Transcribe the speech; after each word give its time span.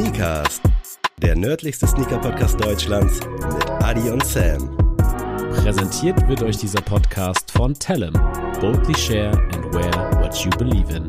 Sneakers, 0.00 0.62
der 1.20 1.36
nördlichste 1.36 1.86
Sneaker-Podcast 1.86 2.58
Deutschlands 2.58 3.20
mit 3.20 3.70
Adi 3.84 4.08
und 4.08 4.24
Sam. 4.24 4.74
Präsentiert 5.56 6.26
wird 6.26 6.42
euch 6.42 6.56
dieser 6.56 6.80
Podcast 6.80 7.50
von 7.50 7.74
Tellem. 7.74 8.14
Boldly 8.62 8.96
share 8.96 9.30
and 9.52 9.74
wear 9.74 9.92
what 10.22 10.34
you 10.36 10.48
believe 10.56 10.90
in. 10.96 11.06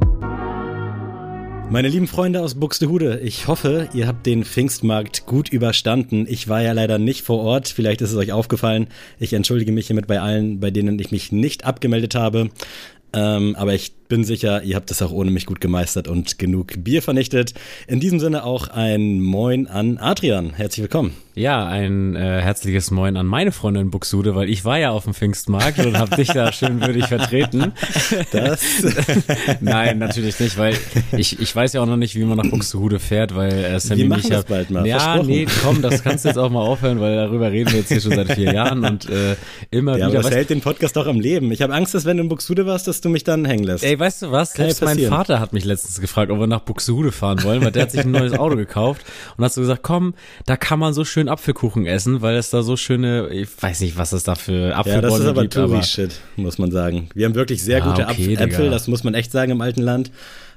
Meine 1.71 1.87
lieben 1.87 2.07
Freunde 2.07 2.41
aus 2.41 2.55
Buxtehude, 2.55 3.21
ich 3.21 3.47
hoffe, 3.47 3.87
ihr 3.93 4.07
habt 4.07 4.25
den 4.25 4.43
Pfingstmarkt 4.43 5.25
gut 5.25 5.47
überstanden. 5.47 6.25
Ich 6.27 6.49
war 6.49 6.61
ja 6.61 6.73
leider 6.73 6.97
nicht 6.97 7.21
vor 7.21 7.39
Ort, 7.39 7.69
vielleicht 7.69 8.01
ist 8.01 8.11
es 8.11 8.17
euch 8.17 8.33
aufgefallen. 8.33 8.89
Ich 9.19 9.31
entschuldige 9.31 9.71
mich 9.71 9.87
hiermit 9.87 10.07
bei 10.07 10.19
allen, 10.19 10.59
bei 10.59 10.69
denen 10.69 10.99
ich 10.99 11.11
mich 11.11 11.31
nicht 11.31 11.63
abgemeldet 11.63 12.13
habe. 12.13 12.49
Ähm, 13.13 13.55
aber 13.55 13.73
ich 13.73 13.93
bin 14.11 14.25
sicher, 14.25 14.61
ihr 14.63 14.75
habt 14.75 14.91
es 14.91 15.01
auch 15.01 15.13
ohne 15.13 15.31
mich 15.31 15.45
gut 15.45 15.61
gemeistert 15.61 16.09
und 16.09 16.37
genug 16.37 16.73
Bier 16.83 17.01
vernichtet. 17.01 17.53
In 17.87 18.01
diesem 18.01 18.19
Sinne 18.19 18.43
auch 18.43 18.67
ein 18.67 19.21
Moin 19.21 19.67
an 19.67 19.97
Adrian. 19.99 20.53
Herzlich 20.53 20.83
willkommen. 20.83 21.13
Ja, 21.33 21.65
ein 21.65 22.17
äh, 22.17 22.41
herzliches 22.41 22.91
Moin 22.91 23.15
an 23.15 23.25
meine 23.25 23.53
Freundin 23.53 23.89
Buxude, 23.89 24.35
weil 24.35 24.49
ich 24.49 24.65
war 24.65 24.79
ja 24.79 24.91
auf 24.91 25.05
dem 25.05 25.13
Pfingstmarkt 25.13 25.85
und 25.85 25.97
habe 25.97 26.17
dich 26.17 26.27
da 26.27 26.51
schön 26.51 26.81
würdig 26.81 27.05
vertreten. 27.05 27.71
Das? 28.33 28.61
Nein, 29.61 29.99
natürlich 29.99 30.37
nicht, 30.41 30.57
weil 30.57 30.75
ich, 31.15 31.39
ich 31.39 31.55
weiß 31.55 31.71
ja 31.71 31.81
auch 31.81 31.85
noch 31.85 31.95
nicht, 31.95 32.15
wie 32.15 32.25
man 32.25 32.37
nach 32.37 32.49
Buxtehude 32.49 32.99
fährt, 32.99 33.33
weil 33.33 33.53
äh, 33.53 33.79
Sammy 33.79 34.01
wir 34.01 34.09
machen 34.09 34.29
das 34.29 34.43
bald 34.43 34.71
mal. 34.71 34.85
Ja, 34.85 35.23
nee, 35.23 35.47
komm, 35.63 35.81
das 35.81 36.03
kannst 36.03 36.25
du 36.25 36.29
jetzt 36.29 36.37
auch 36.37 36.49
mal 36.49 36.59
aufhören, 36.59 36.99
weil 36.99 37.15
darüber 37.15 37.49
reden 37.49 37.71
wir 37.71 37.79
jetzt 37.79 37.87
hier 37.87 38.01
schon 38.01 38.13
seit 38.13 38.33
vier 38.33 38.53
Jahren 38.53 38.83
und 38.83 39.09
äh, 39.09 39.37
immer 39.69 39.97
ja, 39.97 40.09
wieder. 40.09 40.19
Aber 40.19 40.29
das 40.29 40.31
hält 40.31 40.49
den 40.49 40.59
Podcast 40.59 40.97
doch 40.97 41.07
am 41.07 41.21
Leben. 41.21 41.49
Ich 41.53 41.61
habe 41.61 41.73
Angst, 41.73 41.93
dass 41.93 42.03
wenn 42.03 42.17
du 42.17 42.23
in 42.23 42.29
Buxtehude 42.29 42.65
warst, 42.65 42.89
dass 42.89 42.99
du 42.99 43.07
mich 43.07 43.23
dann 43.23 43.45
hängen 43.45 43.63
lässt. 43.63 43.85
Ey, 43.85 44.00
weißt 44.01 44.23
du 44.23 44.31
was? 44.31 44.53
Kann 44.53 44.65
Selbst 44.65 44.81
mein 44.81 44.99
Vater 45.07 45.39
hat 45.39 45.53
mich 45.53 45.63
letztens 45.63 46.01
gefragt, 46.01 46.31
ob 46.31 46.39
wir 46.39 46.47
nach 46.47 46.61
Buxtehude 46.61 47.11
fahren 47.11 47.41
wollen, 47.43 47.63
weil 47.63 47.71
der 47.71 47.83
hat 47.83 47.91
sich 47.91 48.01
ein 48.01 48.11
neues 48.11 48.33
Auto 48.33 48.57
gekauft 48.57 49.05
und 49.37 49.45
hat 49.45 49.53
so 49.53 49.61
gesagt, 49.61 49.83
komm, 49.83 50.15
da 50.45 50.57
kann 50.57 50.79
man 50.79 50.93
so 50.93 51.05
schön 51.05 51.29
Apfelkuchen 51.29 51.85
essen, 51.85 52.21
weil 52.21 52.35
es 52.35 52.49
da 52.49 52.63
so 52.63 52.75
schöne, 52.75 53.29
ich 53.29 53.49
weiß 53.61 53.79
nicht, 53.79 53.97
was 53.97 54.11
es 54.11 54.23
da 54.23 54.35
für 54.35 54.75
Apfelbäume 54.75 55.01
gibt. 55.01 55.03
Ja, 55.03 55.09
das 55.09 55.19
ist 55.19 55.27
aber 55.27 55.49
Touri-Shit, 55.49 56.19
muss 56.35 56.57
man 56.57 56.71
sagen. 56.71 57.09
Wir 57.13 57.27
haben 57.27 57.35
wirklich 57.35 57.63
sehr 57.63 57.81
gute 57.81 58.07
okay, 58.07 58.35
Äpfel, 58.35 58.69
das 58.69 58.87
muss 58.87 59.03
man 59.03 59.13
echt 59.13 59.31
sagen 59.31 59.51
im 59.51 59.61
alten 59.61 59.81
Land 59.81 60.11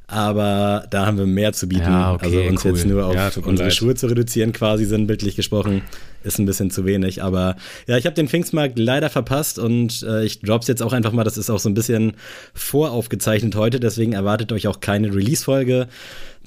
aber 0.07 0.87
da 0.91 1.07
haben 1.07 1.17
wir 1.17 1.27
mehr 1.27 1.53
zu 1.53 1.67
bieten. 1.67 1.85
Ja, 1.85 2.13
okay, 2.13 2.27
also 2.27 2.41
uns 2.43 2.65
cool. 2.65 2.71
jetzt 2.73 2.87
nur 2.87 3.07
auf 3.07 3.15
ja, 3.15 3.31
unsere 3.43 3.69
leid. 3.69 3.75
Schuhe 3.75 3.95
zu 3.95 4.07
reduzieren, 4.07 4.53
quasi 4.53 4.85
sinnbildlich 4.85 5.35
gesprochen, 5.35 5.83
ist 6.25 6.39
ein 6.39 6.47
bisschen 6.47 6.71
zu 6.71 6.85
wenig. 6.85 7.23
Aber 7.23 7.57
ja, 7.87 7.97
ich 7.97 8.07
habe 8.07 8.15
den 8.15 8.29
Pfingstmarkt 8.29 8.79
leider 8.79 9.11
verpasst 9.11 9.59
und 9.59 10.03
äh, 10.03 10.25
ich 10.25 10.41
drop's 10.41 10.67
jetzt 10.67 10.83
auch 10.83 10.93
einfach 10.93 11.13
mal. 11.13 11.25
Das 11.25 11.39
ist 11.39 11.51
auch 11.51 11.59
so 11.61 11.69
ein 11.69 11.75
bisschen 11.75 12.15
voraufgezeichnet 12.55 13.55
heute, 13.55 13.79
deswegen 13.79 14.13
erwartet 14.13 14.53
euch 14.53 14.67
auch 14.67 14.81
keine 14.81 15.15
Release-Folge. 15.15 15.89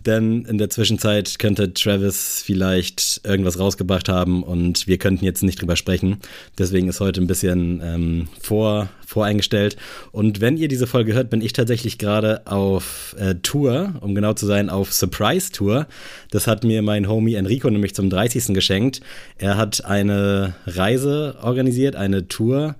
Denn 0.06 0.46
in 0.46 0.58
der 0.58 0.70
Zwischenzeit 0.70 1.40
könnte 1.40 1.74
Travis 1.74 2.44
vielleicht 2.46 3.22
irgendwas 3.24 3.60
rausgebracht 3.60 4.10
haben 4.10 4.44
und 4.44 4.88
wir 4.88 4.98
könnten 4.98 5.26
jetzt 5.26 5.42
nicht 5.44 5.60
drüber 5.60 5.76
sprechen. 5.76 6.18
Deswegen 6.58 6.88
ist 6.88 7.00
heute 7.00 7.20
ein 7.20 7.28
bisschen 7.28 7.82
ähm, 7.84 8.28
vor, 8.40 8.90
voreingestellt. 9.06 9.76
Und 10.12 10.40
wenn 10.40 10.58
ihr 10.58 10.68
diese 10.68 10.86
Folge 10.86 11.14
hört, 11.14 11.30
bin 11.30 11.42
ich 11.42 11.54
tatsächlich 11.54 11.98
gerade 11.98 12.46
auf 12.46 13.16
äh, 13.18 13.36
Tour, 13.36 13.96
um 14.02 14.14
genau 14.14 14.34
zu 14.34 14.46
sein, 14.46 14.70
auf 14.70 14.94
Surprise 14.94 15.52
Tour. 15.52 15.88
Das 16.30 16.46
hat 16.46 16.64
mir 16.64 16.82
mein 16.84 17.08
Homie 17.08 17.34
Enrico 17.34 17.70
nämlich 17.70 17.96
zum 17.96 18.10
30. 18.10 18.54
geschenkt. 18.54 19.02
Er 19.38 19.58
hat 19.58 19.67
eine 19.86 20.56
Reise 20.66 21.36
organisiert, 21.42 21.96
eine 21.96 22.28
Tour 22.28 22.76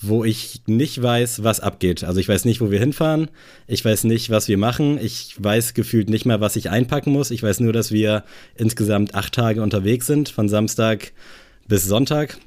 wo 0.00 0.24
ich 0.24 0.62
nicht 0.66 1.02
weiß, 1.02 1.42
was 1.42 1.60
abgeht. 1.60 2.04
Also 2.04 2.20
ich 2.20 2.28
weiß 2.28 2.44
nicht, 2.44 2.60
wo 2.60 2.70
wir 2.70 2.78
hinfahren. 2.78 3.28
Ich 3.66 3.84
weiß 3.84 4.04
nicht, 4.04 4.30
was 4.30 4.46
wir 4.46 4.56
machen. 4.56 4.98
Ich 4.98 5.34
weiß 5.38 5.74
gefühlt 5.74 6.08
nicht 6.08 6.24
mal, 6.24 6.40
was 6.40 6.56
ich 6.56 6.70
einpacken 6.70 7.12
muss. 7.12 7.30
Ich 7.30 7.42
weiß 7.42 7.60
nur, 7.60 7.72
dass 7.72 7.90
wir 7.90 8.22
insgesamt 8.54 9.14
acht 9.14 9.34
Tage 9.34 9.62
unterwegs 9.62 10.06
sind, 10.06 10.28
von 10.28 10.48
Samstag 10.48 11.12
bis 11.66 11.84
Sonntag. 11.84 12.38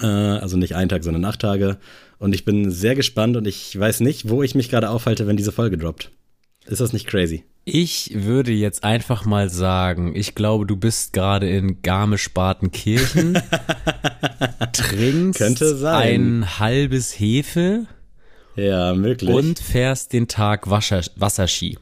Äh, 0.00 0.06
also 0.06 0.56
nicht 0.56 0.74
ein 0.74 0.88
Tag, 0.88 1.04
sondern 1.04 1.24
acht 1.24 1.40
Tage. 1.40 1.78
Und 2.18 2.34
ich 2.34 2.44
bin 2.44 2.70
sehr 2.70 2.96
gespannt 2.96 3.36
und 3.36 3.46
ich 3.46 3.78
weiß 3.78 4.00
nicht, 4.00 4.28
wo 4.28 4.42
ich 4.42 4.54
mich 4.54 4.68
gerade 4.68 4.90
aufhalte, 4.90 5.26
wenn 5.26 5.36
diese 5.36 5.52
Folge 5.52 5.78
droppt. 5.78 6.10
Ist 6.66 6.80
das 6.80 6.92
nicht 6.92 7.06
crazy? 7.06 7.44
Ich 7.64 8.10
würde 8.12 8.50
jetzt 8.52 8.82
einfach 8.82 9.24
mal 9.24 9.48
sagen, 9.48 10.16
ich 10.16 10.34
glaube, 10.34 10.66
du 10.66 10.76
bist 10.76 11.12
gerade 11.12 11.48
in 11.48 11.80
Garmisch-Partenkirchen, 11.82 13.38
trinkst 14.72 15.84
ein 15.84 16.58
halbes 16.58 17.12
Hefe 17.12 17.86
ja, 18.56 18.94
möglich. 18.94 19.30
und 19.30 19.60
fährst 19.60 20.12
den 20.12 20.26
Tag 20.26 20.68
Wasser 20.70 21.02
Wasserski. 21.14 21.78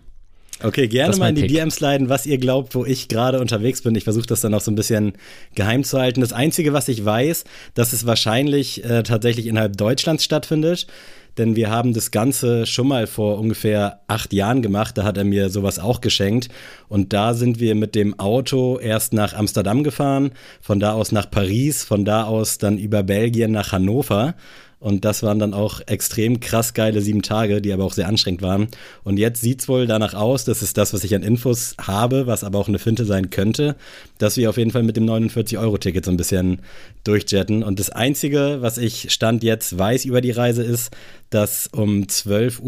Okay, 0.63 0.89
gerne 0.89 1.17
mal 1.17 1.31
in 1.31 1.35
die 1.37 1.43
Pick. 1.43 1.53
DMs 1.53 1.81
leiten, 1.81 2.11
was 2.11 2.27
ihr 2.27 2.37
glaubt, 2.37 2.75
wo 2.75 2.85
ich 2.85 3.09
gerade 3.09 3.41
unterwegs 3.41 3.81
bin. 3.81 3.95
Ich 3.95 4.05
versuche 4.05 4.27
das 4.27 4.43
dann 4.43 4.53
auch 4.53 4.61
so 4.61 4.71
ein 4.71 4.75
bisschen 4.75 5.15
geheim 5.55 5.85
zu 5.85 5.99
halten. 5.99 6.21
Das 6.21 6.35
Einzige, 6.35 6.75
was 6.75 6.89
ich 6.89 7.03
weiß, 7.03 7.45
dass 7.75 7.95
es 7.95 8.05
wahrscheinlich 8.05 8.85
äh, 8.85 9.03
tatsächlich 9.03 9.47
innerhalb 9.47 9.79
Deutschlands 9.79 10.25
stattfindet 10.25 10.87
denn 11.39 11.57
wir 11.57 11.71
haben 11.71 11.93
das 11.93 12.11
Ganze 12.11 12.67
schon 12.67 12.89
mal 12.89 13.07
vor 13.07 13.39
ungefähr 13.39 14.01
acht 14.09 14.33
Jahren 14.33 14.63
gemacht. 14.63 14.99
Da 14.99 15.05
hat 15.05 15.17
er 15.17 15.25
mir 15.25 15.51
sowas 15.51 15.79
auch 15.79 16.01
geschenkt. 16.01 16.49
Und 16.89 17.13
da 17.13 17.35
sind 17.35 17.61
wir 17.61 17.75
mit 17.75 17.95
dem 17.95 18.19
Auto 18.19 18.79
erst 18.79 19.13
nach 19.13 19.35
Amsterdam 19.35 19.85
gefahren, 19.85 20.33
von 20.61 20.81
da 20.81 20.93
aus 20.93 21.13
nach 21.13 21.31
Paris, 21.31 21.85
von 21.85 22.05
da 22.05 22.25
aus 22.25 22.59
dann 22.59 22.79
über 22.79 23.03
Belgien 23.03 23.53
nach 23.53 23.73
Hannover. 23.73 24.35
Und 24.81 25.05
das 25.05 25.23
waren 25.23 25.39
dann 25.39 25.53
auch 25.53 25.83
extrem 25.87 26.41
krass 26.41 26.73
geile 26.73 27.03
sieben 27.03 27.21
Tage, 27.21 27.61
die 27.61 27.71
aber 27.73 27.85
auch 27.85 27.93
sehr 27.93 28.09
anstrengend 28.09 28.41
waren. 28.41 28.69
Und 29.05 29.19
jetzt 29.19 29.43
sieht's 29.43 29.69
wohl 29.69 29.87
danach 29.87 30.15
aus, 30.15 30.47
das 30.47 30.63
ist 30.63 30.79
das, 30.79 30.95
was 30.95 31.05
ich 31.05 31.15
an 31.15 31.23
Infos 31.23 31.75
habe, 31.79 32.27
was 32.27 32.45
aber 32.45 32.59
auch 32.59 32.69
eine 32.69 32.79
Finte 32.79 33.05
sein 33.05 33.29
könnte, 33.29 33.77
dass 34.17 34.39
wir 34.39 34.49
auf 34.49 34.57
jeden 34.57 34.71
Fall 34.71 34.83
mit 34.83 34.97
dem 34.97 35.05
49-Euro-Ticket 35.05 36.07
so 36.07 36.11
ein 36.11 36.17
bisschen 36.17 36.63
durchjetten. 37.05 37.63
Und 37.63 37.79
das 37.79 37.91
Einzige, 37.91 38.59
was 38.63 38.79
ich 38.79 39.13
Stand 39.13 39.43
jetzt 39.43 39.79
weiß 39.79 40.07
über 40.07 40.23
die 40.23 40.31
Reise 40.31 40.63
ist, 40.63 40.97
dass 41.29 41.69
um 41.69 42.05
12.30 42.05 42.61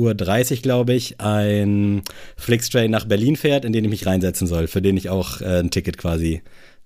Uhr, 0.53 0.63
glaube 0.63 0.93
ich, 0.93 1.19
ein 1.19 2.03
Flixtrain 2.37 2.91
nach 2.91 3.07
Berlin 3.07 3.37
fährt, 3.37 3.65
in 3.65 3.73
den 3.73 3.85
ich 3.85 3.91
mich 3.91 4.07
reinsetzen 4.07 4.47
soll, 4.47 4.67
für 4.67 4.83
den 4.83 4.99
ich 4.99 5.09
auch 5.09 5.41
äh, 5.41 5.61
ein 5.61 5.71
Ticket 5.71 5.97
quasi 5.97 6.43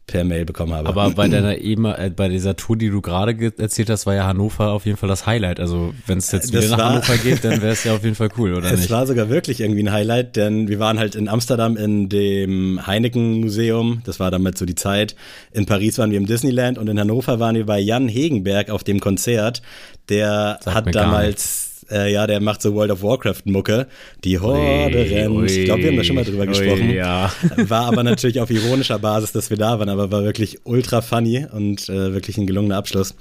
per 0.06 0.24
Mail 0.24 0.44
bekommen 0.44 0.72
habe. 0.72 0.88
Aber 0.88 1.10
bei 1.10 1.28
deiner 1.28 1.58
eben, 1.58 1.84
äh, 1.84 2.10
bei 2.14 2.28
dieser 2.28 2.56
Tour, 2.56 2.76
die 2.76 2.90
du 2.90 3.00
gerade 3.00 3.52
erzählt 3.58 3.90
hast, 3.90 4.06
war 4.06 4.14
ja 4.14 4.26
Hannover 4.26 4.72
auf 4.72 4.86
jeden 4.86 4.96
Fall 4.96 5.08
das 5.08 5.26
Highlight. 5.26 5.60
Also 5.60 5.94
wenn 6.06 6.18
es 6.18 6.30
jetzt 6.32 6.54
das 6.54 6.62
wieder 6.62 6.76
nach 6.76 6.78
war, 6.78 6.90
Hannover 6.90 7.16
geht, 7.18 7.44
dann 7.44 7.60
wäre 7.60 7.72
es 7.72 7.84
ja 7.84 7.94
auf 7.94 8.04
jeden 8.04 8.14
Fall 8.14 8.28
cool, 8.38 8.52
oder 8.54 8.66
es 8.66 8.72
nicht? 8.72 8.84
Es 8.84 8.90
war 8.90 9.06
sogar 9.06 9.28
wirklich 9.28 9.60
irgendwie 9.60 9.82
ein 9.82 9.92
Highlight, 9.92 10.36
denn 10.36 10.68
wir 10.68 10.78
waren 10.78 10.98
halt 10.98 11.14
in 11.14 11.28
Amsterdam 11.28 11.76
in 11.76 12.08
dem 12.08 12.86
Heineken 12.86 13.40
Museum. 13.40 14.02
Das 14.04 14.20
war 14.20 14.30
damit 14.30 14.58
so 14.58 14.64
die 14.64 14.74
Zeit. 14.74 15.16
In 15.52 15.66
Paris 15.66 15.98
waren 15.98 16.10
wir 16.10 16.18
im 16.18 16.26
Disneyland 16.26 16.78
und 16.78 16.88
in 16.88 16.98
Hannover 16.98 17.40
waren 17.40 17.56
wir 17.56 17.66
bei 17.66 17.78
Jan 17.78 18.08
Hegenberg 18.08 18.70
auf 18.70 18.84
dem 18.84 19.00
Konzert. 19.00 19.62
Der 20.08 20.58
Sagt 20.62 20.76
hat 20.76 20.94
damals 20.94 21.65
äh, 21.90 22.12
ja, 22.12 22.26
der 22.26 22.40
macht 22.40 22.62
so 22.62 22.74
World 22.74 22.90
of 22.90 23.02
Warcraft-Mucke. 23.02 23.86
Die 24.24 24.38
Horde 24.38 24.98
ui, 24.98 25.02
rennt. 25.02 25.34
Ui, 25.34 25.46
ich 25.46 25.64
glaube, 25.64 25.82
wir 25.82 25.90
haben 25.90 25.96
da 25.96 26.04
schon 26.04 26.16
mal 26.16 26.24
drüber 26.24 26.42
ui, 26.42 26.46
gesprochen. 26.46 26.90
Ja. 26.90 27.32
War 27.56 27.86
aber 27.86 28.02
natürlich 28.02 28.40
auf 28.40 28.50
ironischer 28.50 28.98
Basis, 28.98 29.32
dass 29.32 29.50
wir 29.50 29.56
da 29.56 29.78
waren, 29.78 29.88
aber 29.88 30.10
war 30.10 30.24
wirklich 30.24 30.60
ultra 30.64 31.00
funny 31.00 31.46
und 31.50 31.88
äh, 31.88 32.12
wirklich 32.12 32.38
ein 32.38 32.46
gelungener 32.46 32.76
Abschluss. 32.76 33.14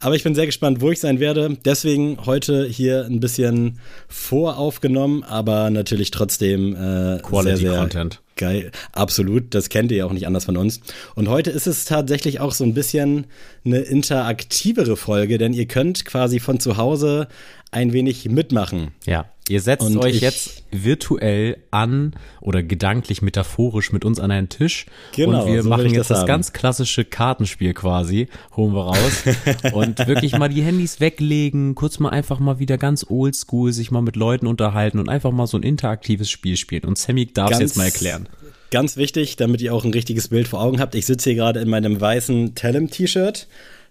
Aber 0.00 0.14
ich 0.14 0.22
bin 0.22 0.34
sehr 0.34 0.46
gespannt, 0.46 0.80
wo 0.80 0.90
ich 0.90 1.00
sein 1.00 1.20
werde. 1.20 1.56
Deswegen 1.64 2.18
heute 2.26 2.66
hier 2.66 3.04
ein 3.04 3.20
bisschen 3.20 3.78
voraufgenommen, 4.08 5.22
aber 5.24 5.70
natürlich 5.70 6.10
trotzdem 6.10 6.74
äh, 6.74 7.18
Quality 7.22 7.56
sehr, 7.56 7.70
sehr 7.70 7.78
Content. 7.78 8.20
Geil, 8.42 8.72
absolut. 8.90 9.54
Das 9.54 9.68
kennt 9.68 9.92
ihr 9.92 9.98
ja 9.98 10.04
auch 10.04 10.12
nicht 10.12 10.26
anders 10.26 10.46
von 10.46 10.56
uns. 10.56 10.80
Und 11.14 11.28
heute 11.28 11.52
ist 11.52 11.68
es 11.68 11.84
tatsächlich 11.84 12.40
auch 12.40 12.50
so 12.50 12.64
ein 12.64 12.74
bisschen 12.74 13.26
eine 13.64 13.78
interaktivere 13.78 14.96
Folge, 14.96 15.38
denn 15.38 15.52
ihr 15.52 15.66
könnt 15.66 16.04
quasi 16.04 16.40
von 16.40 16.58
zu 16.58 16.76
Hause 16.76 17.28
ein 17.70 17.92
wenig 17.92 18.28
mitmachen. 18.28 18.90
Ja, 19.06 19.26
ihr 19.48 19.60
setzt 19.60 19.86
und 19.86 19.98
euch 19.98 20.20
jetzt 20.20 20.62
virtuell 20.70 21.58
an 21.70 22.14
oder 22.40 22.62
gedanklich 22.62 23.22
metaphorisch 23.22 23.92
mit 23.92 24.04
uns 24.04 24.20
an 24.20 24.30
einen 24.30 24.48
Tisch 24.48 24.86
genau, 25.14 25.44
und 25.44 25.52
wir 25.52 25.62
so 25.62 25.68
machen 25.68 25.92
jetzt 25.92 26.10
das, 26.10 26.20
das 26.20 26.26
ganz 26.26 26.52
klassische 26.52 27.04
Kartenspiel 27.04 27.74
quasi, 27.74 28.28
holen 28.56 28.72
wir 28.72 28.84
raus 28.84 29.24
und 29.72 30.06
wirklich 30.06 30.38
mal 30.38 30.48
die 30.48 30.62
Handys 30.62 31.00
weglegen, 31.00 31.74
kurz 31.74 31.98
mal 31.98 32.10
einfach 32.10 32.38
mal 32.38 32.58
wieder 32.58 32.78
ganz 32.78 33.04
oldschool 33.08 33.72
sich 33.72 33.90
mal 33.90 34.02
mit 34.02 34.16
Leuten 34.16 34.46
unterhalten 34.46 34.98
und 34.98 35.08
einfach 35.08 35.32
mal 35.32 35.46
so 35.46 35.56
ein 35.56 35.62
interaktives 35.62 36.30
Spiel 36.30 36.56
spielen. 36.56 36.84
Und 36.84 36.98
Sammy 36.98 37.26
darf 37.26 37.52
es 37.52 37.58
jetzt 37.58 37.76
mal 37.76 37.84
erklären. 37.84 38.28
Ganz 38.70 38.96
wichtig, 38.96 39.36
damit 39.36 39.60
ihr 39.60 39.74
auch 39.74 39.84
ein 39.84 39.92
richtiges 39.92 40.28
Bild 40.28 40.48
vor 40.48 40.60
Augen 40.62 40.80
habt. 40.80 40.94
Ich 40.94 41.04
sitze 41.04 41.30
hier 41.30 41.36
gerade 41.36 41.60
in 41.60 41.68
meinem 41.68 42.00
weißen 42.00 42.54
Tellem-T-Shirt. 42.54 43.46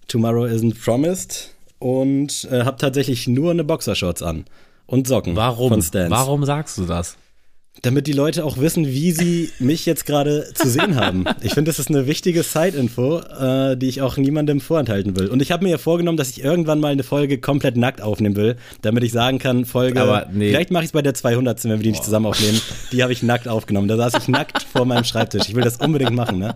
Tomorrow 0.07 0.45
isn't 0.45 0.83
promised 0.83 1.53
und 1.77 2.47
äh, 2.51 2.63
habe 2.63 2.77
tatsächlich 2.77 3.27
nur 3.27 3.51
eine 3.51 3.63
Boxershorts 3.63 4.23
an 4.23 4.45
und 4.91 5.07
Socken 5.07 5.35
Warum? 5.35 5.69
von 5.69 5.81
Stans. 5.81 6.11
Warum 6.11 6.45
sagst 6.45 6.77
du 6.77 6.85
das? 6.85 7.17
damit 7.83 8.05
die 8.05 8.13
Leute 8.13 8.43
auch 8.45 8.57
wissen, 8.57 8.85
wie 8.85 9.11
sie 9.11 9.49
mich 9.59 9.85
jetzt 9.85 10.05
gerade 10.05 10.51
zu 10.53 10.69
sehen 10.69 10.97
haben. 10.97 11.25
Ich 11.41 11.53
finde, 11.53 11.69
das 11.69 11.79
ist 11.79 11.89
eine 11.89 12.05
wichtige 12.05 12.43
Side-Info, 12.43 13.19
äh, 13.19 13.77
die 13.77 13.87
ich 13.87 14.01
auch 14.01 14.17
niemandem 14.17 14.59
vorenthalten 14.59 15.17
will. 15.17 15.27
Und 15.27 15.41
ich 15.41 15.51
habe 15.51 15.63
mir 15.63 15.71
ja 15.71 15.77
vorgenommen, 15.77 16.17
dass 16.17 16.29
ich 16.29 16.43
irgendwann 16.43 16.79
mal 16.79 16.91
eine 16.91 17.03
Folge 17.03 17.39
komplett 17.39 17.77
nackt 17.77 18.01
aufnehmen 18.01 18.35
will, 18.35 18.57
damit 18.81 19.03
ich 19.03 19.11
sagen 19.11 19.39
kann, 19.39 19.65
Folge, 19.65 20.01
Aber 20.01 20.27
nee. 20.31 20.49
vielleicht 20.49 20.69
mache 20.69 20.83
ich 20.83 20.89
es 20.89 20.91
bei 20.91 21.01
der 21.01 21.13
200. 21.13 21.63
wenn 21.63 21.71
wir 21.71 21.77
die 21.77 21.91
nicht 21.91 22.03
zusammen 22.03 22.27
aufnehmen. 22.27 22.61
Die 22.91 23.01
habe 23.01 23.13
ich 23.13 23.23
nackt 23.23 23.47
aufgenommen. 23.47 23.87
Da 23.87 23.97
saß 23.97 24.15
ich 24.21 24.27
nackt 24.27 24.61
vor 24.61 24.85
meinem 24.85 25.05
Schreibtisch. 25.05 25.47
Ich 25.47 25.55
will 25.55 25.63
das 25.63 25.77
unbedingt 25.77 26.13
machen, 26.13 26.37
ne? 26.37 26.55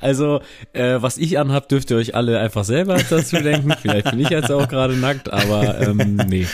Also, 0.00 0.40
äh, 0.72 0.96
was 1.00 1.18
ich 1.18 1.38
anhab, 1.38 1.68
dürft 1.68 1.90
ihr 1.90 1.96
euch 1.96 2.14
alle 2.14 2.40
einfach 2.40 2.64
selber 2.64 2.96
dazu 3.10 3.36
denken. 3.36 3.72
Vielleicht 3.80 4.10
bin 4.10 4.20
ich 4.20 4.30
jetzt 4.30 4.50
auch 4.50 4.68
gerade 4.68 4.94
nackt, 4.94 5.32
aber 5.32 5.80
ähm, 5.80 6.16
nee. 6.28 6.46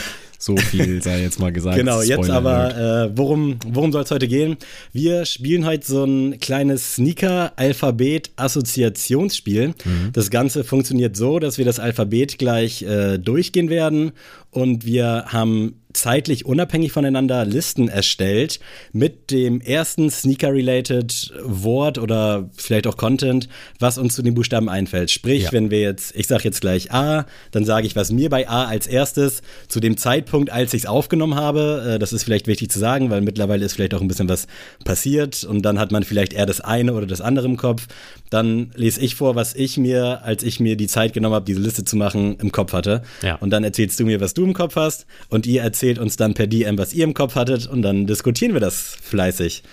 So 0.43 0.56
viel 0.56 1.00
sei 1.05 1.23
jetzt 1.23 1.39
mal 1.39 1.53
gesagt. 1.53 1.77
Genau, 1.77 2.03
jetzt 2.03 2.29
aber, 2.29 3.06
äh, 3.06 3.17
worum, 3.17 3.61
worum 3.65 3.93
soll 3.93 4.03
es 4.03 4.11
heute 4.11 4.27
gehen? 4.27 4.56
Wir 4.93 5.25
spielen 5.25 5.65
heute 5.65 5.87
so 5.87 6.03
ein 6.03 6.41
kleines 6.41 6.94
Sneaker-Alphabet-Assoziationsspiel. 6.94 9.69
Mhm. 9.69 10.11
Das 10.12 10.31
Ganze 10.31 10.65
funktioniert 10.65 11.17
so, 11.17 11.39
dass 11.39 11.59
wir 11.59 11.65
das 11.65 11.79
Alphabet 11.79 12.39
gleich 12.39 12.83
äh, 12.83 13.19
durchgehen 13.19 13.71
werden 13.71 14.11
und 14.50 14.85
wir 14.85 15.27
haben 15.29 15.77
zeitlich 15.97 16.47
unabhängig 16.47 16.93
voneinander 16.93 17.44
Listen 17.44 17.89
erstellt 17.89 18.61
mit 18.93 19.31
dem 19.31 19.61
ersten 19.61 20.11
Sneaker-related 20.11 21.33
Wort 21.43 21.99
oder 21.99 22.50
vielleicht 22.56 22.87
auch 22.87 22.97
Content, 22.97 23.49
was 23.79 23.99
uns 23.99 24.15
zu 24.15 24.23
den 24.23 24.35
Buchstaben 24.35 24.69
einfällt. 24.69 25.11
Sprich, 25.11 25.44
ja. 25.44 25.53
wenn 25.53 25.71
wir 25.71 25.81
jetzt, 25.81 26.15
ich 26.17 26.27
sage 26.27 26.44
jetzt 26.44 26.61
gleich 26.61 26.93
A, 26.93 27.27
dann 27.50 27.65
sage 27.65 27.87
ich, 27.87 27.97
was 27.97 28.11
mir 28.11 28.31
bei 28.31 28.49
A 28.49 28.65
als 28.65 28.87
erstes 28.87 29.43
zu 29.69 29.81
dem 29.81 29.97
Zeitpunkt, 29.97 30.50
als 30.50 30.75
ich 30.75 30.83
es 30.83 30.89
aufgenommen 30.89 31.35
habe, 31.35 31.94
äh, 31.94 31.99
das 31.99 32.12
ist 32.12 32.25
vielleicht 32.25 32.47
wichtig 32.47 32.71
zu 32.71 32.79
sagen, 32.79 33.11
weil 33.11 33.21
mittlerweile 33.21 33.65
ist 33.65 33.75
vielleicht 33.75 33.94
auch 33.94 34.00
ein 34.00 34.09
bisschen 34.09 34.29
was 34.29 34.47
passiert 34.85 35.44
und 35.44 35.62
dann 35.62 35.79
hat 35.79 35.93
man 35.93 36.03
vielleicht 36.03 36.33
eher 36.33 36.47
das 36.47 36.61
eine 36.61 36.94
oder 36.94 37.06
das 37.06 37.21
andere 37.21 37.47
im 37.47 37.56
Kopf. 37.56 37.87
Dann 38.31 38.71
lese 38.75 39.00
ich 39.00 39.15
vor, 39.15 39.35
was 39.35 39.55
ich 39.55 39.77
mir, 39.77 40.23
als 40.25 40.43
ich 40.43 40.59
mir 40.59 40.77
die 40.77 40.87
Zeit 40.87 41.12
genommen 41.12 41.35
habe, 41.35 41.44
diese 41.44 41.61
Liste 41.61 41.85
zu 41.85 41.97
machen, 41.97 42.37
im 42.41 42.50
Kopf 42.50 42.73
hatte. 42.73 43.03
Ja. 43.23 43.37
Und 43.37 43.50
dann 43.50 43.62
erzählst 43.62 44.00
du 44.00 44.05
mir, 44.05 44.21
was 44.21 44.35
du 44.35 44.44
im 44.44 44.55
Kopf 44.55 44.77
hast 44.77 45.06
und 45.29 45.47
ihr 45.47 45.62
erzählt 45.62 45.81
erzählt 45.82 45.99
uns 45.99 46.17
dann 46.17 46.34
per 46.34 46.46
DM, 46.46 46.79
was 46.79 46.94
ihr 46.94 47.02
im 47.02 47.12
Kopf 47.12 47.34
hattet 47.34 47.67
und 47.67 47.82
dann 47.82 48.06
diskutieren 48.06 48.52
wir 48.52 48.61
das 48.61 48.96
fleißig. 49.02 49.64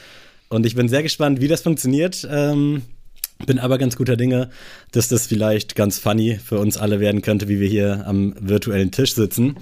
Und 0.49 0.65
ich 0.65 0.73
bin 0.73 0.89
sehr 0.89 1.03
gespannt, 1.03 1.39
wie 1.39 1.47
das 1.47 1.61
funktioniert. 1.61 2.27
Ähm, 2.31 2.81
bin 3.45 3.57
aber 3.57 3.77
ganz 3.77 3.95
guter 3.95 4.17
Dinge, 4.17 4.49
dass 4.91 5.07
das 5.07 5.27
vielleicht 5.27 5.75
ganz 5.75 5.97
funny 5.97 6.39
für 6.43 6.59
uns 6.59 6.77
alle 6.77 6.99
werden 6.99 7.21
könnte, 7.21 7.47
wie 7.47 7.59
wir 7.59 7.69
hier 7.69 8.03
am 8.05 8.35
virtuellen 8.39 8.91
Tisch 8.91 9.15
sitzen. 9.15 9.55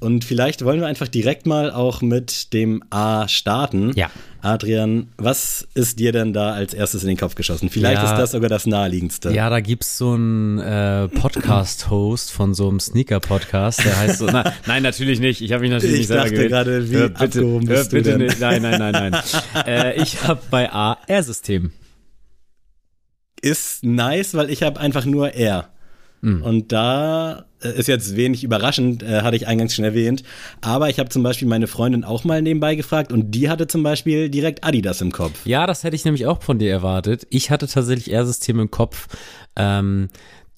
Und 0.00 0.24
vielleicht 0.24 0.64
wollen 0.64 0.80
wir 0.80 0.86
einfach 0.86 1.08
direkt 1.08 1.46
mal 1.46 1.70
auch 1.70 2.02
mit 2.02 2.52
dem 2.52 2.82
A 2.90 3.28
starten. 3.28 3.92
Ja. 3.96 4.10
Adrian, 4.42 5.08
was 5.16 5.66
ist 5.74 5.98
dir 5.98 6.12
denn 6.12 6.32
da 6.32 6.52
als 6.52 6.72
erstes 6.72 7.02
in 7.02 7.08
den 7.08 7.16
Kopf 7.16 7.34
geschossen? 7.34 7.68
Vielleicht 7.68 8.02
ja, 8.02 8.12
ist 8.12 8.18
das 8.18 8.30
sogar 8.30 8.48
das 8.48 8.66
naheliegendste. 8.66 9.30
Ja, 9.30 9.50
da 9.50 9.60
gibt 9.60 9.82
es 9.82 9.98
so 9.98 10.12
einen 10.12 10.58
äh, 10.60 11.08
Podcast-Host 11.08 12.30
von 12.30 12.54
so 12.54 12.68
einem 12.68 12.78
Sneaker-Podcast, 12.80 13.84
der 13.84 13.98
heißt 13.98 14.18
so. 14.18 14.26
Na, 14.26 14.52
nein, 14.66 14.84
natürlich 14.84 15.18
nicht. 15.18 15.42
Ich 15.42 15.52
habe 15.52 15.62
mich 15.62 15.70
natürlich 15.70 15.94
ich 15.94 16.00
nicht 16.00 16.08
selber 16.08 16.22
dachte 16.22 16.34
gewählt. 16.34 16.50
gerade, 16.50 16.90
wie 16.90 16.94
hör, 16.94 17.08
bitte, 17.08 17.24
abgehoben 17.24 17.68
hör, 17.68 17.84
bitte 17.84 18.02
denn? 18.02 18.20
Nicht. 18.20 18.40
Nein, 18.40 18.62
nein, 18.62 18.78
nein, 18.78 19.10
nein. 19.10 19.22
äh, 19.66 20.00
ich 20.00 20.22
habe 20.22 20.40
bei 20.50 20.72
A 20.72 20.98
R-System. 21.08 21.72
Ist 23.42 23.84
nice, 23.84 24.34
weil 24.34 24.50
ich 24.50 24.62
habe 24.62 24.80
einfach 24.80 25.04
nur 25.04 25.34
R. 25.34 25.68
Mhm. 26.20 26.42
Und 26.42 26.72
da 26.72 27.44
äh, 27.62 27.78
ist 27.78 27.86
jetzt 27.86 28.16
wenig 28.16 28.44
überraschend, 28.44 29.02
äh, 29.02 29.22
hatte 29.22 29.36
ich 29.36 29.46
eingangs 29.46 29.74
schon 29.74 29.84
erwähnt. 29.84 30.22
Aber 30.60 30.88
ich 30.88 30.98
habe 30.98 31.08
zum 31.08 31.22
Beispiel 31.22 31.48
meine 31.48 31.66
Freundin 31.66 32.04
auch 32.04 32.24
mal 32.24 32.42
nebenbei 32.42 32.74
gefragt 32.74 33.12
und 33.12 33.30
die 33.32 33.48
hatte 33.48 33.66
zum 33.66 33.82
Beispiel 33.82 34.28
direkt 34.28 34.64
Adidas 34.64 35.00
im 35.00 35.12
Kopf. 35.12 35.46
Ja, 35.46 35.66
das 35.66 35.84
hätte 35.84 35.96
ich 35.96 36.04
nämlich 36.04 36.26
auch 36.26 36.42
von 36.42 36.58
dir 36.58 36.70
erwartet. 36.70 37.26
Ich 37.30 37.50
hatte 37.50 37.68
tatsächlich 37.68 38.10
eher 38.10 38.26
System 38.26 38.58
im 38.60 38.70
Kopf. 38.70 39.06
Ähm, 39.56 40.08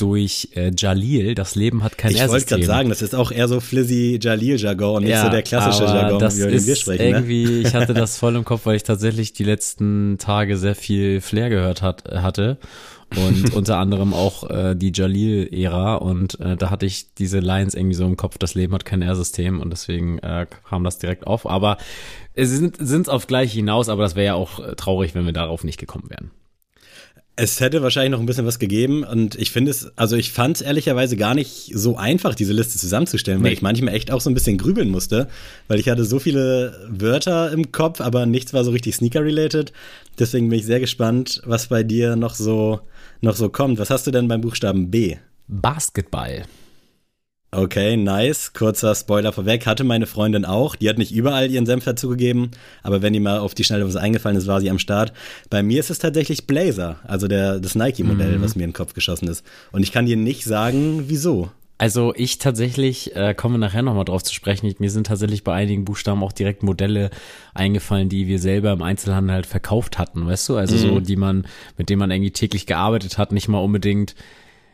durch 0.00 0.48
äh, 0.54 0.72
Jalil, 0.76 1.34
das 1.34 1.54
Leben 1.54 1.82
hat 1.84 1.98
kein 1.98 2.12
Ich 2.12 2.28
wollte 2.28 2.46
gerade 2.46 2.64
sagen, 2.64 2.88
das 2.88 3.02
ist 3.02 3.14
auch 3.14 3.30
eher 3.30 3.48
so 3.48 3.60
Flizzy 3.60 4.18
Jalil-Jargon 4.20 4.96
und 4.96 5.02
nicht 5.02 5.12
ja, 5.12 5.24
so 5.24 5.30
der 5.30 5.42
klassische 5.42 5.84
Jargon, 5.84 6.18
das 6.18 6.38
über 6.38 6.50
den 6.50 6.66
wir 6.66 6.76
sprechen. 6.76 7.02
Ne? 7.02 7.10
Irgendwie, 7.10 7.44
ne? 7.44 7.58
ich 7.60 7.74
hatte 7.74 7.94
das 7.94 8.16
voll 8.16 8.36
im 8.36 8.44
Kopf, 8.44 8.66
weil 8.66 8.76
ich 8.76 8.82
tatsächlich 8.82 9.32
die 9.32 9.44
letzten 9.44 10.16
Tage 10.18 10.56
sehr 10.56 10.74
viel 10.74 11.20
Flair 11.20 11.50
gehört 11.50 11.82
hat, 11.82 12.04
hatte 12.10 12.58
und 13.16 13.54
unter 13.54 13.78
anderem 13.78 14.14
auch 14.14 14.48
äh, 14.48 14.74
die 14.74 14.92
Jalil-Ära 14.94 15.96
und 15.96 16.38
äh, 16.40 16.56
da 16.56 16.70
hatte 16.70 16.86
ich 16.86 17.14
diese 17.14 17.40
Lines 17.40 17.74
irgendwie 17.74 17.96
so 17.96 18.04
im 18.04 18.16
Kopf, 18.16 18.38
das 18.38 18.54
Leben 18.54 18.72
hat 18.74 18.84
kein 18.84 19.02
R-System 19.02 19.60
und 19.60 19.70
deswegen 19.70 20.18
äh, 20.18 20.46
kam 20.68 20.84
das 20.84 20.98
direkt 20.98 21.26
auf. 21.26 21.46
Aber 21.46 21.78
es 22.34 22.50
sind 22.50 22.80
es 22.80 23.08
auf 23.08 23.26
gleich 23.26 23.52
hinaus, 23.52 23.88
aber 23.88 24.02
das 24.02 24.14
wäre 24.14 24.26
ja 24.26 24.34
auch 24.34 24.60
äh, 24.60 24.74
traurig, 24.76 25.14
wenn 25.14 25.26
wir 25.26 25.32
darauf 25.32 25.64
nicht 25.64 25.78
gekommen 25.78 26.08
wären. 26.08 26.30
Es 27.42 27.58
hätte 27.58 27.80
wahrscheinlich 27.80 28.10
noch 28.10 28.20
ein 28.20 28.26
bisschen 28.26 28.44
was 28.44 28.58
gegeben 28.58 29.02
und 29.02 29.34
ich 29.36 29.50
finde 29.50 29.70
es, 29.70 29.96
also 29.96 30.14
ich 30.14 30.30
fand 30.30 30.56
es 30.56 30.60
ehrlicherweise 30.60 31.16
gar 31.16 31.34
nicht 31.34 31.72
so 31.74 31.96
einfach, 31.96 32.34
diese 32.34 32.52
Liste 32.52 32.78
zusammenzustellen, 32.78 33.40
nee. 33.40 33.46
weil 33.46 33.52
ich 33.54 33.62
manchmal 33.62 33.94
echt 33.94 34.10
auch 34.10 34.20
so 34.20 34.28
ein 34.28 34.34
bisschen 34.34 34.58
grübeln 34.58 34.90
musste, 34.90 35.26
weil 35.66 35.80
ich 35.80 35.88
hatte 35.88 36.04
so 36.04 36.18
viele 36.18 36.86
Wörter 36.90 37.50
im 37.50 37.72
Kopf, 37.72 38.02
aber 38.02 38.26
nichts 38.26 38.52
war 38.52 38.62
so 38.62 38.72
richtig 38.72 38.94
Sneaker-related. 38.96 39.72
Deswegen 40.18 40.50
bin 40.50 40.58
ich 40.58 40.66
sehr 40.66 40.80
gespannt, 40.80 41.40
was 41.46 41.68
bei 41.68 41.82
dir 41.82 42.14
noch 42.14 42.34
so 42.34 42.80
noch 43.22 43.36
so 43.36 43.48
kommt. 43.48 43.78
Was 43.78 43.88
hast 43.88 44.06
du 44.06 44.10
denn 44.10 44.28
beim 44.28 44.42
Buchstaben 44.42 44.90
B? 44.90 45.16
Basketball. 45.48 46.44
Okay, 47.52 47.96
nice. 47.96 48.52
Kurzer 48.52 48.94
Spoiler 48.94 49.32
vorweg. 49.32 49.66
Hatte 49.66 49.82
meine 49.82 50.06
Freundin 50.06 50.44
auch. 50.44 50.76
Die 50.76 50.88
hat 50.88 50.98
nicht 50.98 51.12
überall 51.12 51.50
ihren 51.50 51.66
Senf 51.66 51.84
dazugegeben, 51.84 52.52
aber 52.84 53.02
wenn 53.02 53.12
die 53.12 53.18
mal 53.18 53.40
auf 53.40 53.54
die 53.54 53.64
Schnelle 53.64 53.86
was 53.86 53.96
eingefallen 53.96 54.36
ist, 54.36 54.46
war 54.46 54.60
sie 54.60 54.70
am 54.70 54.78
Start. 54.78 55.12
Bei 55.48 55.62
mir 55.64 55.80
ist 55.80 55.90
es 55.90 55.98
tatsächlich 55.98 56.46
Blazer, 56.46 57.00
also 57.04 57.26
der, 57.26 57.58
das 57.58 57.74
Nike-Modell, 57.74 58.38
mhm. 58.38 58.42
was 58.42 58.54
mir 58.54 58.62
in 58.62 58.70
den 58.70 58.74
Kopf 58.74 58.94
geschossen 58.94 59.26
ist. 59.26 59.44
Und 59.72 59.82
ich 59.82 59.90
kann 59.90 60.06
dir 60.06 60.16
nicht 60.16 60.44
sagen, 60.44 61.04
wieso. 61.08 61.50
Also 61.76 62.14
ich 62.14 62.38
tatsächlich, 62.38 63.16
äh, 63.16 63.34
komme 63.34 63.58
nachher 63.58 63.82
nochmal 63.82 64.04
drauf 64.04 64.22
zu 64.22 64.34
sprechen, 64.34 64.66
ich, 64.66 64.78
mir 64.78 64.90
sind 64.90 65.08
tatsächlich 65.08 65.42
bei 65.42 65.54
einigen 65.54 65.86
Buchstaben 65.86 66.22
auch 66.22 66.32
direkt 66.32 66.62
Modelle 66.62 67.10
eingefallen, 67.54 68.10
die 68.10 68.28
wir 68.28 68.38
selber 68.38 68.70
im 68.72 68.82
Einzelhandel 68.82 69.34
halt 69.34 69.46
verkauft 69.46 69.98
hatten, 69.98 70.26
weißt 70.26 70.50
du? 70.50 70.56
Also 70.56 70.76
mhm. 70.76 70.80
so, 70.80 71.00
die 71.00 71.16
man, 71.16 71.46
mit 71.78 71.88
denen 71.88 71.98
man 71.98 72.10
irgendwie 72.10 72.32
täglich 72.32 72.66
gearbeitet 72.66 73.18
hat, 73.18 73.32
nicht 73.32 73.48
mal 73.48 73.58
unbedingt 73.58 74.14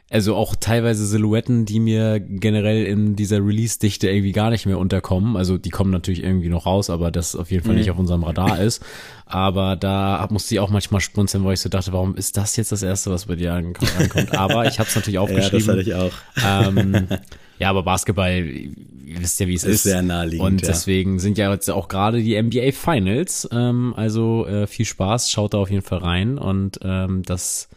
also 0.08 0.36
auch 0.36 0.54
teilweise 0.54 1.04
Silhouetten, 1.04 1.64
die 1.64 1.80
mir 1.80 2.20
generell 2.20 2.84
in 2.84 3.16
dieser 3.16 3.44
Release-Dichte 3.44 4.08
irgendwie 4.08 4.30
gar 4.30 4.50
nicht 4.50 4.64
mehr 4.64 4.78
unterkommen. 4.78 5.36
Also 5.36 5.58
die 5.58 5.70
kommen 5.70 5.90
natürlich 5.90 6.22
irgendwie 6.22 6.48
noch 6.48 6.64
raus, 6.64 6.90
aber 6.90 7.10
das 7.10 7.34
auf 7.34 7.50
jeden 7.50 7.64
Fall 7.64 7.72
mhm. 7.72 7.80
nicht 7.80 7.90
auf 7.90 7.98
unserem 7.98 8.22
Radar 8.22 8.60
ist. 8.62 8.84
Aber 9.24 9.74
da 9.74 10.24
musste 10.30 10.54
ich 10.54 10.60
auch 10.60 10.70
manchmal 10.70 11.00
spunzeln, 11.00 11.42
wo 11.42 11.50
ich 11.50 11.58
so 11.58 11.68
dachte, 11.68 11.92
warum 11.92 12.14
ist 12.14 12.36
das 12.36 12.54
jetzt 12.54 12.70
das 12.70 12.84
Erste, 12.84 13.10
was 13.10 13.26
bei 13.26 13.34
dir 13.34 13.54
ankommt? 13.54 14.32
Aber 14.38 14.66
ich 14.66 14.78
habe 14.78 14.88
es 14.88 14.94
natürlich 14.94 15.18
aufgeschrieben. 15.18 15.66
ja, 15.66 15.74
das 15.74 15.76
hatte 15.76 15.80
ich 15.82 15.94
auch. 15.94 16.76
Ähm, 16.76 17.08
ja, 17.58 17.70
aber 17.70 17.82
Basketball, 17.82 18.46
ihr 18.46 19.20
wisst 19.20 19.40
ja, 19.40 19.48
wie 19.48 19.54
es 19.54 19.64
ist. 19.64 19.74
Ist 19.74 19.82
sehr 19.82 20.02
naheliegend. 20.02 20.46
Und 20.46 20.68
deswegen 20.68 21.14
ja. 21.14 21.18
sind 21.18 21.36
ja 21.36 21.52
jetzt 21.52 21.68
auch 21.68 21.88
gerade 21.88 22.22
die 22.22 22.40
NBA 22.40 22.70
Finals. 22.70 23.48
Ähm, 23.50 23.92
also 23.96 24.46
äh, 24.46 24.68
viel 24.68 24.86
Spaß, 24.86 25.32
schaut 25.32 25.54
da 25.54 25.58
auf 25.58 25.70
jeden 25.70 25.82
Fall 25.82 25.98
rein. 25.98 26.38
Und 26.38 26.78
ähm, 26.84 27.25
das 27.25 27.68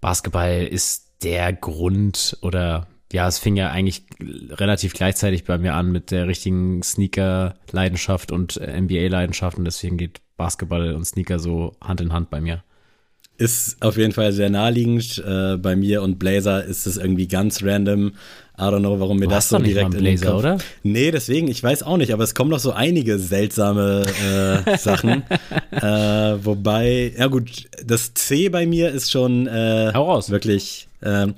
Basketball 0.00 0.66
ist 0.66 1.09
der 1.22 1.52
Grund 1.52 2.36
oder 2.42 2.86
ja, 3.12 3.26
es 3.26 3.38
fing 3.38 3.56
ja 3.56 3.70
eigentlich 3.70 4.04
relativ 4.50 4.94
gleichzeitig 4.94 5.44
bei 5.44 5.58
mir 5.58 5.74
an 5.74 5.90
mit 5.90 6.10
der 6.10 6.28
richtigen 6.28 6.82
Sneaker-Leidenschaft 6.82 8.30
und 8.30 8.56
äh, 8.58 8.80
NBA-Leidenschaft 8.80 9.58
und 9.58 9.64
deswegen 9.64 9.96
geht 9.96 10.20
Basketball 10.36 10.94
und 10.94 11.04
Sneaker 11.04 11.38
so 11.38 11.74
Hand 11.82 12.00
in 12.00 12.12
Hand 12.12 12.30
bei 12.30 12.40
mir. 12.40 12.62
Ist 13.36 13.82
auf 13.82 13.96
jeden 13.96 14.12
Fall 14.12 14.32
sehr 14.32 14.50
naheliegend. 14.50 15.22
Äh, 15.26 15.56
bei 15.56 15.74
mir 15.74 16.02
und 16.02 16.18
Blazer 16.18 16.62
ist 16.62 16.86
es 16.86 16.98
irgendwie 16.98 17.26
ganz 17.26 17.62
random. 17.64 18.12
I 18.58 18.62
don't 18.62 18.80
know, 18.80 19.00
warum 19.00 19.16
mir 19.18 19.24
du 19.24 19.30
das 19.30 19.48
so 19.48 19.58
direkt 19.58 19.94
in 19.94 20.04
den 20.04 20.20
Kopf. 20.20 20.40
oder? 20.40 20.58
Nee, 20.82 21.10
deswegen, 21.10 21.48
ich 21.48 21.62
weiß 21.62 21.82
auch 21.82 21.96
nicht, 21.96 22.12
aber 22.12 22.22
es 22.22 22.34
kommen 22.34 22.50
noch 22.50 22.58
so 22.58 22.72
einige 22.72 23.18
seltsame 23.18 24.04
äh, 24.66 24.76
Sachen. 24.78 25.22
äh, 25.70 26.44
wobei, 26.44 27.14
ja 27.16 27.28
gut, 27.28 27.68
das 27.82 28.12
C 28.12 28.50
bei 28.50 28.66
mir 28.66 28.90
ist 28.90 29.10
schon 29.10 29.46
äh, 29.46 29.90
wirklich 29.94 30.89
ähm, 31.02 31.34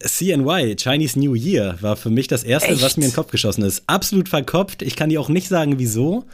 CNY, 0.00 0.76
Chinese 0.76 1.18
New 1.18 1.34
Year, 1.34 1.76
war 1.80 1.96
für 1.96 2.10
mich 2.10 2.28
das 2.28 2.44
erste, 2.44 2.70
Echt? 2.70 2.82
was 2.82 2.96
mir 2.96 3.04
in 3.04 3.10
den 3.10 3.16
Kopf 3.16 3.30
geschossen 3.30 3.64
ist. 3.64 3.84
Absolut 3.86 4.28
verkopft. 4.28 4.82
Ich 4.82 4.96
kann 4.96 5.08
dir 5.08 5.20
auch 5.20 5.28
nicht 5.28 5.48
sagen, 5.48 5.78
wieso. 5.78 6.24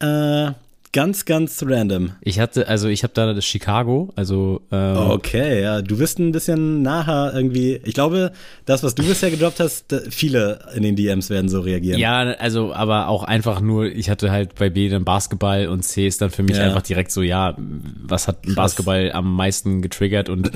Äh, 0.00 0.52
ganz, 0.92 1.24
ganz 1.24 1.62
random. 1.64 2.12
Ich 2.22 2.40
hatte, 2.40 2.66
also 2.66 2.88
ich 2.88 3.02
habe 3.02 3.12
da 3.14 3.32
das 3.32 3.44
Chicago, 3.44 4.10
also 4.16 4.62
ähm, 4.72 4.96
Okay, 4.96 5.62
ja, 5.62 5.82
du 5.82 5.98
bist 5.98 6.18
ein 6.18 6.32
bisschen 6.32 6.82
nachher 6.82 7.32
irgendwie. 7.34 7.80
Ich 7.84 7.94
glaube, 7.94 8.32
das, 8.64 8.82
was 8.82 8.94
du 8.94 9.04
bisher 9.04 9.30
gedroppt 9.30 9.60
hast, 9.60 9.94
viele 10.10 10.60
in 10.74 10.82
den 10.82 10.96
DMs 10.96 11.30
werden 11.30 11.48
so 11.48 11.60
reagieren. 11.60 12.00
Ja, 12.00 12.20
also, 12.20 12.72
aber 12.72 13.08
auch 13.08 13.22
einfach 13.22 13.60
nur, 13.60 13.86
ich 13.86 14.10
hatte 14.10 14.30
halt 14.30 14.54
bei 14.54 14.70
B 14.70 14.88
dann 14.88 15.04
Basketball 15.04 15.68
und 15.68 15.82
C 15.82 16.06
ist 16.06 16.20
dann 16.20 16.30
für 16.30 16.42
mich 16.42 16.56
ja. 16.56 16.64
einfach 16.64 16.82
direkt 16.82 17.12
so, 17.12 17.22
ja, 17.22 17.56
was 17.58 18.28
hat 18.28 18.38
Basketball 18.54 19.12
am 19.12 19.34
meisten 19.36 19.82
getriggert 19.82 20.28
und 20.28 20.50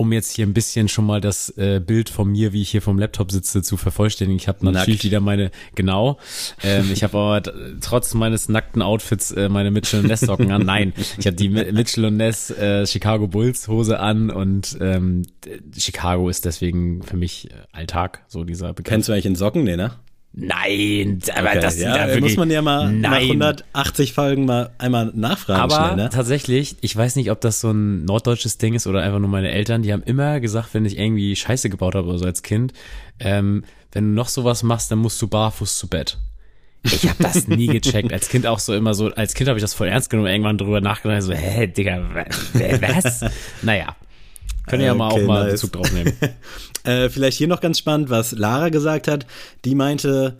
um 0.00 0.12
jetzt 0.12 0.34
hier 0.34 0.46
ein 0.46 0.54
bisschen 0.54 0.88
schon 0.88 1.04
mal 1.04 1.20
das 1.20 1.50
äh, 1.58 1.78
Bild 1.78 2.08
von 2.08 2.32
mir, 2.32 2.54
wie 2.54 2.62
ich 2.62 2.70
hier 2.70 2.80
vom 2.80 2.98
Laptop 2.98 3.30
sitze, 3.30 3.60
zu 3.60 3.76
vervollständigen. 3.76 4.40
Ich 4.40 4.48
habe 4.48 4.64
natürlich 4.64 5.00
Nackt. 5.00 5.04
wieder 5.04 5.20
meine, 5.20 5.50
genau, 5.74 6.16
ähm, 6.62 6.90
ich 6.90 7.02
habe 7.02 7.18
aber 7.18 7.42
trotz 7.82 8.14
meines 8.14 8.48
nackten 8.48 8.80
Outfits 8.80 9.30
äh, 9.30 9.50
meine 9.50 9.70
Mitchell 9.70 10.02
Ness 10.02 10.20
Socken 10.20 10.50
an. 10.52 10.64
Nein, 10.64 10.94
ich 11.18 11.26
habe 11.26 11.36
die 11.36 11.50
Mitchell 11.50 12.06
und 12.06 12.16
Ness 12.16 12.50
äh, 12.50 12.86
Chicago 12.86 13.28
Bulls 13.28 13.68
Hose 13.68 14.00
an 14.00 14.30
und 14.30 14.78
ähm, 14.80 15.26
Chicago 15.76 16.30
ist 16.30 16.46
deswegen 16.46 17.02
für 17.02 17.18
mich 17.18 17.50
äh, 17.50 17.54
Alltag, 17.72 18.24
so 18.26 18.44
dieser 18.44 18.72
Begriff. 18.72 18.90
Kennst 18.90 19.10
du 19.10 19.12
eigentlich 19.12 19.26
in 19.26 19.36
Socken, 19.36 19.64
ne, 19.64 19.76
ne? 19.76 19.92
Nein, 20.32 21.18
aber 21.34 21.48
okay, 21.48 21.60
das 21.60 21.78
ja, 21.80 21.92
da 21.92 22.06
wirklich, 22.06 22.22
muss 22.22 22.36
man 22.36 22.50
ja 22.50 22.62
mal 22.62 22.92
nein. 22.92 23.00
nach 23.00 23.16
180 23.18 24.12
Folgen 24.12 24.44
mal 24.44 24.70
einmal 24.78 25.10
nachfragen. 25.12 25.60
Aber 25.60 25.86
schnell, 25.86 25.96
ne? 25.96 26.10
tatsächlich, 26.10 26.76
ich 26.82 26.96
weiß 26.96 27.16
nicht, 27.16 27.32
ob 27.32 27.40
das 27.40 27.60
so 27.60 27.72
ein 27.72 28.04
norddeutsches 28.04 28.56
Ding 28.56 28.74
ist 28.74 28.86
oder 28.86 29.02
einfach 29.02 29.18
nur 29.18 29.28
meine 29.28 29.50
Eltern, 29.50 29.82
die 29.82 29.92
haben 29.92 30.04
immer 30.04 30.38
gesagt, 30.38 30.72
wenn 30.72 30.84
ich 30.84 30.98
irgendwie 30.98 31.34
Scheiße 31.34 31.68
gebaut 31.68 31.96
habe 31.96 32.06
oder 32.08 32.18
so 32.18 32.26
als 32.26 32.42
Kind, 32.42 32.72
ähm, 33.18 33.64
wenn 33.90 34.04
du 34.04 34.10
noch 34.14 34.28
sowas 34.28 34.62
machst, 34.62 34.92
dann 34.92 35.00
musst 35.00 35.20
du 35.20 35.26
barfuß 35.26 35.78
zu 35.78 35.88
Bett. 35.88 36.16
Ich 36.82 37.08
habe 37.08 37.22
das 37.22 37.48
nie 37.48 37.66
gecheckt. 37.80 38.12
Als 38.12 38.28
Kind 38.28 38.46
auch 38.46 38.60
so 38.60 38.72
immer 38.74 38.94
so, 38.94 39.12
als 39.12 39.34
Kind 39.34 39.48
habe 39.48 39.58
ich 39.58 39.62
das 39.62 39.74
voll 39.74 39.88
ernst 39.88 40.10
genommen, 40.10 40.28
irgendwann 40.28 40.58
drüber 40.58 40.80
nachgedacht, 40.80 41.22
so, 41.22 41.32
hä, 41.32 41.66
Digga, 41.66 42.08
was? 42.14 43.24
naja. 43.62 43.96
Können 44.70 44.84
ja 44.84 44.94
mal 44.94 45.12
okay, 45.12 45.22
auch 45.22 45.26
mal 45.26 45.44
nice. 45.44 45.52
Bezug 45.52 45.72
drauf 45.72 45.92
nehmen. 45.92 46.12
äh, 46.84 47.08
vielleicht 47.08 47.38
hier 47.38 47.48
noch 47.48 47.60
ganz 47.60 47.78
spannend, 47.78 48.10
was 48.10 48.32
Lara 48.32 48.68
gesagt 48.68 49.08
hat. 49.08 49.26
Die 49.64 49.74
meinte, 49.74 50.36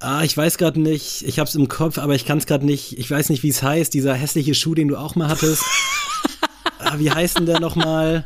ah, 0.00 0.22
ich 0.22 0.36
weiß 0.36 0.58
gerade 0.58 0.80
nicht, 0.80 1.22
ich 1.22 1.38
hab's 1.38 1.54
im 1.54 1.68
Kopf, 1.68 1.98
aber 1.98 2.14
ich 2.14 2.24
kann 2.24 2.38
es 2.38 2.46
gerade 2.46 2.66
nicht, 2.66 2.98
ich 2.98 3.10
weiß 3.10 3.28
nicht, 3.28 3.42
wie 3.42 3.48
es 3.48 3.62
heißt, 3.62 3.92
dieser 3.94 4.14
hässliche 4.14 4.54
Schuh, 4.54 4.74
den 4.74 4.88
du 4.88 4.96
auch 4.96 5.14
mal 5.14 5.28
hattest. 5.28 5.64
ah, 6.78 6.94
wie 6.98 7.10
heißt 7.10 7.38
denn 7.38 7.46
der 7.46 7.60
nochmal? 7.60 8.24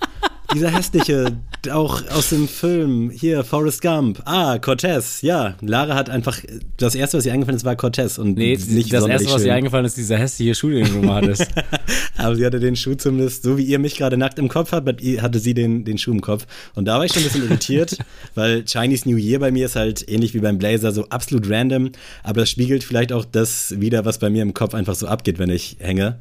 Dieser 0.53 0.71
hässliche, 0.71 1.33
auch 1.73 2.07
aus 2.11 2.29
dem 2.29 2.47
Film, 2.47 3.11
hier, 3.11 3.45
Forrest 3.45 3.81
Gump. 3.81 4.21
Ah, 4.25 4.59
Cortez, 4.59 5.23
ja. 5.23 5.55
Lara 5.61 5.95
hat 5.95 6.11
einfach, 6.11 6.39
das 6.77 6.95
erste, 6.95 7.17
was 7.19 7.27
ihr 7.27 7.33
eingefallen 7.33 7.57
ist, 7.57 7.65
war 7.65 7.77
Cortez 7.77 8.19
und 8.19 8.37
nee, 8.37 8.57
nicht 8.69 8.93
das 8.93 9.07
erste, 9.07 9.31
was 9.31 9.45
ihr 9.45 9.55
eingefallen 9.55 9.87
ist, 9.87 9.97
dieser 9.97 10.19
hässliche 10.19 10.55
Schuh, 10.55 10.71
den 10.71 10.87
du 10.87 11.01
mal 11.01 11.23
hattest. 11.23 11.49
Aber 12.17 12.37
sie 12.37 12.45
hatte 12.45 12.61
den 12.61 12.77
Schuh 12.77 12.95
zumindest, 12.95 13.43
so 13.43 13.57
wie 13.57 13.65
ihr 13.65 13.79
mich 13.79 13.97
gerade 13.97 14.17
nackt 14.17 14.39
im 14.39 14.49
Kopf 14.49 14.73
habt, 14.73 14.89
hatte 14.89 15.39
sie 15.39 15.55
den, 15.55 15.85
den 15.85 15.99
Schuh 15.99 16.13
im 16.13 16.21
Kopf. 16.21 16.47
Und 16.75 16.85
da 16.85 16.99
war 16.99 17.05
ich 17.05 17.13
schon 17.13 17.23
ein 17.23 17.27
bisschen 17.27 17.45
irritiert, 17.45 17.99
weil 18.35 18.65
Chinese 18.65 19.09
New 19.09 19.17
Year 19.17 19.41
bei 19.41 19.51
mir 19.51 19.67
ist 19.67 19.77
halt 19.77 20.09
ähnlich 20.09 20.35
wie 20.35 20.41
beim 20.41 20.59
Blazer 20.59 20.93
so 20.93 21.09
absolut 21.09 21.49
random, 21.51 21.91
aber 22.23 22.41
das 22.41 22.51
spiegelt 22.51 22.85
vielleicht 22.85 23.13
auch 23.13 23.25
das 23.25 23.81
wieder, 23.81 24.05
was 24.05 24.19
bei 24.19 24.31
mir 24.31 24.43
im 24.43 24.55
Kopf 24.55 24.75
einfach 24.75 24.95
so 24.95 25.07
abgeht, 25.07 25.39
wenn 25.39 25.51
ich 25.51 25.79
hänge, 25.81 26.19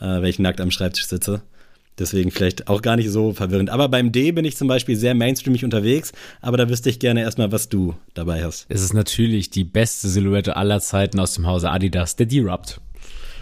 äh, 0.00 0.04
wenn 0.04 0.24
ich 0.24 0.38
nackt 0.38 0.60
am 0.60 0.70
Schreibtisch 0.70 1.06
sitze. 1.06 1.42
Deswegen 1.98 2.30
vielleicht 2.30 2.68
auch 2.68 2.82
gar 2.82 2.96
nicht 2.96 3.10
so 3.10 3.32
verwirrend. 3.32 3.70
Aber 3.70 3.88
beim 3.88 4.12
D 4.12 4.32
bin 4.32 4.44
ich 4.44 4.56
zum 4.56 4.68
Beispiel 4.68 4.96
sehr 4.96 5.14
mainstreamig 5.14 5.64
unterwegs, 5.64 6.12
aber 6.40 6.56
da 6.56 6.68
wüsste 6.68 6.90
ich 6.90 6.98
gerne 6.98 7.22
erstmal, 7.22 7.50
was 7.52 7.68
du 7.68 7.94
dabei 8.14 8.44
hast. 8.44 8.66
Es 8.68 8.82
ist 8.82 8.94
natürlich 8.94 9.50
die 9.50 9.64
beste 9.64 10.08
Silhouette 10.08 10.56
aller 10.56 10.80
Zeiten 10.80 11.18
aus 11.18 11.34
dem 11.34 11.46
Hause 11.46 11.70
Adidas, 11.70 12.16
der 12.16 12.26
D-Rupt. 12.26 12.80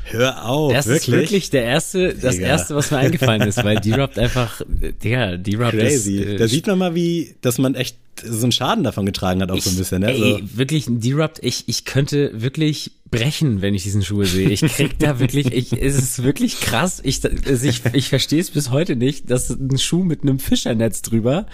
Hör 0.04 0.48
auf, 0.48 0.72
das 0.72 0.86
wirklich? 0.86 1.08
ist 1.08 1.12
wirklich 1.12 1.50
der 1.50 1.64
erste, 1.64 2.14
das 2.14 2.36
Digga. 2.36 2.46
erste, 2.46 2.76
was 2.76 2.92
mir 2.92 2.98
eingefallen 2.98 3.42
ist, 3.42 3.62
weil 3.64 3.80
D-Rupt 3.80 4.18
einfach, 4.18 4.62
Digga, 4.68 5.36
D-Rupt 5.36 5.74
ist. 5.74 6.04
Crazy. 6.04 6.22
Äh, 6.22 6.36
da 6.36 6.46
sieht 6.46 6.66
man 6.66 6.78
mal, 6.78 6.94
wie, 6.94 7.34
dass 7.40 7.58
man 7.58 7.74
echt 7.74 7.96
so 8.24 8.44
einen 8.44 8.52
Schaden 8.52 8.84
davon 8.84 9.06
getragen 9.06 9.42
hat, 9.42 9.50
auch 9.50 9.56
ich, 9.56 9.64
so 9.64 9.70
ein 9.70 9.76
bisschen, 9.76 10.00
ne? 10.00 10.12
Ey, 10.12 10.38
so. 10.40 10.58
wirklich 10.58 10.88
ein 10.88 11.00
D-Rupt, 11.00 11.38
ich, 11.42 11.64
ich 11.68 11.84
könnte 11.84 12.30
wirklich 12.34 12.92
brechen, 13.10 13.62
wenn 13.62 13.74
ich 13.74 13.84
diesen 13.84 14.02
Schuh 14.02 14.24
sehe. 14.24 14.48
Ich 14.48 14.60
krieg 14.60 14.98
da 14.98 15.20
wirklich, 15.20 15.52
ich, 15.52 15.72
es 15.72 15.96
ist 15.96 16.22
wirklich 16.22 16.60
krass. 16.60 17.00
Ich, 17.04 17.24
ich, 17.24 17.82
ich 17.92 18.08
verstehe 18.08 18.40
es 18.40 18.50
bis 18.50 18.70
heute 18.70 18.96
nicht, 18.96 19.30
dass 19.30 19.50
ein 19.50 19.78
Schuh 19.78 20.02
mit 20.02 20.22
einem 20.22 20.38
Fischernetz 20.38 21.02
drüber 21.02 21.46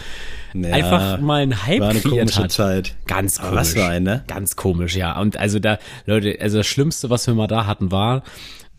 ja, 0.54 0.71
einfach 0.71 1.21
mal 1.21 1.42
ein 1.42 1.66
Hype 1.66 1.81
war 1.81 1.90
eine 1.90 2.00
kreiert 2.00 2.37
hat. 2.38 2.52
Zeit. 2.52 2.95
Ganz 3.07 3.37
komisch. 3.37 3.49
Aber 3.49 3.61
was 3.61 3.73
für 3.75 3.85
ein, 3.85 4.02
ne? 4.02 4.25
Ganz 4.26 4.57
komisch, 4.57 4.97
ja. 4.97 5.21
Und 5.21 5.37
also 5.37 5.59
da, 5.59 5.78
Leute, 6.07 6.38
also 6.40 6.59
das 6.59 6.66
Schlimmste, 6.66 7.11
was 7.11 7.26
wir 7.26 7.35
mal 7.35 7.49
da 7.49 7.66
hatten, 7.66 7.90
war, 7.90 8.23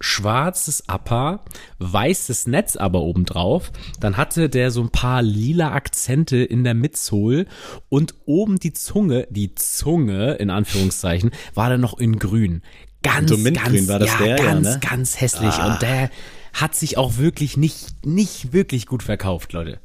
schwarzes 0.03 0.83
Upper, 0.91 1.45
weißes 1.79 2.47
Netz 2.47 2.75
aber 2.75 3.01
obendrauf. 3.01 3.71
Dann 4.01 4.17
hatte 4.17 4.49
der 4.49 4.69
so 4.69 4.81
ein 4.81 4.89
paar 4.89 5.21
lila 5.21 5.71
Akzente 5.71 6.37
in 6.37 6.65
der 6.65 6.73
Midsole 6.73 7.45
und 7.87 8.13
oben 8.25 8.59
die 8.59 8.73
Zunge, 8.73 9.27
die 9.29 9.55
Zunge 9.55 10.33
in 10.33 10.49
Anführungszeichen, 10.49 11.31
war 11.53 11.69
dann 11.69 11.81
noch 11.81 11.97
in 11.97 12.19
grün. 12.19 12.61
Ganz, 13.01 13.29
so 13.29 13.37
ganz, 13.37 13.87
war 13.87 13.99
das 13.99 14.11
ja, 14.11 14.17
der, 14.25 14.35
ganz, 14.35 14.67
ja, 14.67 14.73
ne? 14.73 14.79
ganz 14.81 15.21
hässlich. 15.21 15.53
Ah. 15.53 15.73
Und 15.73 15.81
der 15.81 16.09
hat 16.53 16.75
sich 16.75 16.97
auch 16.97 17.17
wirklich 17.17 17.55
nicht, 17.55 18.05
nicht 18.05 18.51
wirklich 18.51 18.85
gut 18.85 19.03
verkauft, 19.03 19.53
Leute. 19.53 19.79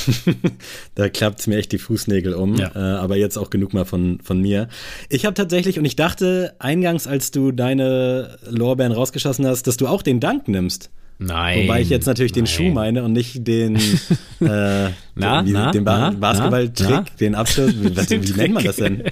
da 0.94 1.08
klappt 1.08 1.40
es 1.40 1.46
mir 1.46 1.56
echt 1.56 1.72
die 1.72 1.78
Fußnägel 1.78 2.34
um. 2.34 2.56
Ja. 2.56 2.72
Äh, 2.74 2.98
aber 2.98 3.16
jetzt 3.16 3.36
auch 3.36 3.50
genug 3.50 3.74
mal 3.74 3.84
von, 3.84 4.18
von 4.22 4.40
mir. 4.40 4.68
Ich 5.08 5.24
habe 5.24 5.34
tatsächlich, 5.34 5.78
und 5.78 5.84
ich 5.84 5.96
dachte 5.96 6.54
eingangs, 6.58 7.06
als 7.06 7.30
du 7.30 7.52
deine 7.52 8.38
Lorbeeren 8.48 8.92
rausgeschossen 8.92 9.46
hast, 9.46 9.66
dass 9.66 9.76
du 9.76 9.86
auch 9.86 10.02
den 10.02 10.20
Dank 10.20 10.48
nimmst. 10.48 10.90
Nein. 11.18 11.64
Wobei 11.64 11.80
ich 11.82 11.88
jetzt 11.88 12.06
natürlich 12.06 12.32
nein. 12.32 12.44
den 12.44 12.46
Schuh 12.46 12.70
meine 12.70 13.04
und 13.04 13.12
nicht 13.12 13.46
den, 13.46 13.76
äh, 14.40 14.90
na, 15.14 15.42
den, 15.42 15.52
na, 15.52 15.70
den 15.70 15.84
ba 15.84 16.10
Basketball-Trick, 16.10 17.16
den 17.18 17.34
Abschluss. 17.34 17.74
Was, 17.94 18.10
wie 18.10 18.32
nennt 18.32 18.54
man 18.54 18.64
das 18.64 18.76
denn? 18.76 19.04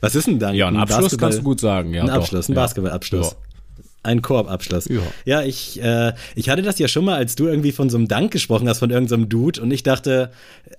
Was 0.00 0.14
ist 0.14 0.26
denn 0.26 0.38
dann? 0.38 0.54
Ja, 0.54 0.68
ein 0.68 0.76
Abschluss 0.76 1.18
kannst 1.18 1.38
du 1.38 1.42
gut 1.42 1.60
sagen. 1.60 1.92
Ja, 1.92 2.02
ein 2.02 2.10
Abschluss, 2.10 2.48
ein 2.48 2.54
Basketballabschluss. 2.54 3.32
Ja. 3.32 3.49
Ein 4.02 4.22
Korbabschluss. 4.22 4.86
Ja, 4.88 5.00
ja 5.24 5.42
ich, 5.42 5.82
äh, 5.82 6.14
ich 6.34 6.48
hatte 6.48 6.62
das 6.62 6.78
ja 6.78 6.88
schon 6.88 7.04
mal, 7.04 7.16
als 7.16 7.34
du 7.34 7.46
irgendwie 7.46 7.72
von 7.72 7.90
so 7.90 7.98
einem 7.98 8.08
Dank 8.08 8.32
gesprochen 8.32 8.68
hast, 8.68 8.78
von 8.78 8.90
irgendeinem 8.90 9.22
so 9.22 9.26
Dude 9.26 9.60
und 9.60 9.70
ich 9.70 9.82
dachte 9.82 10.30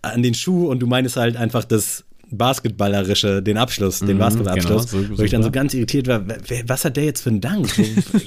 an 0.01 0.24
den 0.24 0.34
Schuh 0.34 0.68
und 0.70 0.80
du 0.80 0.88
meinst 0.88 1.16
halt 1.18 1.38
einfach 1.38 1.63
das 1.63 2.04
Basketballerische, 2.32 3.44
den 3.44 3.58
Abschluss, 3.58 4.00
den 4.00 4.16
mhm, 4.16 4.20
Basketballabschluss, 4.20 4.90
genau, 4.90 5.04
so, 5.04 5.18
wo 5.18 5.24
ich 5.24 5.32
dann 5.32 5.44
so 5.44 5.51
ganz 5.51 5.74
irritiert 5.74 6.08
war, 6.08 6.24
was 6.66 6.86
hat 6.86 6.96
der 6.96 7.04
jetzt 7.04 7.22
für 7.22 7.30
einen 7.30 7.42
Dank? 7.42 7.68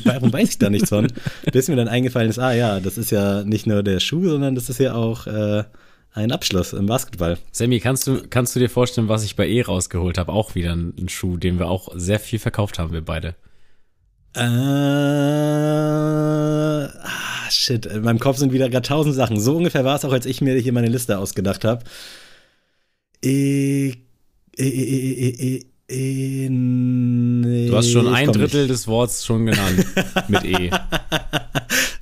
Warum 0.04 0.32
weiß 0.32 0.50
ich 0.50 0.58
da 0.58 0.68
nichts 0.68 0.90
von? 0.90 1.10
Bis 1.52 1.68
mir 1.68 1.76
dann 1.76 1.88
eingefallen 1.88 2.28
ist, 2.28 2.38
ah 2.38 2.52
ja, 2.52 2.80
das 2.80 2.98
ist 2.98 3.10
ja 3.10 3.42
nicht 3.44 3.66
nur 3.66 3.82
der 3.82 4.00
Schuh, 4.00 4.28
sondern 4.28 4.54
das 4.54 4.68
ist 4.68 4.78
ja 4.78 4.94
auch 4.94 5.26
äh, 5.26 5.64
ein 6.12 6.32
Abschluss 6.32 6.74
im 6.74 6.86
Basketball. 6.86 7.38
Sammy, 7.50 7.80
kannst 7.80 8.06
du, 8.06 8.22
kannst 8.28 8.54
du 8.54 8.60
dir 8.60 8.68
vorstellen, 8.68 9.08
was 9.08 9.24
ich 9.24 9.36
bei 9.36 9.48
E 9.48 9.62
rausgeholt 9.62 10.18
habe? 10.18 10.32
Auch 10.32 10.54
wieder 10.54 10.74
ein 10.74 11.08
Schuh, 11.08 11.38
den 11.38 11.58
wir 11.58 11.68
auch 11.68 11.88
sehr 11.94 12.20
viel 12.20 12.38
verkauft 12.38 12.78
haben, 12.78 12.92
wir 12.92 13.04
beide. 13.04 13.34
Äh, 14.36 14.40
ah, 17.02 17.50
shit. 17.50 17.86
In 17.86 18.02
meinem 18.02 18.18
Kopf 18.18 18.38
sind 18.38 18.52
wieder 18.52 18.68
gerade 18.68 18.86
tausend 18.86 19.14
Sachen. 19.14 19.40
So 19.40 19.56
ungefähr 19.56 19.84
war 19.84 19.96
es 19.96 20.04
auch, 20.04 20.12
als 20.12 20.26
ich 20.26 20.40
mir 20.40 20.56
hier 20.56 20.72
meine 20.72 20.88
Liste 20.88 21.18
ausgedacht 21.18 21.64
habe. 21.64 21.84
E, 23.22 23.94
e, 24.56 25.64
e, 25.88 26.48
nee, 26.48 27.68
du 27.68 27.76
hast 27.76 27.90
schon 27.90 28.08
ein 28.08 28.32
Drittel 28.32 28.62
nicht. 28.62 28.70
des 28.70 28.88
Worts 28.88 29.24
schon 29.24 29.46
genannt. 29.46 29.86
mit 30.28 30.44
E. 30.44 30.70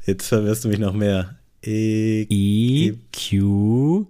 Jetzt 0.06 0.28
verwirrst 0.28 0.64
du 0.64 0.68
mich 0.68 0.78
noch 0.78 0.94
mehr. 0.94 1.36
E, 1.64 2.26
e 2.28 2.94
Q 3.12 4.06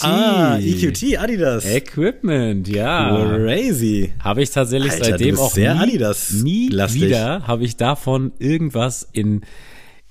Ah, 0.00 0.58
EQT, 0.58 1.18
Adidas. 1.18 1.64
Equipment, 1.64 2.68
ja. 2.68 3.16
Crazy. 3.36 4.12
Habe 4.20 4.42
ich 4.42 4.50
tatsächlich 4.50 4.92
Alter, 4.92 5.04
seitdem 5.04 5.38
auch 5.38 5.52
sehr 5.52 5.74
nie, 5.74 5.80
Adidas 5.80 6.30
nie 6.32 6.70
wieder 6.70 7.46
habe 7.46 7.64
ich 7.64 7.76
davon 7.76 8.32
irgendwas 8.38 9.08
in 9.12 9.42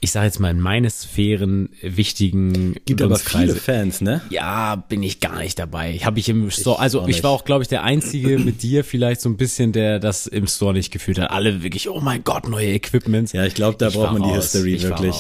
ich 0.02 0.12
sage 0.12 0.28
jetzt 0.28 0.40
mal 0.40 0.52
in 0.52 0.60
meine 0.60 0.90
Sphären 0.90 1.70
wichtigen 1.82 2.76
Gibt 2.86 3.02
aber 3.02 3.16
viele 3.16 3.56
Fans, 3.56 4.02
ne? 4.02 4.22
Ja, 4.30 4.76
bin 4.76 5.02
ich 5.02 5.20
gar 5.20 5.40
nicht 5.40 5.58
dabei. 5.58 5.98
Habe 6.04 6.20
ich 6.20 6.30
im 6.30 6.52
Store, 6.52 6.78
also 6.80 7.08
ich 7.08 7.24
war 7.24 7.32
auch 7.32 7.44
glaube 7.44 7.64
ich 7.64 7.70
der 7.70 7.84
einzige 7.84 8.38
mit 8.38 8.62
dir 8.62 8.84
vielleicht 8.84 9.22
so 9.22 9.30
ein 9.30 9.38
bisschen, 9.38 9.72
der 9.72 10.00
das 10.00 10.28
im 10.28 10.46
Store 10.48 10.74
nicht 10.74 10.92
gefühlt 10.92 11.18
hat. 11.18 11.32
Alle 11.32 11.64
wirklich, 11.64 11.90
oh 11.90 12.02
mein 12.02 12.24
Gott, 12.24 12.48
neue 12.48 12.74
Equipments. 12.74 13.32
Ja, 13.32 13.46
ich 13.46 13.56
glaube, 13.56 13.78
da 13.80 13.88
ich 13.88 13.96
braucht 13.96 14.14
man 14.14 14.24
die 14.24 14.36
History 14.36 14.80
wirklich. 14.82 15.16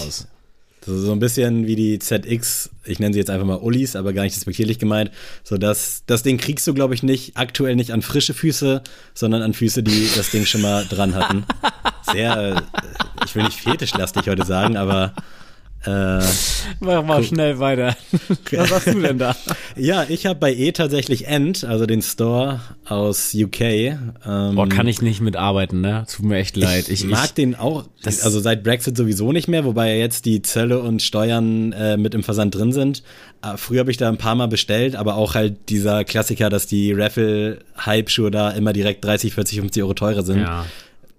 So, 0.85 0.95
so 0.99 1.11
ein 1.13 1.19
bisschen 1.19 1.65
wie 1.65 1.75
die 1.75 1.97
ZX, 1.97 2.69
ich 2.83 2.99
nenne 2.99 3.13
sie 3.13 3.19
jetzt 3.19 3.31
einfach 3.31 3.47
mal 3.47 3.57
Ullis, 3.57 3.95
aber 3.95 4.13
gar 4.13 4.21
nicht 4.21 4.35
respektierlich 4.35 4.77
gemeint. 4.77 5.09
So, 5.43 5.57
dass 5.57 6.03
das 6.05 6.21
Ding 6.21 6.37
kriegst 6.37 6.67
du, 6.67 6.75
glaube 6.75 6.93
ich, 6.93 7.01
nicht, 7.01 7.37
aktuell 7.37 7.75
nicht 7.75 7.91
an 7.91 8.03
frische 8.03 8.35
Füße, 8.35 8.83
sondern 9.15 9.41
an 9.41 9.53
Füße, 9.53 9.81
die 9.81 10.07
das 10.15 10.29
Ding 10.29 10.45
schon 10.45 10.61
mal 10.61 10.85
dran 10.85 11.15
hatten. 11.15 11.45
Sehr, 12.11 12.61
ich 13.25 13.33
will 13.33 13.43
nicht 13.43 13.61
fetischlastig 13.61 14.29
heute 14.29 14.45
sagen, 14.45 14.77
aber 14.77 15.13
äh, 15.85 16.19
Mach 16.79 17.03
mal 17.03 17.23
schnell 17.23 17.59
weiter. 17.59 17.95
Was 18.51 18.71
hast 18.71 18.87
du 18.87 19.01
denn 19.01 19.17
da? 19.17 19.35
ja, 19.75 20.05
ich 20.07 20.25
habe 20.25 20.39
bei 20.39 20.53
E 20.53 20.71
tatsächlich 20.71 21.27
End, 21.27 21.63
also 21.63 21.85
den 21.85 22.01
Store 22.01 22.61
aus 22.85 23.33
UK. 23.33 23.61
Ähm, 23.61 23.99
Boah, 24.25 24.67
kann 24.67 24.87
ich 24.87 25.01
nicht 25.01 25.21
mitarbeiten, 25.21 25.81
ne? 25.81 26.05
Tut 26.11 26.25
mir 26.25 26.37
echt 26.37 26.57
leid. 26.57 26.89
Ich, 26.89 27.03
ich 27.03 27.09
mag 27.09 27.25
ich, 27.25 27.33
den 27.33 27.55
auch, 27.55 27.85
also 28.03 28.39
seit 28.39 28.63
Brexit 28.63 28.97
sowieso 28.97 29.31
nicht 29.31 29.47
mehr, 29.47 29.65
wobei 29.65 29.93
ja 29.93 29.99
jetzt 29.99 30.25
die 30.25 30.41
Zölle 30.41 30.79
und 30.79 31.01
Steuern 31.01 31.71
äh, 31.73 31.97
mit 31.97 32.15
im 32.15 32.23
Versand 32.23 32.55
drin 32.55 32.73
sind. 32.73 33.03
Äh, 33.43 33.57
früher 33.57 33.81
habe 33.81 33.91
ich 33.91 33.97
da 33.97 34.09
ein 34.09 34.17
paar 34.17 34.35
Mal 34.35 34.47
bestellt, 34.47 34.95
aber 34.95 35.15
auch 35.15 35.35
halt 35.35 35.69
dieser 35.69 36.03
Klassiker, 36.03 36.49
dass 36.49 36.67
die 36.67 36.93
Raffle-Hype-Schuhe 36.93 38.31
da 38.31 38.51
immer 38.51 38.73
direkt 38.73 39.05
30, 39.05 39.33
40, 39.33 39.59
50 39.59 39.83
Euro 39.83 39.93
teurer 39.93 40.23
sind. 40.23 40.41
Ja 40.41 40.65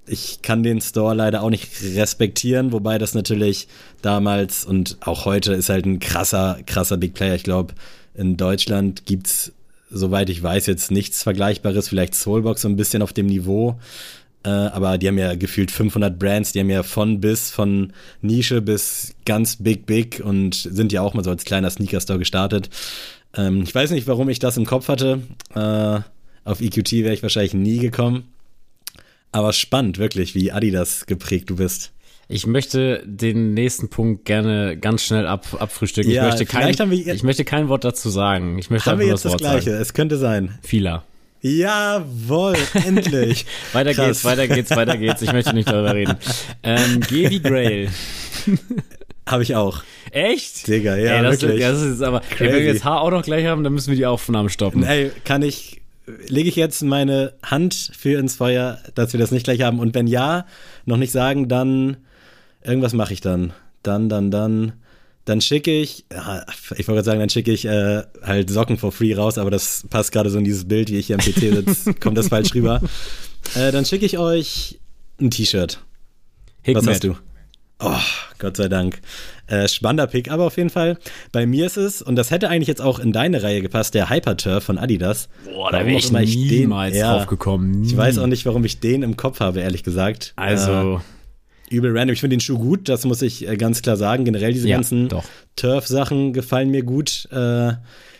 ich 0.06 0.40
kann 0.42 0.62
den 0.62 0.80
Store 0.80 1.14
leider 1.14 1.42
auch 1.42 1.50
nicht 1.50 1.68
respektieren, 1.94 2.72
wobei 2.72 2.98
das 2.98 3.14
natürlich 3.14 3.68
damals 4.02 4.64
und 4.64 4.98
auch 5.00 5.25
heute 5.25 5.52
ist 5.54 5.68
halt 5.68 5.86
ein 5.86 5.98
krasser, 5.98 6.58
krasser 6.66 6.96
Big 6.96 7.14
Player. 7.14 7.34
Ich 7.34 7.42
glaube, 7.42 7.75
in 8.14 8.36
Deutschland 8.36 9.04
gibt's, 9.06 9.52
soweit 9.90 10.30
ich 10.30 10.42
weiß, 10.42 10.66
jetzt 10.66 10.90
nichts 10.90 11.22
Vergleichbares, 11.22 11.88
vielleicht 11.88 12.14
Soulbox 12.14 12.62
so 12.62 12.68
ein 12.68 12.76
bisschen 12.76 13.02
auf 13.02 13.12
dem 13.12 13.26
Niveau. 13.26 13.78
Äh, 14.44 14.48
aber 14.48 14.96
die 14.96 15.08
haben 15.08 15.18
ja 15.18 15.34
gefühlt 15.34 15.72
500 15.72 16.18
Brands, 16.18 16.52
die 16.52 16.60
haben 16.60 16.70
ja 16.70 16.84
von 16.84 17.20
bis, 17.20 17.50
von 17.50 17.92
Nische 18.22 18.62
bis 18.62 19.14
ganz 19.25 19.56
big, 19.56 19.86
big 19.86 20.22
und 20.25 20.54
sind 20.54 20.92
ja 20.92 21.02
auch 21.02 21.14
mal 21.14 21.25
so 21.25 21.30
als 21.30 21.44
kleiner 21.44 21.68
Sneaker-Store 21.68 22.18
gestartet. 22.18 22.70
Ähm, 23.36 23.62
ich 23.62 23.75
weiß 23.75 23.90
nicht, 23.90 24.06
warum 24.06 24.28
ich 24.28 24.38
das 24.38 24.56
im 24.56 24.64
Kopf 24.64 24.88
hatte. 24.88 25.22
Äh, 25.54 26.00
auf 26.44 26.60
EQT 26.60 26.92
wäre 26.92 27.12
ich 27.12 27.25
wahrscheinlich 27.25 27.54
nie 27.54 27.78
gekommen. 27.78 28.28
Aber 29.33 29.52
spannend, 29.52 29.99
wirklich, 29.99 30.35
wie 30.35 30.52
Adidas 30.52 31.06
geprägt 31.06 31.50
du 31.50 31.56
bist. 31.56 31.92
Ich 32.28 32.47
möchte 32.47 33.02
den 33.06 33.54
nächsten 33.54 33.88
Punkt 33.88 34.25
gerne 34.25 34.76
ganz 34.76 35.04
schnell 35.04 35.26
ab, 35.26 35.47
abfrühstücken. 35.61 36.11
Ja, 36.11 36.25
ich, 36.28 36.38
möchte 36.38 36.47
kein, 36.47 36.90
wir, 36.90 37.14
ich 37.14 37.23
möchte 37.23 37.45
kein 37.45 37.68
Wort 37.68 37.85
dazu 37.85 38.11
sagen. 38.11 38.59
Ich 38.59 38.68
möchte 38.68 38.90
haben 38.90 38.99
wir 38.99 39.06
jetzt 39.06 39.25
das, 39.25 39.33
das 39.33 39.40
Gleiche? 39.40 39.71
Sagen. 39.71 39.83
Es 39.83 39.95
könnte 39.95 40.16
sein. 40.16 40.59
Fila. 40.62 41.04
Jawohl, 41.40 42.56
endlich. 42.75 43.47
weiter 43.73 43.95
Krass. 43.95 44.06
geht's, 44.06 44.25
weiter 44.25 44.49
geht's, 44.49 44.71
weiter 44.71 44.97
geht's. 44.97 45.23
Ich 45.23 45.33
möchte 45.33 45.54
nicht 45.54 45.68
darüber 45.68 45.95
reden. 45.95 46.16
Ähm, 46.64 47.00
geh 47.09 47.30
wie 47.30 47.40
Grail. 47.40 47.90
Habe 49.26 49.42
ich 49.42 49.54
auch. 49.54 49.83
Echt? 50.11 50.66
Digga, 50.66 50.97
ja, 50.97 51.16
ey, 51.16 51.23
das, 51.23 51.42
wirklich. 51.42 51.61
Das 51.61 51.83
ist 51.83 52.02
aber, 52.02 52.23
ey, 52.38 52.47
wenn 52.47 52.52
wir 52.54 52.64
jetzt 52.64 52.85
Haar 52.85 53.02
auch 53.02 53.11
noch 53.11 53.23
gleich 53.23 53.47
haben, 53.47 53.64
dann 53.64 53.73
müssen 53.73 53.90
wir 53.90 53.97
die 53.97 54.06
Aufnahme 54.06 54.50
stoppen. 54.50 54.83
Ey, 54.83 55.11
kann 55.25 55.42
ich, 55.42 55.83
lege 56.06 56.48
ich 56.48 56.56
jetzt 56.56 56.82
meine 56.82 57.34
Hand 57.42 57.90
für 57.96 58.18
ins 58.18 58.36
Feuer, 58.36 58.78
dass 58.94 59.12
wir 59.12 59.20
das 59.20 59.30
nicht 59.30 59.44
gleich 59.44 59.62
haben? 59.62 59.80
Und 59.80 59.94
wenn 59.94 60.06
ja, 60.06 60.46
noch 60.84 60.96
nicht 60.96 61.12
sagen, 61.12 61.48
dann 61.48 61.96
irgendwas 62.62 62.92
mache 62.92 63.12
ich 63.12 63.20
dann. 63.20 63.52
Dann, 63.82 64.08
dann, 64.08 64.30
dann. 64.30 64.72
Dann 65.25 65.40
schicke 65.40 65.72
ich, 65.72 66.04
ich 66.76 66.86
wollte 66.86 67.02
sagen, 67.02 67.18
dann 67.18 67.30
schicke 67.30 67.50
ich 67.50 67.64
äh, 67.64 68.04
halt 68.22 68.48
Socken 68.48 68.78
for 68.78 68.92
free 68.92 69.12
raus, 69.12 69.38
aber 69.38 69.50
das 69.50 69.84
passt 69.90 70.12
gerade 70.12 70.30
so 70.30 70.38
in 70.38 70.44
dieses 70.44 70.68
Bild, 70.68 70.88
wie 70.88 70.98
ich 70.98 71.08
hier 71.08 71.16
am 71.16 71.20
PC 71.20 71.52
sitze, 71.66 71.94
kommt 72.00 72.16
das 72.16 72.28
falsch 72.28 72.54
rüber. 72.54 72.80
Äh, 73.56 73.72
dann 73.72 73.84
schicke 73.84 74.06
ich 74.06 74.18
euch 74.18 74.78
ein 75.20 75.32
T-Shirt. 75.32 75.80
Was 76.64 76.86
hast 76.86 77.02
du? 77.02 77.16
Oh, 77.78 77.92
Gott 78.38 78.56
sei 78.56 78.68
Dank. 78.68 79.00
Äh, 79.49 79.68
spannender 79.68 80.06
Pick, 80.06 80.30
aber 80.30 80.45
auf 80.45 80.56
jeden 80.56 80.71
Fall. 80.71 80.99
Bei 81.30 81.47
mir 81.47 81.66
ist 81.66 81.76
es, 81.76 82.00
und 82.00 82.16
das 82.16 82.30
hätte 82.30 82.49
eigentlich 82.49 82.68
jetzt 82.68 82.80
auch 82.80 82.99
in 82.99 83.12
deine 83.12 83.42
Reihe 83.42 83.61
gepasst, 83.61 83.95
der 83.95 84.09
Hyperturf 84.09 84.64
von 84.64 84.78
Adidas. 84.78 85.28
Boah, 85.45 85.71
da 85.71 85.85
wäre 85.85 85.99
ich 85.99 86.11
niemals 86.11 86.92
den, 86.92 87.00
ja, 87.00 87.16
drauf 87.16 87.26
gekommen. 87.26 87.83
Nie. 87.83 87.88
Ich 87.88 87.97
weiß 87.97 88.18
auch 88.18 88.26
nicht, 88.26 88.47
warum 88.47 88.64
ich 88.64 88.80
den 88.80 89.02
im 89.02 89.16
Kopf 89.16 89.40
habe, 89.40 89.61
ehrlich 89.61 89.83
gesagt. 89.83 90.33
Also. 90.37 91.00
Äh, 91.68 91.75
übel 91.75 91.97
random. 91.97 92.14
Ich 92.14 92.21
finde 92.21 92.37
den 92.37 92.40
Schuh 92.40 92.59
gut, 92.59 92.88
das 92.88 93.04
muss 93.04 93.23
ich 93.23 93.47
äh, 93.47 93.56
ganz 93.56 93.83
klar 93.83 93.97
sagen. 93.97 94.25
Generell 94.25 94.52
diese 94.52 94.68
ja, 94.68 94.76
ganzen 94.76 95.09
Turf-Sachen 95.56 96.33
gefallen 96.33 96.71
mir 96.71 96.83
gut. 96.83 97.28
Äh, 97.30 97.73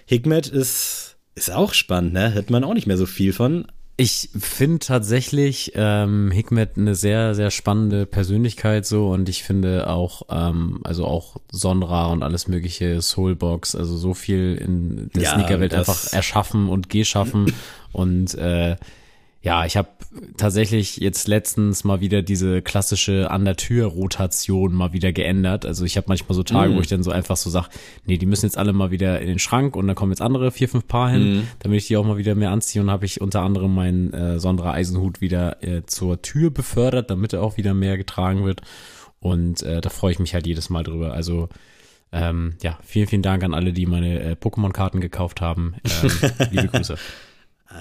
Hikmet 0.05 0.49
ist, 0.49 1.17
ist 1.35 1.51
auch 1.51 1.73
spannend, 1.73 2.13
ne? 2.13 2.35
Hört 2.35 2.51
man 2.51 2.65
auch 2.65 2.75
nicht 2.75 2.87
mehr 2.87 2.99
so 2.99 3.07
viel 3.07 3.33
von. 3.33 3.67
Ich 3.99 4.29
finde 4.39 4.81
tatsächlich 4.81 5.73
ähm, 5.75 6.31
Hikmet 6.31 6.77
eine 6.77 6.95
sehr, 6.95 7.35
sehr 7.35 7.51
spannende 7.51 8.05
Persönlichkeit 8.05 8.85
so 8.85 9.09
und 9.09 9.29
ich 9.31 9.43
finde 9.43 9.89
auch, 9.89 10.23
ähm, 10.29 10.81
also 10.85 11.07
auch 11.07 11.37
Sonra 11.51 12.09
und 12.09 12.23
alles 12.23 12.47
mögliche, 12.47 13.01
Soulbox, 13.01 13.75
also 13.75 13.97
so 13.97 14.13
viel 14.13 14.55
in 14.57 15.11
der 15.15 15.23
ja, 15.23 15.33
Sneakerwelt 15.33 15.73
einfach 15.73 16.13
erschaffen 16.13 16.69
und 16.69 16.91
geschaffen. 16.91 17.55
Und 17.93 18.35
äh, 18.35 18.77
ja, 19.47 19.65
ich 19.65 19.77
habe 19.77 19.91
tatsächlich 20.37 20.97
jetzt 20.97 21.29
letztens 21.29 21.85
mal 21.85 22.01
wieder 22.01 22.21
diese 22.21 22.63
klassische 22.63 23.31
an 23.31 23.45
der 23.45 23.55
Tür 23.55 23.87
Rotation 23.87 24.75
mal 24.75 24.93
wieder 24.93 25.13
geändert. 25.13 25.65
Also 25.65 25.85
ich 25.85 25.97
habe 25.97 26.07
manchmal 26.09 26.35
so 26.35 26.43
Tage, 26.43 26.73
mm. 26.73 26.77
wo 26.77 26.81
ich 26.81 26.89
dann 26.89 27.05
so 27.05 27.13
einfach 27.13 27.37
so 27.37 27.49
sag, 27.49 27.69
nee, 28.07 28.19
die 28.19 28.27
müssen 28.27 28.47
jetzt 28.47 28.59
alle 28.59 28.73
mal 28.73 28.91
wieder 28.91 29.21
in 29.21 29.29
den 29.29 29.39
Schrank 29.39 29.77
und 29.77 29.87
dann 29.87 29.95
kommen 29.95 30.11
jetzt 30.11 30.21
andere 30.21 30.51
vier, 30.51 30.69
fünf 30.69 30.89
Paar 30.89 31.11
hin, 31.11 31.37
mm. 31.37 31.49
damit 31.61 31.79
ich 31.79 31.87
die 31.87 31.97
auch 31.97 32.05
mal 32.05 32.19
wieder 32.19 32.35
mehr 32.35 32.51
anziehe 32.51 32.83
und 32.83 32.91
habe 32.91 33.07
ich 33.07 33.21
unter 33.21 33.43
anderem 33.43 33.73
meinen 33.73 34.13
äh, 34.13 34.41
Sondra 34.41 34.73
Eisenhut 34.73 35.21
wieder 35.21 35.63
äh, 35.63 35.87
zur 35.87 36.21
Tür 36.23 36.51
befördert, 36.51 37.09
damit 37.11 37.33
er 37.33 37.45
auch 37.45 37.57
wieder 37.57 37.73
mehr 37.73 37.97
getragen 37.97 38.45
wird. 38.45 38.63
Und 39.21 39.63
äh, 39.63 39.81
da 39.81 39.91
freue 39.91 40.11
ich 40.11 40.19
mich 40.19 40.35
halt 40.35 40.49
jedes 40.49 40.71
Mal 40.71 40.83
drüber. 40.83 41.13
Also 41.13 41.51
ähm, 42.11 42.55
ja, 42.65 42.81
vielen, 42.83 43.07
vielen 43.07 43.23
Dank 43.23 43.45
an 43.45 43.55
alle, 43.55 43.73
die 43.73 43.87
meine 43.87 44.19
äh, 44.21 44.33
Pokémon-Karten 44.33 45.01
gekauft 45.01 45.41
haben. 45.41 45.77
Ähm, 46.03 46.11
liebe 46.51 46.67
Grüße. 46.67 46.97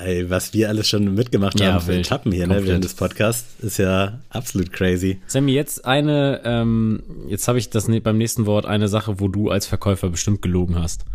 Ey, 0.03 0.29
was 0.29 0.53
wir 0.53 0.69
alles 0.69 0.89
schon 0.89 1.13
mitgemacht 1.13 1.59
ja, 1.59 1.73
haben 1.73 1.85
für. 1.85 1.93
Etappen 1.93 2.31
hier, 2.31 2.47
ne, 2.47 2.65
während 2.65 2.83
des 2.83 2.95
Podcasts, 2.95 3.63
ist 3.63 3.77
ja 3.77 4.19
absolut 4.29 4.73
crazy. 4.73 5.21
Sammy, 5.27 5.53
jetzt 5.53 5.85
eine, 5.85 6.41
ähm, 6.43 7.03
jetzt 7.29 7.47
habe 7.47 7.59
ich 7.59 7.69
das 7.69 7.87
ne, 7.87 8.01
beim 8.01 8.17
nächsten 8.17 8.45
Wort 8.45 8.65
eine 8.65 8.87
Sache, 8.87 9.19
wo 9.19 9.27
du 9.27 9.49
als 9.49 9.67
Verkäufer 9.67 10.09
bestimmt 10.09 10.41
gelogen 10.41 10.81
hast. 10.81 11.05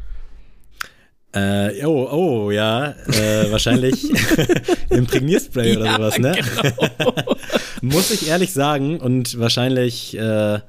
Äh, 1.33 1.85
oh, 1.85 2.09
oh, 2.11 2.50
ja, 2.50 2.94
äh, 3.06 3.50
wahrscheinlich 3.52 4.11
Imprägnierspray 4.90 5.76
oder 5.76 5.87
ja, 5.87 5.96
sowas, 5.96 6.18
ne? 6.18 6.33
Genau. 6.33 7.14
Muss 7.83 8.11
ich 8.11 8.28
ehrlich 8.28 8.52
sagen 8.52 8.98
und 8.98 9.38
wahrscheinlich 9.38 10.16
äh, 10.16 10.61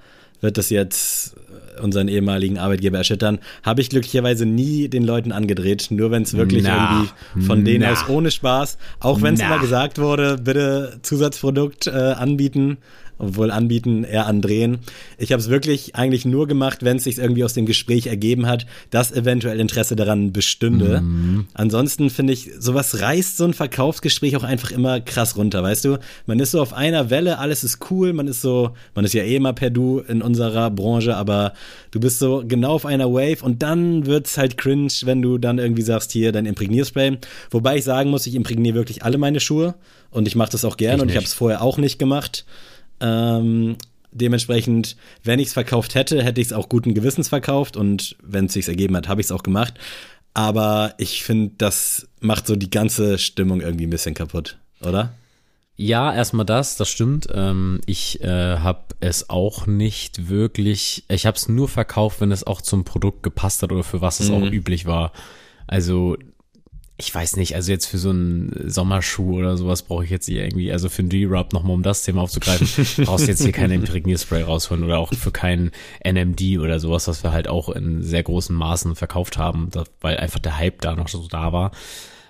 wird 0.41 0.57
das 0.57 0.69
jetzt 0.69 1.35
unseren 1.81 2.07
ehemaligen 2.07 2.57
Arbeitgeber 2.57 2.99
erschüttern, 2.99 3.39
habe 3.63 3.81
ich 3.81 3.89
glücklicherweise 3.89 4.45
nie 4.45 4.87
den 4.87 5.03
Leuten 5.03 5.31
angedreht, 5.31 5.87
nur 5.89 6.11
wenn 6.11 6.23
es 6.23 6.35
wirklich 6.35 6.63
na, 6.63 7.07
irgendwie 7.33 7.45
von 7.45 7.65
denen 7.65 7.83
na, 7.83 7.91
aus 7.91 8.07
ohne 8.07 8.31
Spaß, 8.31 8.77
auch 8.99 9.21
wenn 9.21 9.33
es 9.33 9.41
immer 9.41 9.59
gesagt 9.59 9.99
wurde, 9.99 10.37
bitte 10.37 10.99
Zusatzprodukt 11.01 11.87
äh, 11.87 11.91
anbieten, 11.91 12.77
obwohl 13.21 13.51
anbieten, 13.51 14.03
eher 14.03 14.25
andrehen. 14.25 14.79
Ich 15.17 15.31
habe 15.31 15.41
es 15.41 15.49
wirklich 15.49 15.95
eigentlich 15.95 16.25
nur 16.25 16.47
gemacht, 16.47 16.83
wenn 16.83 16.97
es 16.97 17.03
sich 17.03 17.17
irgendwie 17.17 17.43
aus 17.43 17.53
dem 17.53 17.65
Gespräch 17.65 18.07
ergeben 18.07 18.47
hat, 18.47 18.65
dass 18.89 19.11
eventuell 19.11 19.59
Interesse 19.59 19.95
daran 19.95 20.33
bestünde. 20.33 21.01
Mhm. 21.01 21.45
Ansonsten 21.53 22.09
finde 22.09 22.33
ich, 22.33 22.49
sowas 22.59 22.99
reißt 22.99 23.37
so 23.37 23.45
ein 23.45 23.53
Verkaufsgespräch 23.53 24.35
auch 24.35 24.43
einfach 24.43 24.71
immer 24.71 24.99
krass 24.99 25.37
runter, 25.37 25.61
weißt 25.61 25.85
du? 25.85 25.99
Man 26.25 26.39
ist 26.39 26.51
so 26.51 26.61
auf 26.61 26.73
einer 26.73 27.09
Welle, 27.09 27.37
alles 27.37 27.63
ist 27.63 27.79
cool, 27.91 28.13
man 28.13 28.27
ist 28.27 28.41
so, 28.41 28.71
man 28.95 29.05
ist 29.05 29.13
ja 29.13 29.23
eh 29.23 29.35
immer 29.35 29.53
per 29.53 29.69
Du 29.69 29.99
in 29.99 30.21
unserer 30.21 30.71
Branche, 30.71 31.15
aber 31.15 31.53
du 31.91 31.99
bist 31.99 32.19
so 32.19 32.43
genau 32.47 32.73
auf 32.73 32.85
einer 32.85 33.11
Wave 33.11 33.43
und 33.43 33.61
dann 33.61 34.05
wird's 34.05 34.37
halt 34.37 34.57
cringe, 34.57 34.91
wenn 35.03 35.21
du 35.21 35.37
dann 35.37 35.59
irgendwie 35.59 35.83
sagst, 35.83 36.11
hier 36.11 36.31
dein 36.31 36.45
Imprägnierspray. 36.45 37.17
Wobei 37.51 37.77
ich 37.77 37.83
sagen 37.83 38.09
muss, 38.09 38.25
ich 38.25 38.35
imprägniere 38.35 38.75
wirklich 38.75 39.03
alle 39.03 39.17
meine 39.17 39.39
Schuhe 39.39 39.75
und 40.09 40.27
ich 40.27 40.35
mache 40.35 40.51
das 40.51 40.65
auch 40.65 40.77
gern 40.77 40.97
ich 40.97 41.01
und 41.01 41.09
ich 41.09 41.15
habe 41.15 41.25
es 41.25 41.33
vorher 41.33 41.61
auch 41.61 41.77
nicht 41.77 41.99
gemacht. 41.99 42.45
Ähm, 43.01 43.77
dementsprechend, 44.11 44.95
wenn 45.23 45.39
ich 45.39 45.47
es 45.47 45.53
verkauft 45.53 45.95
hätte, 45.95 46.23
hätte 46.23 46.41
ich 46.41 46.47
es 46.47 46.53
auch 46.53 46.69
guten 46.69 46.93
Gewissens 46.93 47.29
verkauft 47.29 47.77
und 47.77 48.15
wenn 48.21 48.45
es 48.45 48.53
sich 48.53 48.67
ergeben 48.67 48.95
hat, 48.95 49.07
habe 49.07 49.21
ich 49.21 49.27
es 49.27 49.31
auch 49.31 49.43
gemacht. 49.43 49.73
Aber 50.33 50.93
ich 50.97 51.23
finde, 51.23 51.55
das 51.57 52.07
macht 52.19 52.47
so 52.47 52.55
die 52.55 52.69
ganze 52.69 53.17
Stimmung 53.17 53.61
irgendwie 53.61 53.87
ein 53.87 53.89
bisschen 53.89 54.13
kaputt, 54.13 54.57
oder? 54.81 55.13
Ja, 55.75 56.13
erstmal 56.13 56.45
das, 56.45 56.77
das 56.77 56.89
stimmt. 56.89 57.27
Ähm, 57.33 57.81
ich 57.85 58.21
äh, 58.21 58.57
habe 58.57 58.83
es 58.99 59.29
auch 59.29 59.65
nicht 59.65 60.29
wirklich, 60.29 61.05
ich 61.09 61.25
habe 61.25 61.35
es 61.35 61.49
nur 61.49 61.67
verkauft, 61.67 62.21
wenn 62.21 62.31
es 62.31 62.45
auch 62.45 62.61
zum 62.61 62.83
Produkt 62.83 63.23
gepasst 63.23 63.63
hat 63.63 63.71
oder 63.71 63.83
für 63.83 63.99
was 63.99 64.19
es 64.19 64.29
mhm. 64.29 64.35
auch 64.35 64.51
üblich 64.51 64.85
war. 64.85 65.11
Also 65.67 66.17
ich 67.01 67.13
weiß 67.13 67.35
nicht, 67.35 67.55
also 67.55 67.71
jetzt 67.71 67.87
für 67.87 67.97
so 67.97 68.11
einen 68.11 68.69
Sommerschuh 68.69 69.39
oder 69.39 69.57
sowas 69.57 69.81
brauche 69.81 70.03
ich 70.03 70.11
jetzt 70.11 70.27
hier 70.27 70.43
irgendwie, 70.43 70.71
also 70.71 70.87
für 70.87 70.99
einen 70.99 71.09
D-Rub 71.09 71.51
nochmal, 71.51 71.73
um 71.73 71.81
das 71.81 72.03
Thema 72.03 72.21
aufzugreifen, 72.21 72.67
brauchst 73.05 73.25
du 73.25 73.31
jetzt 73.31 73.41
hier 73.41 73.51
keinen 73.51 73.71
Imprägnierspray 73.71 74.43
rausholen 74.43 74.83
oder 74.83 74.99
auch 74.99 75.11
für 75.11 75.31
keinen 75.31 75.71
NMD 76.05 76.59
oder 76.59 76.79
sowas, 76.79 77.07
was 77.07 77.23
wir 77.23 77.31
halt 77.31 77.47
auch 77.47 77.69
in 77.69 78.03
sehr 78.03 78.21
großen 78.21 78.55
Maßen 78.55 78.95
verkauft 78.95 79.39
haben, 79.39 79.69
weil 79.99 80.17
einfach 80.17 80.39
der 80.39 80.57
Hype 80.57 80.81
da 80.81 80.95
noch 80.95 81.07
so 81.07 81.27
da 81.27 81.51
war. 81.51 81.71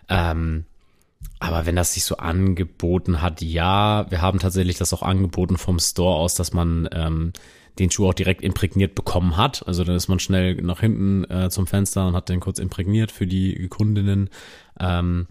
Ähm, 0.07 0.63
aber 1.39 1.65
wenn 1.65 1.75
das 1.75 1.93
sich 1.93 2.05
so 2.05 2.17
angeboten 2.17 3.21
hat, 3.21 3.41
ja, 3.41 4.09
wir 4.09 4.21
haben 4.21 4.39
tatsächlich 4.39 4.77
das 4.77 4.93
auch 4.93 5.01
angeboten 5.01 5.57
vom 5.57 5.79
Store 5.79 6.15
aus, 6.15 6.35
dass 6.35 6.53
man 6.53 6.87
ähm, 6.93 7.33
den 7.79 7.91
Schuh 7.91 8.07
auch 8.07 8.13
direkt 8.13 8.41
imprägniert 8.41 8.95
bekommen 8.95 9.37
hat. 9.37 9.65
Also 9.67 9.83
dann 9.83 9.95
ist 9.95 10.07
man 10.07 10.19
schnell 10.19 10.55
nach 10.55 10.79
hinten 10.79 11.23
äh, 11.29 11.49
zum 11.49 11.67
Fenster 11.67 12.07
und 12.07 12.15
hat 12.15 12.29
den 12.29 12.39
kurz 12.39 12.59
imprägniert 12.59 13.11
für 13.11 13.27
die 13.27 13.67
Kundinnen. 13.69 14.29
Ähm, 14.79 15.27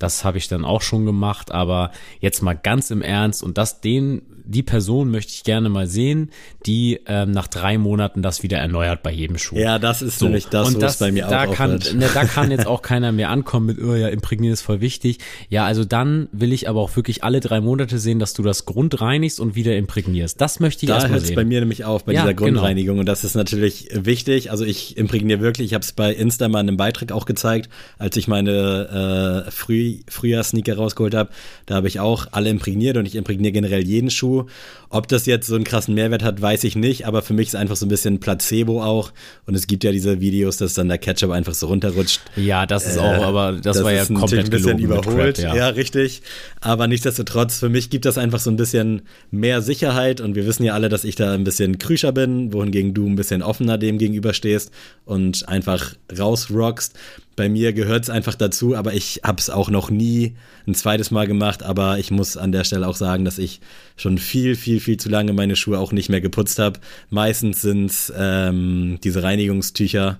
das 0.00 0.24
habe 0.24 0.38
ich 0.38 0.48
dann 0.48 0.64
auch 0.64 0.82
schon 0.82 1.06
gemacht, 1.06 1.52
aber 1.52 1.92
jetzt 2.20 2.42
mal 2.42 2.54
ganz 2.54 2.90
im 2.90 3.02
Ernst 3.02 3.42
und 3.42 3.56
das 3.56 3.80
den 3.80 4.22
die 4.50 4.64
Person 4.64 5.10
möchte 5.10 5.32
ich 5.32 5.44
gerne 5.44 5.68
mal 5.68 5.86
sehen, 5.86 6.30
die 6.66 7.00
ähm, 7.06 7.30
nach 7.30 7.46
drei 7.46 7.78
Monaten 7.78 8.20
das 8.20 8.42
wieder 8.42 8.58
erneuert 8.58 9.02
bei 9.02 9.12
jedem 9.12 9.38
Schuh. 9.38 9.56
Ja, 9.56 9.78
das 9.78 10.02
ist 10.02 10.18
so. 10.18 10.26
nämlich 10.26 10.46
das, 10.46 10.78
was 10.80 10.98
bei 10.98 11.12
mir 11.12 11.26
da 11.26 11.46
auch 11.46 11.54
kann, 11.54 11.78
ne, 11.94 12.08
Da 12.12 12.24
kann 12.24 12.50
jetzt 12.50 12.66
auch 12.66 12.82
keiner 12.82 13.12
mehr 13.12 13.30
ankommen 13.30 13.66
mit, 13.66 13.80
oh 13.80 13.94
ja, 13.94 14.08
imprägnieren 14.08 14.52
ist 14.52 14.62
voll 14.62 14.80
wichtig. 14.80 15.18
Ja, 15.48 15.66
also 15.66 15.84
dann 15.84 16.28
will 16.32 16.52
ich 16.52 16.68
aber 16.68 16.80
auch 16.80 16.96
wirklich 16.96 17.22
alle 17.22 17.38
drei 17.38 17.60
Monate 17.60 17.98
sehen, 17.98 18.18
dass 18.18 18.34
du 18.34 18.42
das 18.42 18.66
Grund 18.66 19.00
reinigst 19.00 19.38
und 19.38 19.54
wieder 19.54 19.76
imprägnierst. 19.76 20.40
Das 20.40 20.58
möchte 20.58 20.84
ich 20.84 20.88
da 20.88 20.96
erstmal 20.96 21.20
sehen. 21.20 21.36
bei 21.36 21.44
mir 21.44 21.60
nämlich 21.60 21.84
auf, 21.84 22.04
bei 22.04 22.12
ja, 22.12 22.22
dieser 22.22 22.34
genau. 22.34 22.60
Grundreinigung. 22.60 22.94
Genau. 22.94 23.00
Und 23.00 23.06
das 23.06 23.22
ist 23.22 23.36
natürlich 23.36 23.88
wichtig. 23.92 24.50
Also 24.50 24.64
ich 24.64 24.96
imprägniere 24.96 25.40
wirklich, 25.40 25.68
ich 25.68 25.74
habe 25.74 25.84
es 25.84 25.92
bei 25.92 26.12
Insta 26.12 26.48
mal 26.48 26.60
in 26.60 26.68
einem 26.68 26.76
Beitrag 26.76 27.12
auch 27.12 27.24
gezeigt, 27.24 27.70
als 27.98 28.16
ich 28.16 28.26
meine 28.26 29.44
äh, 29.46 29.50
Früh 29.52 29.89
Frühjahr-Sneaker 30.08 30.76
rausgeholt 30.76 31.14
habe. 31.14 31.30
Da 31.66 31.74
habe 31.74 31.88
ich 31.88 32.00
auch 32.00 32.26
alle 32.32 32.50
imprägniert 32.50 32.96
und 32.96 33.06
ich 33.06 33.14
imprägniere 33.14 33.52
generell 33.52 33.86
jeden 33.86 34.10
Schuh. 34.10 34.46
Ob 34.88 35.06
das 35.08 35.26
jetzt 35.26 35.46
so 35.46 35.54
einen 35.54 35.64
krassen 35.64 35.94
Mehrwert 35.94 36.22
hat, 36.22 36.40
weiß 36.40 36.64
ich 36.64 36.76
nicht, 36.76 37.06
aber 37.06 37.22
für 37.22 37.32
mich 37.32 37.48
ist 37.48 37.54
einfach 37.54 37.76
so 37.76 37.86
ein 37.86 37.88
bisschen 37.88 38.18
Placebo 38.18 38.82
auch. 38.82 39.12
Und 39.46 39.54
es 39.54 39.66
gibt 39.66 39.84
ja 39.84 39.92
diese 39.92 40.20
Videos, 40.20 40.56
dass 40.56 40.74
dann 40.74 40.88
der 40.88 40.98
Ketchup 40.98 41.30
einfach 41.30 41.54
so 41.54 41.68
runterrutscht. 41.68 42.20
Ja, 42.36 42.66
das 42.66 42.86
ist 42.86 42.96
äh, 42.96 43.00
auch, 43.00 43.22
aber 43.22 43.52
das, 43.52 43.76
das 43.76 43.84
war 43.84 43.92
ja 43.92 44.04
komplett 44.04 44.46
ein 44.46 44.50
bisschen 44.50 44.78
überholt. 44.78 45.36
Crap, 45.36 45.44
ja. 45.44 45.54
ja, 45.54 45.68
richtig. 45.68 46.22
Aber 46.60 46.88
nichtsdestotrotz, 46.88 47.58
für 47.58 47.68
mich 47.68 47.90
gibt 47.90 48.04
das 48.04 48.18
einfach 48.18 48.40
so 48.40 48.50
ein 48.50 48.56
bisschen 48.56 49.02
mehr 49.30 49.62
Sicherheit 49.62 50.20
und 50.20 50.34
wir 50.34 50.46
wissen 50.46 50.64
ja 50.64 50.74
alle, 50.74 50.88
dass 50.88 51.04
ich 51.04 51.14
da 51.14 51.32
ein 51.32 51.44
bisschen 51.44 51.78
krüscher 51.78 52.12
bin, 52.12 52.52
wohingegen 52.52 52.94
du 52.94 53.06
ein 53.06 53.16
bisschen 53.16 53.42
offener 53.42 53.78
dem 53.78 53.98
gegenüberstehst 53.98 54.72
und 55.04 55.48
einfach 55.48 55.94
rausrockst. 56.18 56.94
Bei 57.40 57.48
mir 57.48 57.72
gehört 57.72 58.02
es 58.02 58.10
einfach 58.10 58.34
dazu, 58.34 58.76
aber 58.76 58.92
ich 58.92 59.22
habe 59.24 59.38
es 59.38 59.48
auch 59.48 59.70
noch 59.70 59.88
nie 59.88 60.34
ein 60.66 60.74
zweites 60.74 61.10
Mal 61.10 61.26
gemacht. 61.26 61.62
Aber 61.62 61.98
ich 61.98 62.10
muss 62.10 62.36
an 62.36 62.52
der 62.52 62.64
Stelle 62.64 62.86
auch 62.86 62.96
sagen, 62.96 63.24
dass 63.24 63.38
ich 63.38 63.62
schon 63.96 64.18
viel, 64.18 64.56
viel, 64.56 64.78
viel 64.78 64.98
zu 64.98 65.08
lange 65.08 65.32
meine 65.32 65.56
Schuhe 65.56 65.78
auch 65.78 65.90
nicht 65.90 66.10
mehr 66.10 66.20
geputzt 66.20 66.58
habe. 66.58 66.80
Meistens 67.08 67.62
sind 67.62 67.86
es 67.86 68.12
ähm, 68.14 68.98
diese 69.02 69.22
Reinigungstücher, 69.22 70.18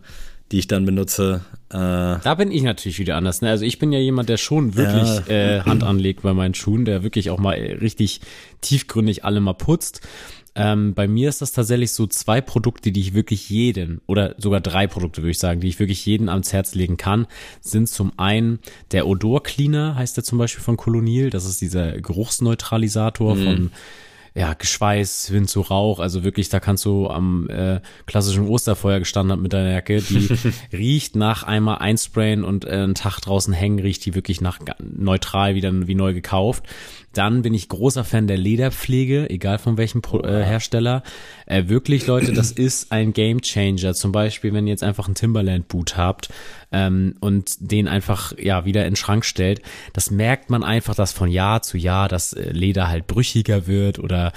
die 0.50 0.61
ich 0.61 0.66
dann 0.66 0.87
benutze. 0.87 1.42
Äh, 1.68 1.76
da 1.76 2.35
bin 2.38 2.50
ich 2.50 2.62
natürlich 2.62 2.98
wieder 2.98 3.16
anders. 3.16 3.42
Ne? 3.42 3.50
Also 3.50 3.66
ich 3.66 3.78
bin 3.78 3.92
ja 3.92 3.98
jemand, 3.98 4.30
der 4.30 4.38
schon 4.38 4.74
wirklich 4.74 5.28
ja. 5.28 5.59
äh, 5.59 5.61
Hand 5.61 5.83
anlegt 5.83 6.22
bei 6.22 6.33
meinen 6.33 6.54
Schuhen, 6.54 6.87
der 6.87 7.02
wirklich 7.02 7.28
auch 7.28 7.38
mal 7.38 7.52
richtig 7.52 8.22
tiefgründig 8.62 9.26
alle 9.26 9.40
mal 9.40 9.52
putzt. 9.52 10.00
Ähm, 10.54 10.94
bei 10.94 11.06
mir 11.06 11.28
ist 11.28 11.42
das 11.42 11.52
tatsächlich 11.52 11.92
so 11.92 12.06
zwei 12.06 12.40
Produkte, 12.40 12.92
die 12.92 13.00
ich 13.00 13.14
wirklich 13.14 13.48
jeden 13.50 14.00
oder 14.06 14.34
sogar 14.38 14.60
drei 14.60 14.86
Produkte 14.86 15.22
würde 15.22 15.30
ich 15.30 15.38
sagen, 15.38 15.60
die 15.60 15.68
ich 15.68 15.78
wirklich 15.78 16.04
jeden 16.06 16.28
ans 16.28 16.52
Herz 16.52 16.74
legen 16.74 16.96
kann, 16.96 17.26
sind 17.60 17.88
zum 17.88 18.12
einen 18.18 18.58
der 18.90 19.06
Odor 19.06 19.42
Cleaner, 19.42 19.94
heißt 19.94 20.16
der 20.16 20.24
zum 20.24 20.38
Beispiel 20.38 20.62
von 20.62 20.76
Colonial. 20.76 21.30
Das 21.30 21.44
ist 21.44 21.60
dieser 21.60 22.00
Geruchsneutralisator 22.00 23.36
mhm. 23.36 23.44
von 23.44 23.70
ja, 24.34 24.54
Geschweiß, 24.54 25.32
Wind 25.32 25.50
zu 25.50 25.60
Rauch, 25.60 25.98
also 25.98 26.22
wirklich, 26.22 26.48
da 26.48 26.60
kannst 26.60 26.84
du 26.84 27.08
am 27.08 27.48
äh, 27.50 27.80
klassischen 28.06 28.46
Osterfeuer 28.46 29.00
gestanden 29.00 29.32
haben 29.32 29.42
mit 29.42 29.52
deiner 29.52 29.72
Jacke, 29.72 30.00
die 30.02 30.28
riecht 30.72 31.16
nach 31.16 31.42
einmal 31.42 31.78
einsprayen 31.78 32.44
und 32.44 32.64
äh, 32.64 32.70
einen 32.70 32.94
Tag 32.94 33.20
draußen 33.20 33.52
hängen, 33.52 33.80
riecht 33.80 34.04
die 34.04 34.14
wirklich 34.14 34.40
nach 34.40 34.60
neutral 34.78 35.54
wieder 35.54 35.72
wie 35.86 35.94
neu 35.94 36.14
gekauft. 36.14 36.64
Dann 37.12 37.42
bin 37.42 37.54
ich 37.54 37.68
großer 37.68 38.04
Fan 38.04 38.26
der 38.28 38.36
Lederpflege, 38.36 39.28
egal 39.30 39.58
von 39.58 39.76
welchem 39.76 40.00
Pro 40.00 40.20
äh, 40.20 40.44
Hersteller. 40.44 41.02
Äh, 41.46 41.64
wirklich, 41.66 42.06
Leute, 42.06 42.32
das 42.32 42.52
ist 42.52 42.92
ein 42.92 43.12
Game 43.12 43.40
Changer. 43.40 43.94
Zum 43.94 44.12
Beispiel, 44.12 44.52
wenn 44.52 44.66
ihr 44.66 44.72
jetzt 44.72 44.84
einfach 44.84 45.06
einen 45.06 45.16
Timberland 45.16 45.66
Boot 45.68 45.96
habt 45.96 46.28
ähm, 46.70 47.16
und 47.20 47.56
den 47.58 47.88
einfach 47.88 48.32
ja 48.38 48.64
wieder 48.64 48.84
in 48.84 48.92
den 48.92 48.96
Schrank 48.96 49.24
stellt, 49.24 49.60
das 49.92 50.10
merkt 50.10 50.50
man 50.50 50.62
einfach, 50.62 50.94
dass 50.94 51.12
von 51.12 51.30
Jahr 51.30 51.62
zu 51.62 51.76
Jahr 51.76 52.08
das 52.08 52.32
äh, 52.32 52.52
Leder 52.52 52.88
halt 52.88 53.06
brüchiger 53.06 53.66
wird 53.66 53.98
oder 53.98 54.32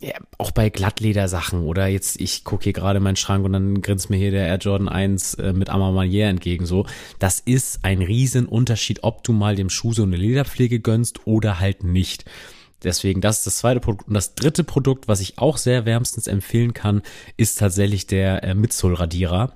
ja, 0.00 0.14
auch 0.38 0.50
bei 0.50 0.70
Glattledersachen 0.70 1.62
oder 1.62 1.86
jetzt, 1.86 2.20
ich 2.20 2.44
gucke 2.44 2.64
hier 2.64 2.72
gerade 2.72 3.00
meinen 3.00 3.16
Schrank 3.16 3.44
und 3.44 3.52
dann 3.52 3.82
grinst 3.82 4.08
mir 4.08 4.16
hier 4.16 4.30
der 4.30 4.46
Air 4.46 4.56
Jordan 4.56 4.88
1 4.88 5.34
äh, 5.34 5.52
mit 5.52 5.68
Amamanier 5.68 6.28
entgegen 6.28 6.64
so. 6.64 6.86
Das 7.18 7.40
ist 7.40 7.84
ein 7.84 8.00
riesen 8.00 8.46
Unterschied, 8.46 9.04
ob 9.04 9.22
du 9.24 9.32
mal 9.32 9.56
dem 9.56 9.68
Schuh 9.68 9.92
so 9.92 10.02
eine 10.02 10.16
Lederpflege 10.16 10.80
gönnst 10.80 11.26
oder 11.26 11.60
halt 11.60 11.84
nicht. 11.84 12.24
Deswegen, 12.82 13.20
das 13.20 13.38
ist 13.38 13.46
das 13.46 13.58
zweite 13.58 13.80
Produkt. 13.80 14.08
Und 14.08 14.14
das 14.14 14.34
dritte 14.34 14.64
Produkt, 14.64 15.06
was 15.06 15.20
ich 15.20 15.36
auch 15.36 15.58
sehr 15.58 15.84
wärmstens 15.84 16.26
empfehlen 16.26 16.72
kann, 16.72 17.02
ist 17.36 17.58
tatsächlich 17.58 18.06
der 18.06 18.42
äh, 18.42 18.54
Midsole-Radierer. 18.54 19.54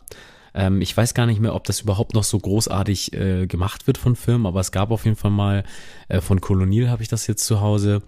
Ähm, 0.53 0.83
ich 0.83 0.95
weiß 0.95 1.15
gar 1.15 1.25
nicht 1.25 1.41
mehr, 1.41 1.55
ob 1.55 1.65
das 1.65 1.81
überhaupt 1.81 2.13
noch 2.13 2.25
so 2.25 2.39
großartig 2.39 3.15
äh, 3.15 3.47
gemacht 3.47 3.87
wird 3.87 3.97
von 3.97 4.15
Firmen, 4.15 4.47
aber 4.47 4.61
es 4.61 4.73
gab 4.73 4.91
auf 4.91 5.07
jeden 5.07 5.17
Fall 5.17 5.31
mal, 5.31 5.65
äh, 6.09 6.21
von 6.21 6.43
Colonial 6.43 6.91
habe 6.91 7.03
ich 7.03 7.09
das 7.09 7.27
jetzt 7.27 7.47
zu 7.47 7.63
Hause. 7.63 8.03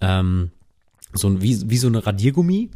Ähm, 0.00 0.52
so 1.14 1.28
ein, 1.28 1.42
wie, 1.42 1.70
wie 1.70 1.76
so 1.76 1.88
eine 1.88 2.06
Radiergummi. 2.06 2.70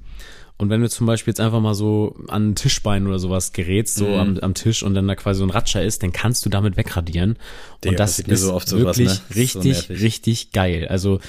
Und 0.59 0.71
wenn 0.71 0.81
du 0.81 0.89
zum 0.89 1.07
Beispiel 1.07 1.33
jetzt 1.33 1.41
einfach 1.41 1.61
mal 1.61 1.75
so 1.75 2.17
an 2.29 2.51
ein 2.51 2.55
Tischbein 2.55 3.07
oder 3.07 3.19
sowas 3.19 3.53
gerätst, 3.53 3.97
so 3.97 4.07
mm. 4.07 4.15
am, 4.15 4.39
am 4.39 4.55
Tisch 4.55 4.83
und 4.83 4.95
dann 4.95 5.07
da 5.07 5.15
quasi 5.15 5.39
so 5.39 5.45
ein 5.45 5.51
Ratscher 5.51 5.85
ist, 5.85 6.03
dann 6.03 6.13
kannst 6.13 6.47
du 6.47 6.51
damit 6.51 6.79
wegradieren. 6.79 7.37
Der 7.83 7.91
und 7.91 8.01
das 8.01 8.19
ist 8.19 8.41
so 8.41 8.55
wirklich 8.55 9.11
sowas, 9.11 9.23
ne? 9.29 9.37
richtig, 9.37 9.77
so 9.77 9.93
richtig 9.93 10.53
geil. 10.53 10.89
Also 10.89 11.21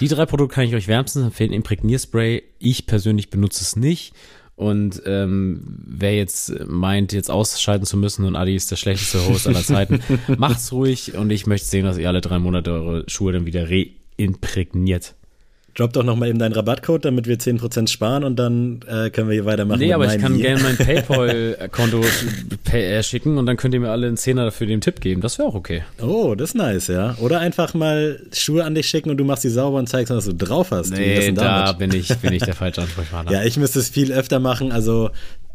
die 0.00 0.08
drei 0.08 0.24
Produkte 0.24 0.54
kann 0.54 0.64
ich 0.64 0.74
euch 0.74 0.88
wärmstens 0.88 1.26
empfehlen. 1.26 1.52
Imprägnierspray, 1.52 2.42
ich 2.58 2.86
persönlich 2.86 3.28
benutze 3.28 3.62
es 3.62 3.76
nicht. 3.76 4.14
Und 4.56 5.02
ähm, 5.06 5.62
wer 5.86 6.16
jetzt 6.16 6.52
meint, 6.66 7.12
jetzt 7.12 7.30
ausschalten 7.30 7.86
zu 7.86 7.96
müssen 7.96 8.26
und 8.26 8.36
Adi 8.36 8.54
ist 8.54 8.70
der 8.70 8.76
schlechteste 8.76 9.26
Host 9.26 9.46
aller 9.46 9.62
Zeiten, 9.62 10.00
macht's 10.36 10.70
ruhig 10.70 11.14
und 11.14 11.30
ich 11.30 11.46
möchte 11.46 11.66
sehen, 11.66 11.86
dass 11.86 11.96
ihr 11.96 12.08
alle 12.08 12.20
drei 12.20 12.38
Monate 12.38 12.72
eure 12.72 13.04
Schuhe 13.08 13.32
dann 13.32 13.46
wieder 13.46 13.68
reimprägniert. 13.70 15.14
Drop 15.74 15.92
doch 15.92 16.02
nochmal 16.02 16.28
eben 16.28 16.38
deinen 16.38 16.52
Rabattcode, 16.52 17.04
damit 17.04 17.26
wir 17.26 17.38
10% 17.38 17.88
sparen 17.88 18.24
und 18.24 18.36
dann 18.36 18.80
äh, 18.88 19.10
können 19.10 19.28
wir 19.28 19.34
hier 19.34 19.44
weitermachen. 19.44 19.78
Nee, 19.78 19.92
aber 19.92 20.12
ich 20.12 20.20
kann 20.20 20.36
gerne 20.36 20.60
mein 20.62 20.76
PayPal-Konto 20.78 22.02
äh, 22.72 23.02
schicken 23.02 23.38
und 23.38 23.46
dann 23.46 23.56
könnt 23.56 23.74
ihr 23.74 23.80
mir 23.80 23.90
alle 23.90 24.08
einen 24.08 24.16
Zehner 24.16 24.44
dafür 24.46 24.66
den 24.66 24.80
Tipp 24.80 25.00
geben. 25.00 25.20
Das 25.20 25.38
wäre 25.38 25.48
auch 25.48 25.54
okay. 25.54 25.82
Oh, 26.02 26.34
das 26.34 26.50
ist 26.50 26.54
nice, 26.54 26.88
ja. 26.88 27.16
Oder 27.20 27.40
einfach 27.40 27.74
mal 27.74 28.20
Schuhe 28.32 28.64
an 28.64 28.74
dich 28.74 28.88
schicken 28.88 29.10
und 29.10 29.16
du 29.18 29.24
machst 29.24 29.44
die 29.44 29.48
sauber 29.48 29.78
und 29.78 29.88
zeigst, 29.88 30.12
was 30.12 30.24
du 30.24 30.34
drauf 30.34 30.72
hast. 30.72 30.90
Nee, 30.90 31.30
da 31.32 31.72
bin 31.72 31.92
ich, 31.94 32.08
bin 32.18 32.32
ich 32.32 32.42
der 32.42 32.54
falsche 32.54 32.82
Ansprechpartner. 32.82 33.32
ja, 33.32 33.44
ich 33.44 33.56
müsste 33.56 33.78
es 33.78 33.88
viel 33.88 34.12
öfter 34.12 34.40
machen. 34.40 34.72
Also 34.72 35.10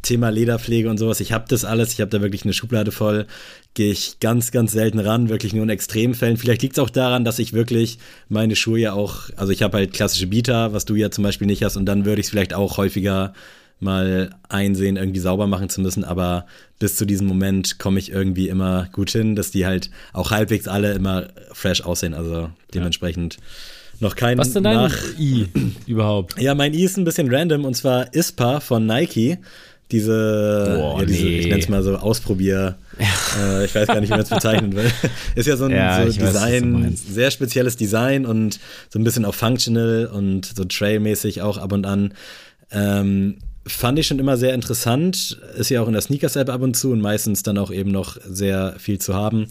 Thema 0.06 0.30
Lederpflege 0.30 0.90
und 0.90 0.98
sowas. 0.98 1.20
Ich 1.20 1.34
habe 1.34 1.46
das 1.50 1.66
alles. 1.66 1.94
Ich 1.94 2.02
habe 2.02 2.10
da 2.10 2.22
wirklich 2.22 2.44
eine 2.44 2.54
Schublade 2.54 2.92
voll. 2.92 3.26
Gehe 3.74 3.92
ich 3.92 4.20
ganz, 4.20 4.52
ganz 4.52 4.72
selten 4.72 5.00
ran, 5.00 5.28
wirklich 5.28 5.54
nur 5.54 5.64
in 5.64 5.70
Extremfällen. 5.70 6.38
Vielleicht 6.38 6.62
liegt 6.62 6.78
es 6.78 6.84
auch 6.84 6.90
daran, 6.90 7.26
dass 7.26 7.40
ich 7.40 7.52
wirklich 7.52 7.98
meine 8.30 8.56
Schuhe 8.56 8.80
ja 8.80 8.94
auch, 8.94 9.30
also 9.36 9.52
ich 9.52 9.62
habe 9.62 9.78
halt 9.78 9.94
klassische 9.94 10.28
Bieter, 10.28 10.72
was 10.72 10.86
du 10.86 10.96
ja 10.96 11.12
zum 11.12 11.24
Beispiel 11.24 11.48
nicht 11.48 11.64
hast, 11.64 11.76
und 11.76 11.86
dann 11.86 12.06
würde 12.06 12.22
ich 12.22 12.28
es 12.28 12.30
vielleicht 12.30 12.54
auch 12.54 12.78
häufiger 12.78 13.34
mal 13.82 14.30
einsehen, 14.48 14.96
irgendwie 14.96 15.20
sauber 15.20 15.48
machen 15.48 15.68
zu 15.68 15.82
müssen. 15.82 16.06
Aber 16.06 16.46
bis 16.80 16.96
zu 16.96 17.06
diesem 17.06 17.28
Moment 17.28 17.78
komme 17.78 18.00
ich 18.00 18.12
irgendwie 18.12 18.48
immer 18.48 18.88
gut 18.94 19.10
hin, 19.10 19.36
dass 19.36 19.52
die 19.52 19.66
halt 19.66 19.90
auch 20.14 20.32
halbwegs 20.32 20.70
alle 20.70 20.94
immer 20.94 21.28
fresh 21.52 21.82
aussehen. 21.82 22.14
Also 22.14 22.50
dementsprechend. 22.74 23.36
Ja 23.36 23.42
noch 24.00 24.16
kein 24.16 24.38
Was 24.38 24.54
denn 24.54 24.64
dein 24.64 24.76
nach 24.76 24.98
I 25.18 25.48
überhaupt? 25.88 26.40
Ja, 26.40 26.56
mein 26.56 26.74
I 26.74 26.84
ist 26.84 26.98
ein 26.98 27.06
bisschen 27.06 27.34
random 27.34 27.66
und 27.66 27.76
zwar 27.76 28.14
ISPA 28.14 28.60
von 28.60 28.86
Nike 28.86 29.38
diese, 29.92 30.78
Boah, 30.78 31.00
ja, 31.00 31.06
diese 31.06 31.24
nee. 31.24 31.40
ich 31.40 31.48
nenne 31.48 31.60
es 31.60 31.70
mal 31.70 31.84
so 31.84 31.96
Ausprobier, 31.96 32.78
ja. 33.00 33.60
äh, 33.60 33.66
ich 33.66 33.76
weiß 33.76 33.88
gar 33.88 34.00
nicht, 34.00 34.10
wie 34.10 34.14
man 34.14 34.22
es 34.22 34.30
bezeichnen 34.30 34.76
will. 34.76 34.92
Ist 35.36 35.46
ja 35.46 35.58
so 35.58 35.66
ein 35.66 35.72
ja, 35.72 36.10
so 36.10 36.20
Design, 36.20 36.92
weiß, 36.92 37.04
sehr 37.08 37.30
spezielles 37.30 37.78
Design 37.78 38.26
und 38.26 38.60
so 38.90 38.98
ein 38.98 39.04
bisschen 39.04 39.26
auch 39.26 39.36
functional 39.36 40.08
und 40.08 40.54
so 40.56 40.66
trailmäßig 40.66 41.44
auch 41.44 41.58
ab 41.58 41.72
und 41.72 41.86
an. 41.86 42.14
Ähm, 42.72 43.38
fand 43.68 44.00
ich 44.00 44.08
schon 44.08 44.20
immer 44.20 44.38
sehr 44.38 44.54
interessant. 44.56 45.40
Ist 45.56 45.70
ja 45.70 45.82
auch 45.82 45.88
in 45.88 45.94
der 45.94 46.02
Sneakers-App 46.02 46.50
ab 46.50 46.62
und 46.62 46.76
zu 46.76 46.92
und 46.92 47.02
meistens 47.02 47.44
dann 47.44 47.58
auch 47.58 47.72
eben 47.72 47.92
noch 47.92 48.18
sehr 48.28 48.76
viel 48.80 49.00
zu 49.00 49.14
haben. 49.14 49.48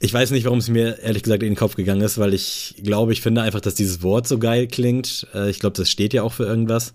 Ich 0.00 0.12
weiß 0.12 0.32
nicht, 0.32 0.44
warum 0.44 0.58
es 0.58 0.68
mir 0.68 0.98
ehrlich 0.98 1.22
gesagt 1.22 1.42
in 1.42 1.50
den 1.50 1.56
Kopf 1.56 1.76
gegangen 1.76 2.00
ist, 2.00 2.18
weil 2.18 2.34
ich 2.34 2.74
glaube, 2.82 3.12
ich 3.12 3.20
finde 3.20 3.42
einfach, 3.42 3.60
dass 3.60 3.74
dieses 3.74 4.02
Wort 4.02 4.26
so 4.26 4.38
geil 4.38 4.66
klingt. 4.66 5.28
Äh, 5.34 5.48
ich 5.48 5.60
glaube, 5.60 5.76
das 5.76 5.88
steht 5.88 6.12
ja 6.12 6.22
auch 6.24 6.32
für 6.32 6.44
irgendwas 6.44 6.92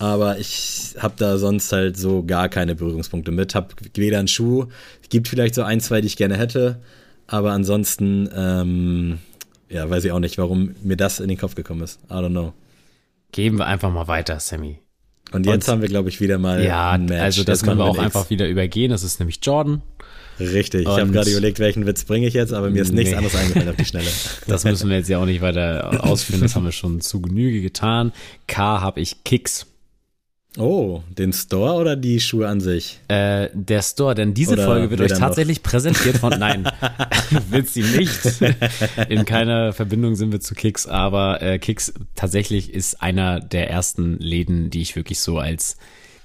aber 0.00 0.38
ich 0.38 0.94
habe 0.98 1.14
da 1.18 1.36
sonst 1.36 1.70
halt 1.72 1.94
so 1.98 2.24
gar 2.24 2.48
keine 2.48 2.74
Berührungspunkte 2.74 3.30
mit. 3.32 3.54
Hab 3.54 3.74
weder 3.94 4.18
einen 4.18 4.28
Schuh, 4.28 4.66
gibt 5.10 5.28
vielleicht 5.28 5.54
so 5.54 5.62
ein, 5.62 5.78
zwei, 5.80 6.00
die 6.00 6.06
ich 6.06 6.16
gerne 6.16 6.38
hätte, 6.38 6.80
aber 7.26 7.52
ansonsten, 7.52 8.26
ähm, 8.34 9.18
ja, 9.68 9.88
weiß 9.88 10.02
ich 10.06 10.12
auch 10.12 10.18
nicht, 10.18 10.38
warum 10.38 10.74
mir 10.82 10.96
das 10.96 11.20
in 11.20 11.28
den 11.28 11.36
Kopf 11.36 11.54
gekommen 11.54 11.82
ist. 11.82 12.00
I 12.08 12.14
don't 12.14 12.30
know. 12.30 12.54
Geben 13.32 13.58
wir 13.58 13.66
einfach 13.66 13.92
mal 13.92 14.08
weiter, 14.08 14.40
Sammy. 14.40 14.78
Und 15.32 15.44
jetzt 15.44 15.68
Und, 15.68 15.72
haben 15.72 15.82
wir, 15.82 15.88
glaube 15.88 16.08
ich, 16.08 16.18
wieder 16.18 16.38
mal 16.38 16.64
ja, 16.64 16.92
ein 16.92 17.04
Match. 17.04 17.20
Also 17.20 17.44
das, 17.44 17.60
das 17.60 17.68
können 17.68 17.78
wir 17.78 17.84
auch 17.84 17.98
einfach 17.98 18.30
wieder 18.30 18.48
übergehen. 18.48 18.90
Das 18.90 19.02
ist 19.02 19.20
nämlich 19.20 19.38
Jordan. 19.42 19.82
Richtig. 20.40 20.86
Und 20.86 20.94
ich 20.94 21.00
habe 21.00 21.12
gerade 21.12 21.30
überlegt, 21.30 21.58
welchen 21.58 21.84
Witz 21.84 22.04
bringe 22.04 22.26
ich 22.26 22.32
jetzt, 22.32 22.54
aber 22.54 22.70
mir 22.70 22.80
ist 22.80 22.94
nichts 22.94 23.10
nee. 23.10 23.16
anderes 23.18 23.36
eingefallen 23.36 23.68
auf 23.68 23.76
die 23.76 23.84
Schnelle. 23.84 24.08
Das 24.46 24.64
müssen 24.64 24.88
wir 24.88 24.96
jetzt 24.96 25.10
ja 25.10 25.18
auch 25.18 25.26
nicht 25.26 25.42
weiter 25.42 26.02
ausführen. 26.02 26.40
Das 26.40 26.56
haben 26.56 26.64
wir 26.64 26.72
schon 26.72 27.02
zu 27.02 27.20
Genüge 27.20 27.60
getan. 27.60 28.12
K 28.46 28.80
habe 28.80 29.00
ich 29.00 29.22
Kicks. 29.24 29.66
Oh, 30.58 31.02
den 31.08 31.32
Store 31.32 31.74
oder 31.74 31.94
die 31.94 32.18
Schuhe 32.18 32.48
an 32.48 32.60
sich? 32.60 32.98
Äh, 33.06 33.50
der 33.52 33.82
Store, 33.82 34.16
denn 34.16 34.34
diese 34.34 34.54
oder 34.54 34.64
Folge 34.64 34.90
wird 34.90 35.00
euch 35.00 35.16
tatsächlich 35.16 35.58
noch? 35.58 35.70
präsentiert 35.70 36.18
von. 36.18 36.36
Nein, 36.38 36.68
wird 37.50 37.68
sie 37.68 37.82
nicht. 37.82 38.42
In 39.08 39.24
keiner 39.24 39.72
Verbindung 39.72 40.16
sind 40.16 40.32
wir 40.32 40.40
zu 40.40 40.54
Kicks, 40.54 40.88
aber 40.88 41.40
äh, 41.40 41.60
Kicks 41.60 41.92
tatsächlich 42.16 42.74
ist 42.74 43.00
einer 43.00 43.38
der 43.38 43.70
ersten 43.70 44.18
Läden, 44.18 44.70
die 44.70 44.82
ich 44.82 44.96
wirklich 44.96 45.20
so 45.20 45.38
als 45.38 45.76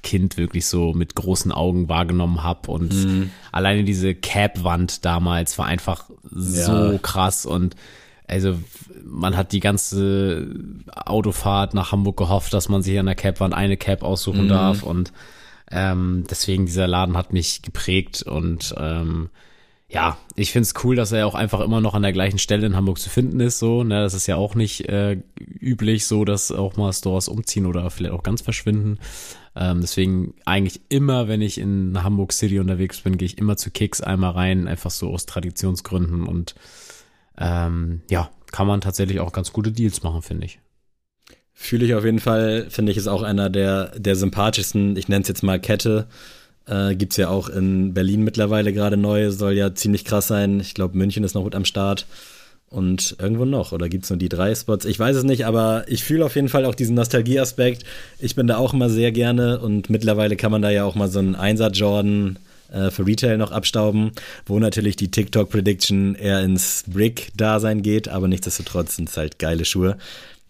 Kind 0.02 0.38
wirklich 0.38 0.66
so 0.66 0.94
mit 0.94 1.16
großen 1.16 1.52
Augen 1.52 1.88
wahrgenommen 1.90 2.44
habe 2.44 2.72
und 2.72 2.94
mm. 2.94 3.32
alleine 3.52 3.84
diese 3.84 4.14
Cap-Wand 4.14 5.04
damals 5.04 5.58
war 5.58 5.66
einfach 5.66 6.10
so 6.24 6.92
ja. 6.92 6.98
krass 7.00 7.46
und 7.46 7.76
also 8.28 8.60
man 9.06 9.38
hat 9.38 9.52
die 9.52 9.60
ganze 9.60 10.48
Autofahrt 10.94 11.74
nach 11.74 11.92
Hamburg 11.92 12.18
gehofft, 12.18 12.54
dass 12.54 12.70
man 12.70 12.82
sich 12.82 12.98
an 13.00 13.06
der 13.06 13.16
Cap-Wand 13.16 13.54
eine 13.54 13.78
Cap 13.78 14.04
aussuchen 14.04 14.46
mhm. 14.46 14.50
darf 14.50 14.84
und 14.84 15.14
ähm, 15.72 16.26
deswegen 16.30 16.66
dieser 16.66 16.88
Laden 16.88 17.18
hat 17.18 17.34
mich 17.34 17.62
geprägt 17.62 18.24
und 18.24 18.74
ähm, 18.78 19.30
ja, 19.88 20.18
ich 20.36 20.52
find's 20.52 20.74
cool, 20.84 20.96
dass 20.96 21.12
er 21.12 21.28
auch 21.28 21.36
einfach 21.36 21.60
immer 21.62 21.80
noch 21.80 21.94
an 21.94 22.02
der 22.02 22.12
gleichen 22.12 22.40
Stelle 22.40 22.66
in 22.66 22.76
Hamburg 22.76 22.98
zu 22.98 23.10
finden 23.10 23.40
ist. 23.40 23.60
So, 23.60 23.84
ne, 23.84 24.02
das 24.02 24.16
ist 24.16 24.28
ja 24.28 24.36
auch 24.36 24.56
nicht 24.56 24.90
äh, 24.90 25.22
üblich, 25.40 26.06
so 26.06 26.26
dass 26.26 26.52
auch 26.52 26.76
mal 26.76 26.92
Stores 26.92 27.28
umziehen 27.28 27.66
oder 27.66 27.90
vielleicht 27.92 28.14
auch 28.14 28.24
ganz 28.24 28.42
verschwinden. 28.42 28.98
Ähm, 29.56 29.82
deswegen 29.82 30.34
eigentlich 30.44 30.82
immer, 30.90 31.28
wenn 31.28 31.42
ich 31.42 31.60
in 31.60 32.04
Hamburg 32.04 32.34
City 32.34 32.60
unterwegs 32.60 33.02
bin, 33.02 33.18
gehe 33.18 33.28
ich 33.28 33.38
immer 33.38 33.58
zu 33.58 33.70
Kicks 33.70 34.02
einmal 34.02 34.32
rein, 34.32 34.68
einfach 34.68 34.92
so 34.92 35.12
aus 35.12 35.28
Traditionsgründen 35.28 36.26
und 36.28 36.56
ähm, 37.38 38.02
ja, 38.10 38.30
kann 38.52 38.68
man 38.68 38.82
tatsächlich 38.82 39.20
auch 39.20 39.32
ganz 39.32 39.54
gute 39.54 39.72
Deals 39.72 40.04
machen, 40.04 40.22
finde 40.22 40.46
ich. 40.46 40.60
Fühle 41.54 41.86
ich 41.86 41.96
auf 41.96 42.04
jeden 42.04 42.20
Fall, 42.20 42.68
finde 42.70 42.92
ich, 42.92 42.98
ist 42.98 43.08
auch 43.08 43.24
einer 43.24 43.50
der, 43.50 43.98
der 43.98 44.16
sympathischsten, 44.16 44.98
ich 44.98 45.08
nenne 45.08 45.22
es 45.22 45.28
jetzt 45.28 45.44
mal 45.44 45.60
Kette. 45.60 46.08
Äh, 46.68 46.96
Gibt 46.96 47.14
es 47.14 47.18
ja 47.18 47.30
auch 47.30 47.48
in 47.48 47.94
Berlin 47.94 48.24
mittlerweile 48.24 48.74
gerade 48.74 48.98
neu, 48.98 49.32
soll 49.32 49.54
ja 49.54 49.74
ziemlich 49.74 50.04
krass 50.04 50.28
sein. 50.28 50.60
Ich 50.60 50.74
glaube, 50.74 50.98
München 50.98 51.24
ist 51.24 51.34
noch 51.34 51.44
gut 51.44 51.56
am 51.56 51.66
Start. 51.66 52.06
Und 52.68 53.16
irgendwo 53.20 53.46
noch, 53.46 53.72
oder 53.72 53.88
gibt 53.88 54.04
es 54.04 54.10
nur 54.10 54.20
die 54.20 54.28
drei 54.28 54.54
Spots? 54.54 54.86
Ich 54.86 55.00
weiß 55.00 55.16
es 55.16 55.24
nicht, 55.24 55.46
aber 55.46 55.86
ich 55.88 56.04
fühle 56.04 56.26
auf 56.26 56.36
jeden 56.36 56.50
Fall 56.50 56.66
auch 56.66 56.76
diesen 56.76 56.96
Nostalgie-Aspekt. 56.96 57.84
Ich 58.20 58.36
bin 58.36 58.48
da 58.48 58.58
auch 58.58 58.74
immer 58.74 58.90
sehr 58.90 59.12
gerne 59.12 59.60
und 59.60 59.90
mittlerweile 59.90 60.36
kann 60.36 60.52
man 60.52 60.62
da 60.62 60.72
ja 60.72 60.84
auch 60.84 60.96
mal 60.96 61.08
so 61.08 61.20
einen 61.20 61.36
Einsatz-Jordan 61.36 62.38
äh, 62.72 62.92
für 62.92 63.06
Retail 63.06 63.38
noch 63.38 63.52
abstauben, 63.52 64.12
wo 64.46 64.60
natürlich 64.60 64.96
die 64.96 65.12
TikTok-Prediction 65.12 66.16
eher 66.16 66.42
ins 66.42 66.84
Brick-Dasein 66.88 67.82
geht, 67.82 68.08
aber 68.08 68.28
nichtsdestotrotz 68.28 68.96
sind 68.96 69.10
es 69.10 69.18
halt 69.18 69.40
geile 69.40 69.66
Schuhe. 69.66 69.98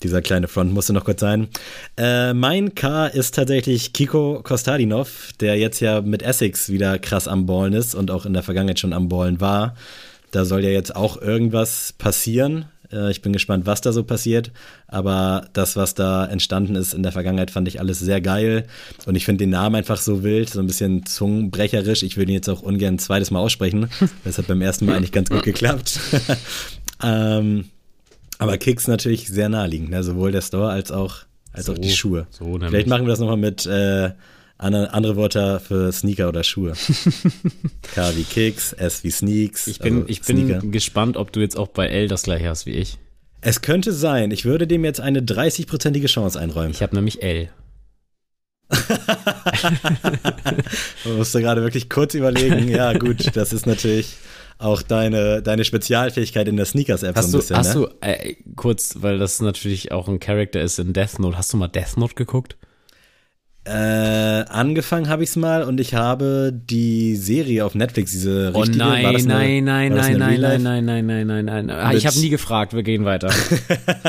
Dieser 0.04 0.22
kleine 0.22 0.48
Front 0.48 0.74
musste 0.74 0.94
noch 0.94 1.06
kurz 1.06 1.22
sein. 1.22 1.48
Äh, 1.98 2.34
mein 2.34 2.76
K 2.76 3.08
ist 3.08 3.36
tatsächlich 3.36 3.94
Kiko 3.94 4.42
Kostadinov, 4.44 5.32
der 5.40 5.58
jetzt 5.58 5.80
ja 5.80 6.02
mit 6.02 6.22
Essex 6.22 6.70
wieder 6.70 7.00
krass 7.00 7.28
am 7.28 7.46
Ballen 7.46 7.74
ist 7.74 7.96
und 7.96 8.12
auch 8.12 8.26
in 8.26 8.34
der 8.34 8.44
Vergangenheit 8.44 8.80
schon 8.80 8.94
am 8.94 9.08
Ballen 9.08 9.40
war. 9.40 9.76
Da 10.32 10.44
soll 10.44 10.66
ja 10.66 10.70
jetzt 10.70 10.96
auch 10.96 11.22
irgendwas 11.22 11.94
passieren. 11.98 12.66
Äh, 12.92 13.12
ich 13.12 13.22
bin 13.22 13.34
gespannt, 13.34 13.66
was 13.66 13.82
da 13.82 13.92
so 13.92 14.04
passiert. 14.04 14.52
Aber 14.88 15.48
das, 15.54 15.76
was 15.76 15.96
da 15.96 16.26
entstanden 16.26 16.76
ist 16.76 16.94
in 16.94 17.04
der 17.04 17.12
Vergangenheit, 17.12 17.52
fand 17.52 17.68
ich 17.68 17.80
alles 17.80 18.00
sehr 18.00 18.22
geil. 18.22 18.66
Und 19.06 19.16
ich 19.16 19.26
finde 19.26 19.44
den 19.44 19.52
Namen 19.52 19.76
einfach 19.76 19.98
so 19.98 20.24
wild, 20.24 20.50
so 20.50 20.60
ein 20.60 20.68
bisschen 20.68 21.06
zungenbrecherisch. 21.06 22.04
Ich 22.04 22.18
würde 22.18 22.32
ihn 22.32 22.36
jetzt 22.36 22.50
auch 22.50 22.62
ungern 22.62 22.96
ein 22.96 23.00
zweites 23.00 23.32
Mal 23.32 23.40
aussprechen. 23.40 23.90
Das 24.24 24.38
hat 24.38 24.48
beim 24.48 24.62
ersten 24.62 24.86
Mal 24.86 24.96
eigentlich 24.96 25.12
ganz 25.12 25.30
gut 25.30 25.44
geklappt. 25.44 26.00
ähm, 27.04 27.66
aber 28.38 28.58
Kicks 28.58 28.88
natürlich 28.88 29.28
sehr 29.28 29.50
naheliegend, 29.50 29.92
ne? 29.92 30.04
sowohl 30.04 30.32
der 30.32 30.42
Store 30.42 30.70
als 30.70 30.92
auch, 30.92 31.18
als 31.54 31.66
so, 31.66 31.74
auch 31.74 31.78
die 31.78 31.92
Schuhe. 31.92 32.28
So 32.32 32.60
Vielleicht 32.60 32.88
machen 32.88 33.04
wir 33.04 33.10
das 33.10 33.20
nochmal 33.20 33.38
mit 33.38 33.66
äh, 33.66 34.12
andere 34.58 35.16
Wörter 35.16 35.60
für 35.60 35.92
Sneaker 35.92 36.30
oder 36.30 36.44
Schuhe. 36.44 36.74
K 37.94 38.16
wie 38.16 38.24
Kicks, 38.24 38.74
S 38.74 39.04
wie 39.04 39.12
Sneaks. 39.12 39.68
Ich 39.68 39.80
bin, 39.80 40.02
also 40.02 40.08
ich 40.08 40.22
bin 40.22 40.72
gespannt, 40.72 41.18
ob 41.18 41.32
du 41.32 41.42
jetzt 41.42 41.58
auch 41.58 41.68
bei 41.68 41.88
L 41.88 42.08
das 42.08 42.24
gleiche 42.24 42.48
hast 42.48 42.66
wie 42.66 42.72
ich. 42.72 42.98
Es 43.42 43.62
könnte 43.62 43.92
sein. 43.92 44.32
Ich 44.32 44.46
würde 44.46 44.66
dem 44.66 44.84
jetzt 44.84 45.00
eine 45.00 45.22
30-prozentige 45.22 46.08
Chance 46.08 46.40
einräumen. 46.40 46.72
Ich 46.72 46.82
habe 46.82 46.96
nämlich 46.96 47.22
L. 47.22 47.50
Man 51.06 51.18
musste 51.18 51.42
gerade 51.42 51.62
wirklich 51.62 51.90
kurz 51.90 52.16
überlegen. 52.16 52.68
Ja, 52.68 52.94
gut, 52.98 53.36
das 53.36 53.54
ist 53.54 53.68
natürlich 53.68 54.16
auch 54.58 54.82
deine, 54.82 55.44
deine 55.44 55.64
Spezialfähigkeit 55.64 56.48
in 56.48 56.58
der 56.58 56.66
Sneakers-App 56.66 57.18
so 57.20 57.28
ein 57.28 57.32
bisschen. 57.32 57.58
Hast 57.58 57.76
ne? 57.76 57.82
du, 57.82 57.90
äh, 58.02 58.36
kurz, 58.56 58.96
weil 59.02 59.20
das 59.20 59.42
natürlich 59.42 59.92
auch 59.92 60.08
ein 60.08 60.20
Charakter 60.20 60.62
ist 60.62 60.80
in 60.80 60.94
Death 60.94 61.20
Note, 61.20 61.38
hast 61.38 61.54
du 61.54 61.58
mal 61.58 61.68
Death 61.68 61.98
Note 61.98 62.16
geguckt? 62.16 62.56
Äh, 63.68 63.72
angefangen 63.72 65.10
habe 65.10 65.24
ich 65.24 65.30
es 65.30 65.36
mal 65.38 65.64
und 65.64 65.80
ich 65.80 65.96
habe 65.96 66.54
die 66.54 67.16
Serie 67.16 67.66
auf 67.66 67.74
Netflix, 67.74 68.12
diese 68.12 68.52
oh 68.54 68.60
richtige. 68.60 68.84
Oh 68.84 68.88
nein, 68.90 69.04
nein, 69.04 69.26
nein, 69.26 69.64
nein, 69.64 69.94
nein, 69.94 70.18
nein, 70.18 70.40
nein, 70.40 70.40
nein, 70.40 70.86
nein, 70.86 71.06
nein, 71.06 71.28
nein, 71.28 71.46
nein, 71.46 71.66
nein. 71.66 71.98
Ich 71.98 72.06
habe 72.06 72.20
nie 72.20 72.30
gefragt, 72.30 72.76
wir 72.76 72.84
gehen 72.84 73.06
weiter. 73.06 73.32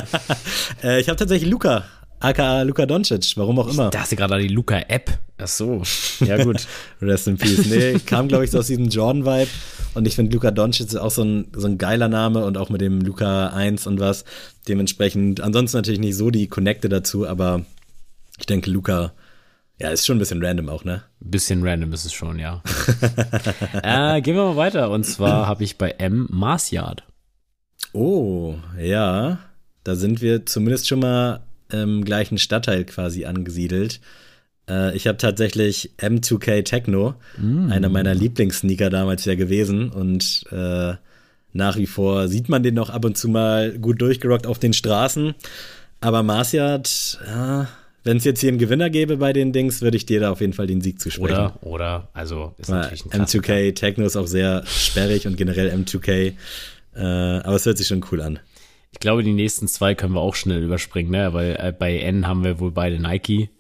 äh, 0.85 1.01
ich 1.01 1.09
habe 1.09 1.17
tatsächlich 1.17 1.51
Luca, 1.51 1.85
aka 2.21 2.63
Luca 2.63 2.85
Doncic, 2.85 3.33
warum 3.37 3.59
auch 3.59 3.69
immer. 3.69 3.87
Ich 3.87 3.91
dachte 3.93 4.15
gerade 4.15 4.35
an 4.35 4.43
die 4.43 4.49
Luca-App. 4.49 5.19
Ach 5.39 5.49
so, 5.49 5.83
ja 6.21 6.45
gut. 6.45 6.67
Rest 7.01 7.27
in 7.27 7.39
Peace. 7.39 7.65
Nee, 7.65 7.99
kam 8.05 8.29
glaube 8.29 8.45
ich 8.45 8.51
so 8.51 8.59
aus 8.59 8.67
diesem 8.67 8.91
Jordan-Vibe 8.91 9.51
und 9.95 10.07
ich 10.07 10.17
finde 10.17 10.35
Luca 10.35 10.51
Doncic 10.51 10.89
ist 10.89 10.97
auch 10.97 11.11
so 11.11 11.25
ein, 11.25 11.47
so 11.57 11.67
ein 11.67 11.79
geiler 11.79 12.09
Name 12.09 12.45
und 12.45 12.59
auch 12.59 12.69
mit 12.69 12.83
dem 12.83 13.01
Luca 13.01 13.47
1 13.47 13.87
und 13.87 14.01
was. 14.01 14.27
Dementsprechend, 14.69 15.41
ansonsten 15.41 15.79
natürlich 15.79 16.01
nicht 16.01 16.17
so 16.17 16.31
die 16.31 16.47
Connecte 16.47 16.91
dazu, 16.91 17.27
aber 17.27 17.65
ich 18.39 18.45
denke 18.45 18.71
Luca 18.71 19.15
ja, 19.79 19.91
ist 19.91 20.07
schon 20.07 20.17
ein 20.17 20.21
bisschen 20.21 20.43
random 20.43 20.71
auch, 20.71 20.85
ne? 20.85 21.03
Bisschen 21.21 21.63
random 21.67 21.93
ist 21.93 22.07
es 22.07 22.13
schon, 22.13 22.39
ja. 22.39 22.63
äh, 23.83 24.23
gehen 24.23 24.35
wir 24.35 24.45
mal 24.45 24.57
weiter. 24.57 24.91
Und 24.91 25.05
zwar 25.05 25.47
habe 25.47 25.65
ich 25.65 25.77
bei 25.77 25.91
M 25.91 26.27
Marsyard. 26.31 27.05
Oh, 27.93 28.55
ja. 28.81 29.39
Da 29.85 29.95
sind 29.95 30.23
wir 30.23 30.47
zumindest 30.47 30.89
schon 30.89 31.01
mal 31.01 31.41
im 31.71 32.05
gleichen 32.05 32.39
Stadtteil 32.39 32.85
quasi 32.87 33.27
angesiedelt. 33.27 34.01
Äh, 34.69 34.97
ich 34.97 35.07
habe 35.07 35.19
tatsächlich 35.19 35.91
M2K 35.99 36.65
Techno, 36.65 37.15
mm. 37.37 37.71
einer 37.71 37.91
meiner 37.91 38.15
Lieblingssneaker 38.15 38.89
damals 38.89 39.27
ja 39.27 39.35
gewesen. 39.35 39.91
Und 39.91 40.45
äh, 40.53 40.95
nach 41.53 41.77
wie 41.77 41.87
vor 41.87 42.29
sieht 42.29 42.49
man 42.49 42.63
den 42.63 42.75
noch 42.75 42.89
ab 42.89 43.05
und 43.05 43.19
zu 43.19 43.29
mal 43.29 43.79
gut 43.79 44.01
durchgerockt 44.01 44.47
auf 44.47 44.59
den 44.59 44.73
Straßen. 44.73 45.35
Aber 46.01 46.23
Marsyard, 46.23 47.21
ja 47.27 47.69
wenn 48.07 48.19
es 48.19 48.25
jetzt 48.25 48.41
hier 48.41 48.49
einen 48.49 48.59
Gewinner 48.59 48.89
gäbe 48.89 49.17
bei 49.17 49.33
den 49.33 49.53
Dings, 49.53 49.83
würde 49.83 49.97
ich 49.97 50.07
dir 50.07 50.21
da 50.21 50.31
auf 50.31 50.41
jeden 50.41 50.53
Fall 50.53 50.67
den 50.67 50.81
Sieg 50.81 51.01
zusprechen. 51.01 51.35
Oder, 51.35 51.63
oder, 51.63 52.09
also 52.13 52.55
ist 52.59 52.71
Weil 52.71 52.81
natürlich 52.81 53.05
ein 53.07 53.23
M2K 53.23 53.75
Techno 53.75 54.07
ist 54.07 54.17
auch 54.17 54.27
sehr 54.29 54.65
sperrig 54.67 55.27
und 55.27 55.37
generell 55.37 55.71
M2K, 55.71 56.35
äh, 56.95 57.01
aber 57.01 57.57
es 57.57 57.67
hört 57.67 57.79
sich 57.79 57.89
schon 57.89 58.05
cool 58.11 58.23
an. 58.23 58.39
Ich 58.93 59.01
glaube, 59.01 59.23
die 59.23 59.33
nächsten 59.33 59.69
zwei 59.69 59.95
können 59.95 60.15
wir 60.15 60.21
auch 60.21 60.37
schnell 60.37 60.63
überspringen, 60.63 61.11
ne? 61.11 61.35
Weil 61.35 61.57
äh, 61.61 61.73
bei 61.77 61.99
N 61.99 62.27
haben 62.27 62.45
wir 62.45 62.61
wohl 62.61 62.71
beide 62.71 62.99
Nike. 62.99 63.51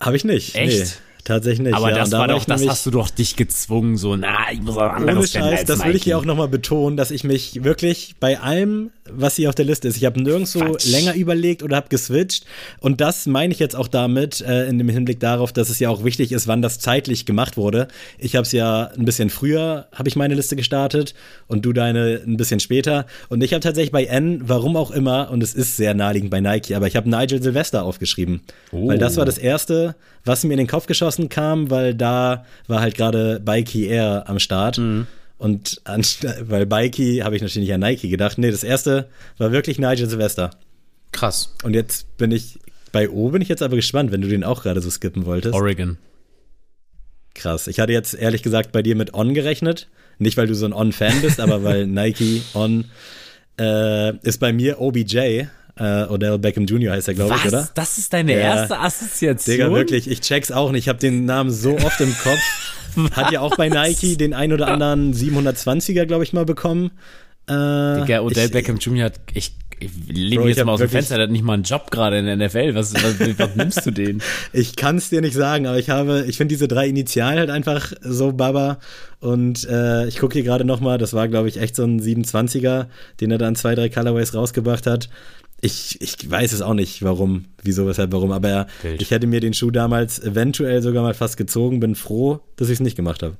Habe 0.00 0.16
ich 0.16 0.24
nicht. 0.24 0.56
Echt? 0.56 0.78
Nee. 0.78 0.90
Tatsächlich 1.28 1.66
nicht. 1.66 1.74
Aber 1.74 1.90
ja, 1.90 1.96
das 1.96 2.12
war 2.12 2.26
doch, 2.26 2.44
das 2.46 2.66
hast 2.66 2.86
du 2.86 2.90
doch 2.90 3.10
dich 3.10 3.36
gezwungen, 3.36 3.98
so, 3.98 4.16
na, 4.16 4.50
ich 4.50 4.62
muss 4.62 4.78
auch 4.78 4.92
anderes 4.92 5.34
Ohne 5.36 5.44
Scheiß, 5.44 5.64
das 5.66 5.84
will 5.84 5.94
ich 5.94 6.04
hier 6.04 6.16
auch 6.16 6.24
nochmal 6.24 6.48
betonen, 6.48 6.96
dass 6.96 7.10
ich 7.10 7.22
mich 7.22 7.64
wirklich 7.64 8.14
bei 8.18 8.40
allem, 8.40 8.90
was 9.12 9.36
hier 9.36 9.48
auf 9.48 9.54
der 9.54 9.64
Liste 9.64 9.88
ist, 9.88 9.96
ich 9.96 10.04
habe 10.04 10.20
nirgendwo 10.20 10.60
Quatsch. 10.60 10.86
länger 10.90 11.14
überlegt 11.14 11.62
oder 11.62 11.76
habe 11.76 11.88
geswitcht. 11.88 12.44
Und 12.80 13.00
das 13.00 13.26
meine 13.26 13.52
ich 13.52 13.58
jetzt 13.58 13.76
auch 13.76 13.88
damit, 13.88 14.40
äh, 14.40 14.66
in 14.66 14.78
dem 14.78 14.88
Hinblick 14.88 15.20
darauf, 15.20 15.52
dass 15.52 15.70
es 15.70 15.78
ja 15.78 15.90
auch 15.90 16.04
wichtig 16.04 16.32
ist, 16.32 16.46
wann 16.46 16.62
das 16.62 16.78
zeitlich 16.78 17.26
gemacht 17.26 17.56
wurde. 17.56 17.88
Ich 18.18 18.36
habe 18.36 18.44
es 18.44 18.52
ja 18.52 18.90
ein 18.96 19.04
bisschen 19.04 19.30
früher, 19.30 19.86
habe 19.92 20.08
ich 20.08 20.16
meine 20.16 20.34
Liste 20.34 20.56
gestartet 20.56 21.14
und 21.46 21.64
du 21.64 21.72
deine 21.72 22.20
ein 22.26 22.36
bisschen 22.36 22.60
später. 22.60 23.06
Und 23.28 23.42
ich 23.42 23.52
habe 23.52 23.60
tatsächlich 23.60 23.92
bei 23.92 24.04
N, 24.04 24.42
warum 24.44 24.76
auch 24.76 24.90
immer, 24.90 25.30
und 25.30 25.42
es 25.42 25.54
ist 25.54 25.76
sehr 25.76 25.94
naheliegend 25.94 26.30
bei 26.30 26.40
Nike, 26.40 26.74
aber 26.74 26.86
ich 26.86 26.96
habe 26.96 27.08
Nigel 27.08 27.42
Sylvester 27.42 27.84
aufgeschrieben. 27.84 28.40
Oh. 28.72 28.88
Weil 28.88 28.98
das 28.98 29.16
war 29.16 29.24
das 29.24 29.38
erste, 29.38 29.94
was 30.24 30.44
mir 30.44 30.52
in 30.52 30.58
den 30.58 30.66
Kopf 30.66 30.86
geschossen 30.86 31.28
kam, 31.28 31.70
weil 31.70 31.94
da 31.94 32.44
war 32.66 32.80
halt 32.80 32.94
gerade 32.94 33.40
Bikey 33.40 33.86
Air 33.86 34.24
am 34.26 34.38
Start. 34.38 34.78
Mhm. 34.78 35.06
Und 35.38 35.80
weil 35.84 36.66
Bikey 36.66 37.18
habe 37.18 37.36
ich 37.36 37.42
natürlich 37.42 37.68
nicht 37.68 37.74
an 37.74 37.80
Nike 37.80 38.08
gedacht. 38.08 38.38
Nee, 38.38 38.50
das 38.50 38.64
erste 38.64 39.08
war 39.38 39.52
wirklich 39.52 39.78
Nigel 39.78 40.08
Silvester. 40.08 40.50
Krass. 41.12 41.54
Und 41.62 41.74
jetzt 41.74 42.16
bin 42.16 42.32
ich, 42.32 42.58
bei 42.90 43.08
O 43.08 43.30
bin 43.30 43.40
ich 43.40 43.48
jetzt 43.48 43.62
aber 43.62 43.76
gespannt, 43.76 44.10
wenn 44.10 44.20
du 44.20 44.28
den 44.28 44.44
auch 44.44 44.62
gerade 44.62 44.80
so 44.80 44.90
skippen 44.90 45.26
wolltest. 45.26 45.54
Oregon. 45.54 45.96
Krass. 47.34 47.68
Ich 47.68 47.78
hatte 47.78 47.92
jetzt 47.92 48.14
ehrlich 48.14 48.42
gesagt 48.42 48.72
bei 48.72 48.82
dir 48.82 48.96
mit 48.96 49.14
On 49.14 49.32
gerechnet. 49.32 49.88
Nicht, 50.18 50.36
weil 50.36 50.48
du 50.48 50.54
so 50.54 50.66
ein 50.66 50.72
On-Fan 50.72 51.20
bist, 51.22 51.38
aber 51.40 51.62
weil 51.62 51.86
Nike 51.86 52.42
On 52.54 52.86
äh, 53.60 54.16
ist 54.18 54.38
bei 54.38 54.52
mir 54.52 54.80
OBJ. 54.80 55.46
Äh, 55.80 56.06
Odell 56.08 56.38
Beckham 56.40 56.64
Jr. 56.64 56.94
heißt 56.94 57.06
er, 57.06 57.14
glaube 57.14 57.36
ich, 57.36 57.46
oder? 57.46 57.68
Das 57.74 57.98
ist 57.98 58.12
deine 58.12 58.32
ja. 58.32 58.38
erste 58.38 58.80
Assoziation? 58.80 59.56
Digga, 59.56 59.72
wirklich, 59.72 60.10
ich 60.10 60.20
check's 60.20 60.50
auch 60.50 60.72
nicht. 60.72 60.86
Ich 60.86 60.88
habe 60.88 60.98
den 60.98 61.24
Namen 61.24 61.52
so 61.52 61.76
oft 61.76 62.00
im 62.00 62.12
Kopf. 62.24 62.40
Hat 63.12 63.32
ja 63.32 63.40
auch 63.40 63.56
bei 63.56 63.68
Nike 63.68 64.16
den 64.16 64.34
ein 64.34 64.52
oder 64.52 64.68
anderen 64.68 65.14
720er, 65.14 66.06
glaube 66.06 66.24
ich, 66.24 66.32
mal 66.32 66.44
bekommen. 66.44 66.90
Äh, 67.48 68.00
Digga, 68.02 68.20
Odell 68.20 68.46
ich, 68.46 68.52
Beckham 68.52 68.76
Jr. 68.76 69.06
hat, 69.06 69.20
ich, 69.32 69.54
ich 69.80 69.90
lehne 70.08 70.48
jetzt 70.48 70.64
mal 70.64 70.72
aus 70.72 70.80
dem 70.80 70.88
Fenster, 70.88 71.16
der 71.16 71.24
hat 71.24 71.30
nicht 71.30 71.44
mal 71.44 71.54
einen 71.54 71.62
Job 71.62 71.90
gerade 71.90 72.18
in 72.18 72.26
der 72.26 72.36
NFL. 72.36 72.74
Was, 72.74 72.92
was, 72.94 73.38
was 73.38 73.56
nimmst 73.56 73.86
du 73.86 73.90
den? 73.90 74.22
Ich 74.52 74.76
kann 74.76 74.96
es 74.96 75.08
dir 75.08 75.20
nicht 75.20 75.34
sagen, 75.34 75.66
aber 75.66 75.78
ich 75.78 75.88
habe, 75.88 76.24
ich 76.28 76.36
finde 76.36 76.54
diese 76.54 76.68
drei 76.68 76.88
Initialen 76.88 77.38
halt 77.38 77.50
einfach 77.50 77.92
so 78.00 78.32
Baba. 78.32 78.78
Und 79.20 79.66
äh, 79.68 80.06
ich 80.06 80.18
gucke 80.18 80.34
hier 80.34 80.42
gerade 80.42 80.64
nochmal, 80.64 80.98
das 80.98 81.14
war, 81.14 81.28
glaube 81.28 81.48
ich, 81.48 81.60
echt 81.60 81.76
so 81.76 81.84
ein 81.84 82.00
27er, 82.00 82.86
den 83.20 83.30
er 83.30 83.38
dann 83.38 83.56
zwei, 83.56 83.74
drei 83.74 83.88
Colorways 83.88 84.34
rausgebracht 84.34 84.86
hat. 84.86 85.08
Ich, 85.60 86.00
ich 86.00 86.30
weiß 86.30 86.52
es 86.52 86.62
auch 86.62 86.74
nicht, 86.74 87.02
warum, 87.02 87.46
wieso, 87.62 87.86
weshalb, 87.86 88.12
warum, 88.12 88.30
aber 88.30 88.68
Wild. 88.82 89.02
ich 89.02 89.10
hätte 89.10 89.26
mir 89.26 89.40
den 89.40 89.54
Schuh 89.54 89.72
damals 89.72 90.22
eventuell 90.22 90.82
sogar 90.82 91.02
mal 91.02 91.14
fast 91.14 91.36
gezogen, 91.36 91.80
bin 91.80 91.96
froh, 91.96 92.40
dass 92.56 92.68
ich 92.68 92.74
es 92.74 92.80
nicht 92.80 92.96
gemacht 92.96 93.22
habe. 93.22 93.36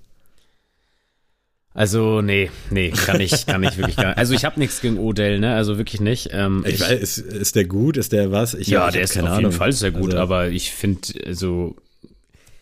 Also, 1.74 2.22
nee, 2.22 2.50
nee, 2.70 2.90
kann 2.90 3.20
ich, 3.20 3.46
kann 3.46 3.62
ich 3.62 3.76
wirklich 3.76 3.94
gar 3.94 4.09
nicht. 4.09 4.18
Also, 4.18 4.35
ich 4.35 4.44
habe 4.44 4.59
nichts 4.59 4.81
gegen 4.81 4.98
Odell, 4.98 5.38
ne? 5.38 5.54
Also 5.54 5.78
wirklich 5.78 6.00
nicht. 6.00 6.31
Ähm, 6.33 6.64
ich, 6.66 6.74
ich 6.74 6.81
weiß, 6.81 7.00
ist, 7.00 7.18
ist 7.18 7.54
der 7.54 7.66
gut? 7.66 7.96
Ist 7.96 8.11
der 8.12 8.33
was? 8.33 8.54
Ich 8.54 8.66
ja, 8.66 8.87
hab, 8.87 8.92
der 8.92 9.02
ist 9.02 9.16
auf 9.16 9.24
Ahnung. 9.24 9.38
jeden 9.38 9.52
Fall 9.52 9.72
sehr 9.72 9.92
gut, 9.92 10.11
also, 10.11 10.18
aber 10.18 10.48
ich 10.48 10.72
finde, 10.72 11.00
also, 11.24 11.76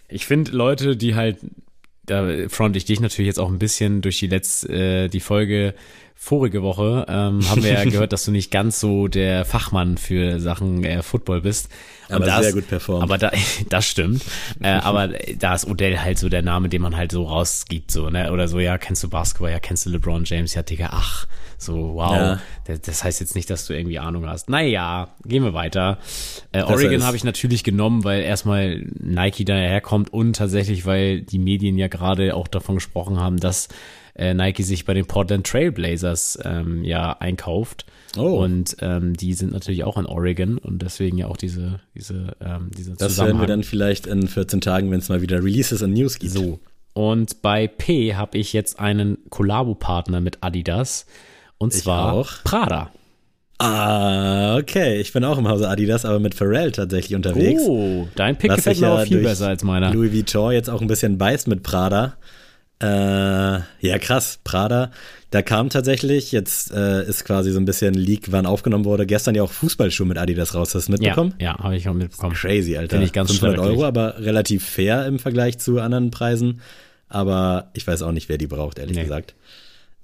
ich 0.08 0.26
finde 0.26 0.50
Leute, 0.50 0.98
die 0.98 1.14
halt, 1.14 1.38
da 2.04 2.28
front 2.48 2.76
ich 2.76 2.84
dich 2.84 3.00
natürlich 3.00 3.28
jetzt 3.28 3.38
auch 3.38 3.50
ein 3.50 3.58
bisschen 3.58 4.02
durch 4.02 4.18
die 4.18 4.26
letzte, 4.26 4.68
äh, 4.68 5.08
die 5.08 5.20
Folge 5.20 5.74
vorige 6.18 6.62
Woche 6.62 7.06
ähm, 7.08 7.48
haben 7.48 7.62
wir 7.62 7.72
ja 7.72 7.84
gehört, 7.88 8.12
dass 8.12 8.24
du 8.24 8.32
nicht 8.32 8.50
ganz 8.50 8.80
so 8.80 9.06
der 9.06 9.44
Fachmann 9.44 9.98
für 9.98 10.40
Sachen 10.40 10.82
äh, 10.82 11.02
Football 11.02 11.42
bist. 11.42 11.68
Aber 12.08 12.24
das, 12.24 12.42
sehr 12.42 12.52
gut 12.52 12.68
performt. 12.68 13.02
Aber 13.02 13.18
da, 13.18 13.30
das 13.68 13.86
stimmt. 13.86 14.24
äh, 14.60 14.68
aber 14.68 15.10
da 15.38 15.54
ist 15.54 15.66
Odell 15.68 15.98
halt 15.98 16.18
so 16.18 16.28
der 16.28 16.42
Name, 16.42 16.68
den 16.68 16.82
man 16.82 16.96
halt 16.96 17.12
so 17.12 17.24
rausgibt, 17.24 17.90
so, 17.90 18.10
ne? 18.10 18.32
Oder 18.32 18.48
so, 18.48 18.58
ja, 18.58 18.78
kennst 18.78 19.04
du 19.04 19.08
Basketball, 19.08 19.50
ja, 19.50 19.60
kennst 19.60 19.86
du 19.86 19.90
LeBron 19.90 20.24
James, 20.24 20.54
ja, 20.54 20.62
Digga, 20.62 20.88
ach, 20.92 21.26
so, 21.58 21.94
wow. 21.94 22.12
Ja. 22.12 22.40
Das 22.82 23.04
heißt 23.04 23.20
jetzt 23.20 23.34
nicht, 23.34 23.48
dass 23.48 23.66
du 23.66 23.74
irgendwie 23.74 23.98
Ahnung 23.98 24.26
hast. 24.26 24.50
Naja, 24.50 25.08
gehen 25.24 25.42
wir 25.42 25.54
weiter. 25.54 25.98
Äh, 26.52 26.62
Oregon 26.62 27.04
habe 27.04 27.16
ich 27.16 27.24
natürlich 27.24 27.64
genommen, 27.64 28.04
weil 28.04 28.22
erstmal 28.22 28.84
Nike 28.98 29.44
daherkommt 29.44 30.12
und 30.12 30.36
tatsächlich, 30.36 30.86
weil 30.86 31.22
die 31.22 31.38
Medien 31.38 31.78
ja 31.78 31.88
gerade 31.88 32.34
auch 32.34 32.48
davon 32.48 32.74
gesprochen 32.74 33.18
haben, 33.18 33.38
dass 33.38 33.68
äh, 34.16 34.34
Nike 34.34 34.62
sich 34.62 34.84
bei 34.84 34.94
den 34.94 35.06
Portland 35.06 35.46
Trailblazers 35.46 36.38
ähm, 36.44 36.84
ja 36.84 37.12
einkauft. 37.12 37.86
Oh. 38.16 38.42
Und 38.42 38.76
ähm, 38.80 39.14
die 39.14 39.34
sind 39.34 39.52
natürlich 39.52 39.84
auch 39.84 39.98
in 39.98 40.06
Oregon 40.06 40.58
und 40.58 40.80
deswegen 40.80 41.18
ja 41.18 41.26
auch 41.26 41.36
diese, 41.36 41.80
diese, 41.94 42.36
ähm, 42.40 42.70
diese 42.76 42.94
Das 42.94 43.20
hören 43.20 43.40
wir 43.40 43.46
dann 43.46 43.62
vielleicht 43.62 44.06
in 44.06 44.26
14 44.26 44.60
Tagen, 44.60 44.90
wenn 44.90 45.00
es 45.00 45.08
mal 45.08 45.20
wieder 45.20 45.42
Releases 45.44 45.82
und 45.82 45.92
News 45.92 46.18
gibt. 46.18 46.32
So. 46.32 46.58
Und 46.94 47.42
bei 47.42 47.66
P 47.66 48.14
habe 48.14 48.38
ich 48.38 48.54
jetzt 48.54 48.80
einen 48.80 49.18
Kollabo-Partner 49.28 50.22
mit 50.22 50.38
Adidas. 50.40 51.04
Und 51.58 51.74
ich 51.74 51.82
zwar 51.82 52.14
auch. 52.14 52.42
Prada. 52.44 52.90
Ah, 53.58 54.56
okay. 54.56 54.98
Ich 55.00 55.12
bin 55.12 55.24
auch 55.24 55.36
im 55.38 55.48
Hause 55.48 55.68
Adidas, 55.68 56.04
aber 56.04 56.20
mit 56.20 56.34
Pharrell 56.34 56.72
tatsächlich 56.72 57.14
unterwegs. 57.14 57.62
Oh, 57.66 58.06
dein 58.14 58.36
Pick 58.36 58.54
gefällt 58.54 58.80
mir 58.80 58.90
auch 58.90 59.02
viel 59.02 59.22
besser 59.22 59.48
als 59.48 59.62
meiner. 59.62 59.92
Louis 59.92 60.12
Vuitton 60.12 60.52
jetzt 60.52 60.70
auch 60.70 60.80
ein 60.80 60.86
bisschen 60.86 61.18
beißt 61.18 61.48
mit 61.48 61.62
Prada. 61.62 62.16
Äh, 62.82 62.86
ja, 62.86 63.98
krass. 64.00 64.38
Prada. 64.44 64.90
Da 65.30 65.42
kam 65.42 65.70
tatsächlich, 65.70 66.30
jetzt 66.32 66.70
äh, 66.72 67.04
ist 67.06 67.24
quasi 67.24 67.50
so 67.50 67.58
ein 67.58 67.64
bisschen 67.64 67.94
Leak, 67.94 68.32
wann 68.32 68.46
aufgenommen 68.46 68.84
wurde, 68.84 69.06
gestern 69.06 69.34
ja 69.34 69.42
auch 69.42 69.50
Fußballschuhe 69.50 70.06
mit 70.06 70.18
Adidas 70.18 70.54
raus. 70.54 70.74
Hast 70.74 70.88
du 70.88 70.92
mitbekommen? 70.92 71.34
Ja, 71.38 71.52
ja 71.52 71.58
habe 71.58 71.76
ich 71.76 71.88
auch 71.88 71.94
mitbekommen. 71.94 72.34
Crazy, 72.34 72.76
Alter. 72.76 72.90
Finde 72.90 73.06
ich 73.06 73.12
ganz 73.12 73.30
500 73.32 73.58
Euro, 73.58 73.84
aber 73.84 74.18
relativ 74.18 74.64
fair 74.64 75.06
im 75.06 75.18
Vergleich 75.18 75.58
zu 75.58 75.80
anderen 75.80 76.10
Preisen. 76.10 76.60
Aber 77.08 77.70
ich 77.74 77.86
weiß 77.86 78.02
auch 78.02 78.12
nicht, 78.12 78.28
wer 78.28 78.38
die 78.38 78.46
braucht, 78.46 78.78
ehrlich 78.78 78.96
nee. 78.96 79.02
gesagt. 79.02 79.34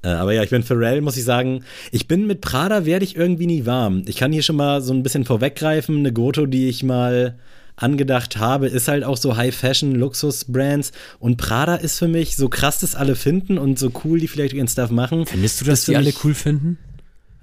Äh, 0.02 0.08
aber 0.08 0.32
ja, 0.32 0.42
ich 0.42 0.50
bin 0.50 0.62
Pharrell, 0.62 1.00
muss 1.00 1.16
ich 1.16 1.24
sagen. 1.24 1.64
Ich 1.90 2.08
bin 2.08 2.26
mit 2.26 2.40
Prada, 2.40 2.84
werde 2.84 3.04
ich 3.04 3.16
irgendwie 3.16 3.46
nie 3.46 3.66
warm. 3.66 4.02
Ich 4.06 4.16
kann 4.16 4.32
hier 4.32 4.42
schon 4.42 4.56
mal 4.56 4.80
so 4.80 4.92
ein 4.92 5.02
bisschen 5.02 5.24
vorweggreifen. 5.24 5.98
Eine 5.98 6.12
Goto, 6.12 6.46
die 6.46 6.68
ich 6.68 6.82
mal 6.82 7.38
angedacht 7.76 8.36
habe, 8.36 8.68
ist 8.68 8.88
halt 8.88 9.04
auch 9.04 9.16
so 9.16 9.36
High-Fashion-Luxus-Brands. 9.36 10.92
Und 11.18 11.36
Prada 11.36 11.76
ist 11.76 11.98
für 11.98 12.08
mich, 12.08 12.36
so 12.36 12.48
krass 12.48 12.78
das 12.78 12.94
alle 12.94 13.14
finden 13.14 13.58
und 13.58 13.78
so 13.78 13.90
cool 14.04 14.20
die 14.20 14.28
vielleicht 14.28 14.54
ihren 14.54 14.68
Stuff 14.68 14.90
machen. 14.90 15.26
Findest 15.26 15.60
du, 15.60 15.64
dass 15.64 15.84
die 15.84 15.96
alle 15.96 16.12
cool 16.24 16.34
finden? 16.34 16.78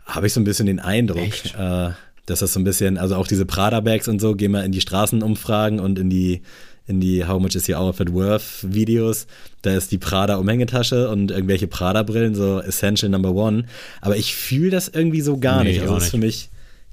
Habe 0.06 0.28
ich 0.28 0.34
so 0.34 0.40
ein 0.40 0.44
bisschen 0.44 0.66
den 0.66 0.80
Eindruck. 0.80 1.34
Äh, 1.58 1.92
dass 2.26 2.40
das 2.40 2.54
so 2.54 2.60
ein 2.60 2.64
bisschen, 2.64 2.98
also 2.98 3.16
auch 3.16 3.28
diese 3.28 3.46
Prada-Bags 3.46 4.08
und 4.08 4.20
so, 4.22 4.36
gehen 4.36 4.52
wir 4.52 4.64
in 4.64 4.72
die 4.72 4.82
Straßenumfragen 4.82 5.80
und 5.80 5.98
in 5.98 6.10
die 6.10 6.42
in 6.90 7.00
die 7.00 7.24
How 7.26 7.40
Much 7.40 7.56
is 7.56 7.70
Your 7.70 7.78
Outfit 7.78 8.12
Worth 8.14 8.64
Videos. 8.64 9.28
Da 9.62 9.76
ist 9.76 9.92
die 9.92 10.00
Prada 10.00 10.38
Umhängetasche 10.38 11.10
und 11.10 11.30
irgendwelche 11.30 11.68
Prada 11.68 12.02
Brillen 12.02 12.34
so 12.34 12.60
Essential 12.60 13.12
Number 13.12 13.32
One. 13.32 13.66
Aber 14.02 14.18
ich 14.18 14.34
fühle 14.34 14.72
das 14.72 14.88
irgendwie 14.88 15.22
so 15.22 15.38
gar 15.38 15.64
nee, 15.64 15.70
nicht. 15.70 15.82
Also 15.82 15.94
das 15.94 16.06
ist 16.06 16.10
für 16.10 16.18
mich 16.18 16.50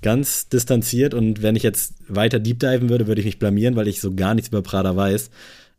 ganz 0.06 0.48
distanziert 0.48 1.14
und 1.14 1.42
wenn 1.42 1.56
ich 1.56 1.64
jetzt 1.64 1.94
weiter 2.06 2.38
deep 2.38 2.60
diven 2.60 2.90
würde, 2.90 3.08
würde 3.08 3.20
ich 3.20 3.24
mich 3.24 3.40
blamieren, 3.40 3.74
weil 3.74 3.88
ich 3.88 4.00
so 4.00 4.14
gar 4.14 4.36
nichts 4.36 4.50
über 4.50 4.62
Prada 4.62 4.94
weiß. 4.94 5.30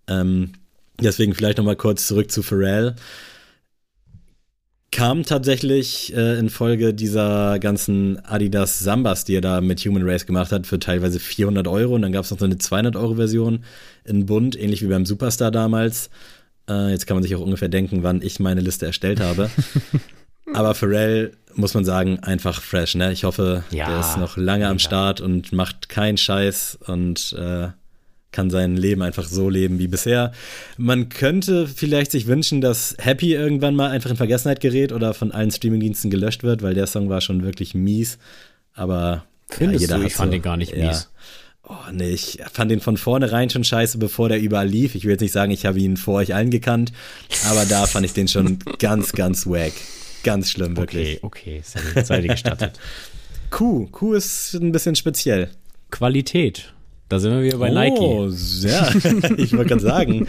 Ähm, 0.10 0.52
deswegen 1.02 1.34
vielleicht 1.34 1.60
nochmal 1.60 1.78
kurz 1.78 2.08
zurück 2.08 2.30
zu 2.30 2.44
Pharrell. 2.44 2.96
Kam 4.92 5.24
tatsächlich 5.24 6.14
äh, 6.14 6.38
in 6.40 6.50
Folge 6.50 6.94
dieser 6.94 7.58
ganzen 7.60 8.20
Adidas 8.26 8.80
Sambas, 8.80 9.24
die 9.24 9.36
er 9.36 9.42
da 9.42 9.62
mit 9.62 9.80
Human 9.86 10.04
Race 10.04 10.26
gemacht 10.26 10.52
hat, 10.52 10.68
für 10.68 10.78
teilweise 10.78 11.22
400 11.22 11.66
Euro. 11.66 11.96
Und 11.96 12.02
dann 12.02 12.12
gab 12.12 12.26
es 12.26 12.32
noch 12.32 12.40
so 12.40 12.44
eine 12.44 12.56
200-Euro-Version 12.56 13.64
in 14.04 14.26
Bund, 14.26 14.60
ähnlich 14.60 14.82
wie 14.82 14.88
beim 14.88 15.06
Superstar 15.06 15.52
damals. 15.52 16.10
Äh, 16.70 16.92
jetzt 16.92 17.08
kann 17.08 17.16
man 17.16 17.24
sich 17.24 17.34
auch 17.34 17.42
ungefähr 17.42 17.70
denken, 17.70 18.04
wann 18.04 18.22
ich 18.22 18.42
meine 18.42 18.60
Liste 18.60 18.88
erstellt 18.88 19.22
habe. 19.22 19.50
Aber 20.54 20.74
Pharrell 20.76 21.34
muss 21.54 21.74
man 21.74 21.86
sagen, 21.86 22.20
einfach 22.20 22.62
fresh, 22.62 22.96
ne? 22.96 23.12
Ich 23.12 23.24
hoffe, 23.24 23.64
ja, 23.72 23.88
der 23.88 24.00
ist 24.00 24.18
noch 24.18 24.38
lange 24.38 24.68
am 24.68 24.80
Start 24.80 25.22
und 25.22 25.52
macht 25.52 25.90
keinen 25.90 26.18
Scheiß 26.18 26.78
und 26.86 27.34
äh, 27.38 27.70
kann 28.32 28.50
sein 28.50 28.78
Leben 28.78 29.02
einfach 29.02 29.26
so 29.26 29.50
leben 29.50 29.80
wie 29.80 29.88
bisher. 29.88 30.32
Man 30.78 31.10
könnte 31.10 31.68
vielleicht 31.68 32.12
sich 32.12 32.28
wünschen, 32.28 32.62
dass 32.62 32.96
Happy 33.00 33.34
irgendwann 33.34 33.76
mal 33.76 33.90
einfach 33.90 34.12
in 34.12 34.18
Vergessenheit 34.18 34.60
gerät 34.60 34.92
oder 34.92 35.14
von 35.14 35.32
allen 35.32 35.50
Streamingdiensten 35.50 36.12
gelöscht 36.12 36.44
wird, 36.44 36.62
weil 36.62 36.76
der 36.76 36.88
Song 36.88 37.10
war 37.10 37.22
schon 37.22 37.44
wirklich 37.44 37.74
mies. 37.74 38.20
Aber 38.74 39.24
Findest 39.50 39.82
ja, 39.82 39.88
jeder 39.88 40.00
du? 40.00 40.08
Ich 40.08 40.14
fand 40.14 40.30
so, 40.30 40.34
den 40.34 40.42
gar 40.42 40.58
nicht 40.58 40.76
ja. 40.76 40.88
mies. 40.88 41.10
Oh 41.64 41.92
nee, 41.92 42.12
ich 42.12 42.40
fand 42.52 42.72
den 42.72 42.80
von 42.80 42.96
vornherein 42.96 43.50
schon 43.50 43.64
scheiße, 43.64 43.98
bevor 43.98 44.30
der 44.30 44.40
überall 44.40 44.68
lief. 44.68 44.96
Ich 44.96 45.04
will 45.04 45.12
jetzt 45.12 45.22
nicht 45.22 45.34
sagen, 45.34 45.52
ich 45.52 45.66
habe 45.66 45.80
ihn 45.80 45.98
vor 45.98 46.16
euch 46.16 46.34
allen 46.34 46.50
gekannt, 46.50 46.94
aber 47.50 47.66
da 47.66 47.88
fand 47.88 48.06
ich 48.06 48.14
den 48.14 48.28
schon 48.28 48.60
ganz, 48.80 49.12
ganz 49.12 49.48
wack. 49.48 49.74
Ganz 50.28 50.52
schlimm, 50.52 50.76
wirklich. 50.76 51.24
Okay, 51.24 51.62
okay, 51.62 51.62
sei, 51.64 52.04
sei 52.04 52.20
dir 52.20 52.28
gestattet. 52.28 52.78
Q, 53.50 53.88
Q 53.88 54.14
ist 54.14 54.56
ein 54.56 54.74
bisschen 54.74 54.98
speziell. 54.98 55.52
Qualität. 55.90 56.74
Da 57.08 57.20
sind 57.20 57.32
wir 57.32 57.44
wieder 57.44 57.60
bei 57.60 57.72
oh, 57.72 57.74
Nike. 57.74 58.02
Oh, 58.02 58.28
sehr. 58.28 58.94
ich 59.38 59.56
wollte 59.56 59.70
gerade 59.70 59.80
sagen. 59.80 60.28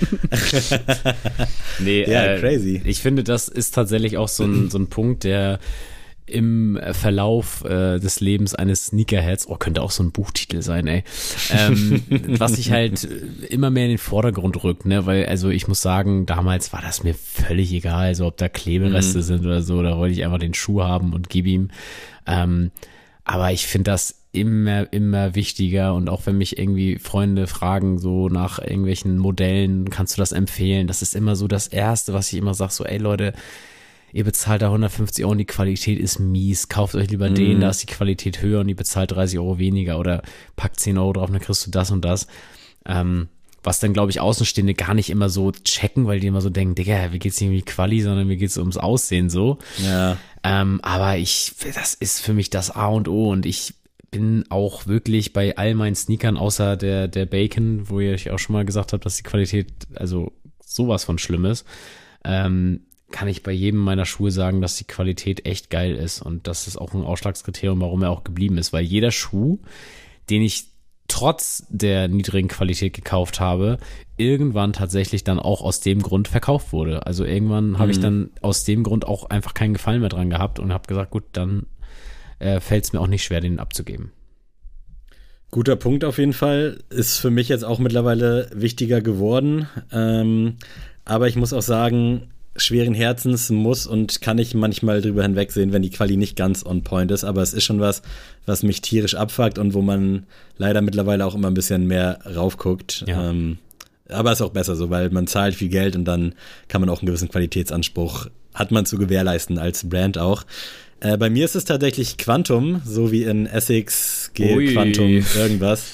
nee, 1.81 2.09
ja, 2.09 2.27
äh, 2.27 2.39
crazy. 2.39 2.81
Ich 2.85 3.01
finde, 3.01 3.25
das 3.25 3.49
ist 3.49 3.75
tatsächlich 3.75 4.17
auch 4.19 4.29
so 4.29 4.45
ein, 4.45 4.71
so 4.71 4.79
ein 4.79 4.87
Punkt, 4.87 5.25
der 5.25 5.59
im 6.31 6.79
Verlauf 6.93 7.65
äh, 7.65 7.99
des 7.99 8.21
Lebens 8.21 8.55
eines 8.55 8.87
Sneakerheads, 8.87 9.49
oh, 9.49 9.57
könnte 9.57 9.83
auch 9.83 9.91
so 9.91 10.03
ein 10.03 10.13
Buchtitel 10.13 10.63
sein, 10.63 10.87
ey, 10.87 11.05
ähm, 11.51 12.03
was 12.39 12.57
sich 12.57 12.71
halt 12.71 13.05
immer 13.49 13.71
mehr 13.71 13.85
in 13.85 13.91
den 13.91 13.99
Vordergrund 13.99 14.63
rückt, 14.63 14.87
ne, 14.87 15.07
weil, 15.07 15.27
also 15.27 15.49
ich 15.51 15.69
muss 15.69 15.83
sagen, 15.83 16.27
damals 16.27 16.73
war 16.73 16.83
das 16.83 17.05
mir 17.05 17.15
völlig 17.15 17.73
egal, 17.73 18.15
so 18.15 18.27
ob 18.27 18.37
da 18.37 18.49
Klebereste 18.49 19.19
mhm. 19.19 19.23
sind 19.23 19.47
oder 19.47 19.63
so, 19.63 19.83
da 19.83 19.97
wollte 19.97 20.15
ich 20.15 20.25
einfach 20.25 20.39
den 20.39 20.55
Schuh 20.55 20.83
haben 20.83 21.13
und 21.13 21.29
gib 21.29 21.47
ihm, 21.47 21.71
ähm, 22.27 22.71
aber 23.25 23.53
ich 23.53 23.67
finde 23.67 23.91
das 23.91 24.19
immer, 24.33 24.93
immer 24.93 25.35
wichtiger 25.35 25.95
und 25.95 26.09
auch 26.09 26.27
wenn 26.27 26.39
mich 26.39 26.59
irgendwie 26.59 26.99
Freunde 26.99 27.47
fragen, 27.47 27.99
so 27.99 28.29
nach 28.29 28.59
irgendwelchen 28.59 29.19
Modellen, 29.19 29.91
kannst 29.91 30.17
du 30.17 30.23
das 30.23 30.33
empfehlen? 30.33 30.87
Das 30.87 31.03
ist 31.03 31.15
immer 31.15 31.35
so 31.35 31.49
das 31.49 31.67
Erste, 31.67 32.13
was 32.13 32.33
ich 32.33 32.39
immer 32.39 32.55
sage, 32.55 32.73
so, 32.73 32.85
ey 32.85 32.99
Leute, 32.99 33.33
ihr 34.13 34.25
bezahlt 34.25 34.63
da 34.63 34.67
150 34.67 35.25
Euro 35.25 35.33
und 35.33 35.39
die 35.39 35.45
Qualität 35.45 35.99
ist 35.99 36.19
mies, 36.19 36.69
kauft 36.69 36.95
euch 36.95 37.11
lieber 37.11 37.31
mhm. 37.31 37.35
den, 37.35 37.61
da 37.61 37.71
ist 37.71 37.83
die 37.83 37.93
Qualität 37.93 38.43
höher 38.43 38.61
und 38.61 38.69
ihr 38.69 38.77
bezahlt 38.77 39.13
30 39.13 39.39
Euro 39.39 39.59
weniger 39.59 39.99
oder 39.99 40.23
packt 40.57 40.81
10 40.81 40.99
Euro 40.99 41.13
drauf, 41.13 41.31
dann 41.31 41.41
kriegst 41.41 41.67
du 41.67 41.71
das 41.71 41.91
und 41.91 42.05
das. 42.05 42.27
Ähm, 42.87 43.29
was 43.63 43.81
dann, 43.81 43.93
glaube 43.93 44.11
ich, 44.11 44.21
Außenstehende 44.21 44.75
gar 44.75 44.95
nicht 44.95 45.11
immer 45.11 45.29
so 45.29 45.51
checken, 45.51 46.07
weil 46.07 46.21
die 46.21 46.29
immer 46.29 46.41
so 46.41 46.49
denken, 46.49 46.75
Digga, 46.75 47.13
wie 47.13 47.19
geht's 47.19 47.41
nicht 47.41 47.51
um 47.51 47.57
die 47.57 47.63
Quali, 47.63 48.01
sondern 48.01 48.27
mir 48.27 48.37
geht's 48.37 48.57
ums 48.57 48.77
Aussehen 48.77 49.29
so. 49.29 49.59
Ja. 49.85 50.17
Ähm, 50.45 50.81
aber 50.83 51.17
ich, 51.19 51.53
das 51.75 51.95
ist 51.95 52.21
für 52.21 52.33
mich 52.33 52.51
das 52.51 52.71
A 52.71 52.87
und 52.87 53.09
O 53.09 53.31
und 53.31 53.47
ich 53.47 53.75
bin 54.11 54.45
auch 54.49 54.87
wirklich 54.87 55.33
bei 55.33 55.57
all 55.57 55.75
meinen 55.75 55.97
Sneakern, 55.97 56.37
außer 56.37 56.77
der, 56.77 57.09
der 57.09 57.27
Bacon, 57.27 57.91
wo 57.91 58.01
ihr 58.01 58.13
euch 58.13 58.31
auch 58.31 58.39
schon 58.39 58.55
mal 58.55 58.65
gesagt 58.65 58.93
habt, 58.93 59.05
dass 59.05 59.17
die 59.17 59.23
Qualität 59.23 59.69
also 59.95 60.33
sowas 60.65 61.05
von 61.05 61.19
schlimm 61.19 61.45
ist, 61.45 61.67
ähm, 62.25 62.87
kann 63.11 63.29
ich 63.29 63.43
bei 63.43 63.53
jedem 63.53 63.81
meiner 63.81 64.05
Schuhe 64.05 64.31
sagen, 64.31 64.61
dass 64.61 64.77
die 64.77 64.85
Qualität 64.85 65.47
echt 65.47 65.71
geil 65.71 65.95
ist. 65.95 66.21
Und 66.21 66.47
das 66.47 66.67
ist 66.67 66.77
auch 66.77 66.93
ein 66.95 67.05
Ausschlagskriterium, 67.05 67.81
warum 67.81 68.03
er 68.03 68.11
auch 68.11 68.25
geblieben 68.25 68.59
ist. 68.59 68.73
Weil 68.73 68.85
jeder 68.85 69.11
Schuh, 69.11 69.59
den 70.29 70.43
ich 70.43 70.67
trotz 71.09 71.65
der 71.71 72.09
niedrigen 72.09 72.49
Qualität 72.49 72.93
gekauft 72.93 73.41
habe, 73.41 73.79
irgendwann 74.19 74.75
tatsächlich 74.75 75.25
dann 75.25 75.39
auch 75.39 75.63
aus 75.63 75.81
dem 75.81 76.03
Grund 76.03 76.29
verkauft 76.29 76.73
wurde. 76.73 77.07
Also 77.07 77.25
irgendwann 77.25 77.71
mhm. 77.71 77.79
habe 77.79 77.91
ich 77.91 77.99
mhm. 77.99 78.03
dann 78.03 78.31
aus 78.43 78.65
dem 78.65 78.83
Grund 78.83 79.07
auch 79.07 79.31
einfach 79.31 79.55
keinen 79.55 79.73
Gefallen 79.73 80.01
mehr 80.01 80.11
dran 80.11 80.29
gehabt 80.29 80.59
und 80.59 80.73
habe 80.73 80.87
gesagt, 80.87 81.11
gut, 81.11 81.25
dann 81.33 81.67
äh, 82.39 82.61
fällt 82.61 82.85
es 82.85 82.93
mir 82.93 83.01
auch 83.01 83.07
nicht 83.07 83.25
schwer, 83.25 83.41
den 83.41 83.59
abzugeben. 83.59 84.13
Guter 85.51 85.77
Punkt 85.77 86.05
auf 86.05 86.19
jeden 86.19 86.35
Fall. 86.35 86.85
Ist 86.91 87.17
für 87.17 87.31
mich 87.31 87.49
jetzt 87.49 87.65
auch 87.65 87.79
mittlerweile 87.79 88.51
wichtiger 88.53 89.01
geworden. 89.01 89.67
Ähm, 89.91 90.57
aber 91.07 91.27
ich 91.27 91.37
muss 91.37 91.55
auch 91.55 91.63
sagen, 91.63 92.29
schweren 92.61 92.95
Herzens 92.95 93.51
muss 93.51 93.87
und 93.87 94.21
kann 94.21 94.39
ich 94.39 94.55
manchmal 94.55 95.01
drüber 95.01 95.23
hinwegsehen, 95.23 95.73
wenn 95.73 95.83
die 95.83 95.91
Quali 95.91 96.17
nicht 96.17 96.37
ganz 96.37 96.65
on 96.65 96.83
point 96.83 97.11
ist. 97.11 97.25
Aber 97.25 97.43
es 97.43 97.53
ist 97.53 97.65
schon 97.65 97.81
was, 97.81 98.03
was 98.47 98.63
mich 98.63 98.81
tierisch 98.81 99.15
abfuckt 99.15 99.59
und 99.59 99.75
wo 99.75 99.83
man 99.83 100.27
leider 100.57 100.81
mittlerweile 100.81 101.25
auch 101.27 101.35
immer 101.35 101.49
ein 101.49 101.55
bisschen 101.55 101.87
mehr 101.87 102.19
raufguckt. 102.25 103.05
Ja. 103.07 103.31
Ähm, 103.31 103.59
aber 104.09 104.33
ist 104.33 104.43
auch 104.43 104.51
besser 104.51 104.75
so, 104.75 104.91
weil 104.91 105.11
man 105.11 105.27
zahlt 105.27 105.55
viel 105.55 105.69
Geld 105.69 105.95
und 105.95 106.05
dann 106.05 106.35
kann 106.69 106.81
man 106.81 106.89
auch 106.91 107.01
einen 107.01 107.07
gewissen 107.07 107.29
Qualitätsanspruch, 107.29 108.29
hat 108.55 108.71
man 108.71 108.87
zu 108.87 108.97
gewährleisten 108.99 109.59
als 109.59 109.89
Brand 109.89 110.19
auch. 110.19 110.45
Äh, 111.01 111.17
bei 111.17 111.31
mir 111.31 111.45
ist 111.45 111.55
es 111.55 111.65
tatsächlich 111.65 112.17
Quantum, 112.17 112.83
so 112.85 113.13
wie 113.13 113.25
in 113.25 113.47
Essex, 113.47 114.31
G, 114.35 114.73
Quantum, 114.73 115.25
irgendwas. 115.37 115.85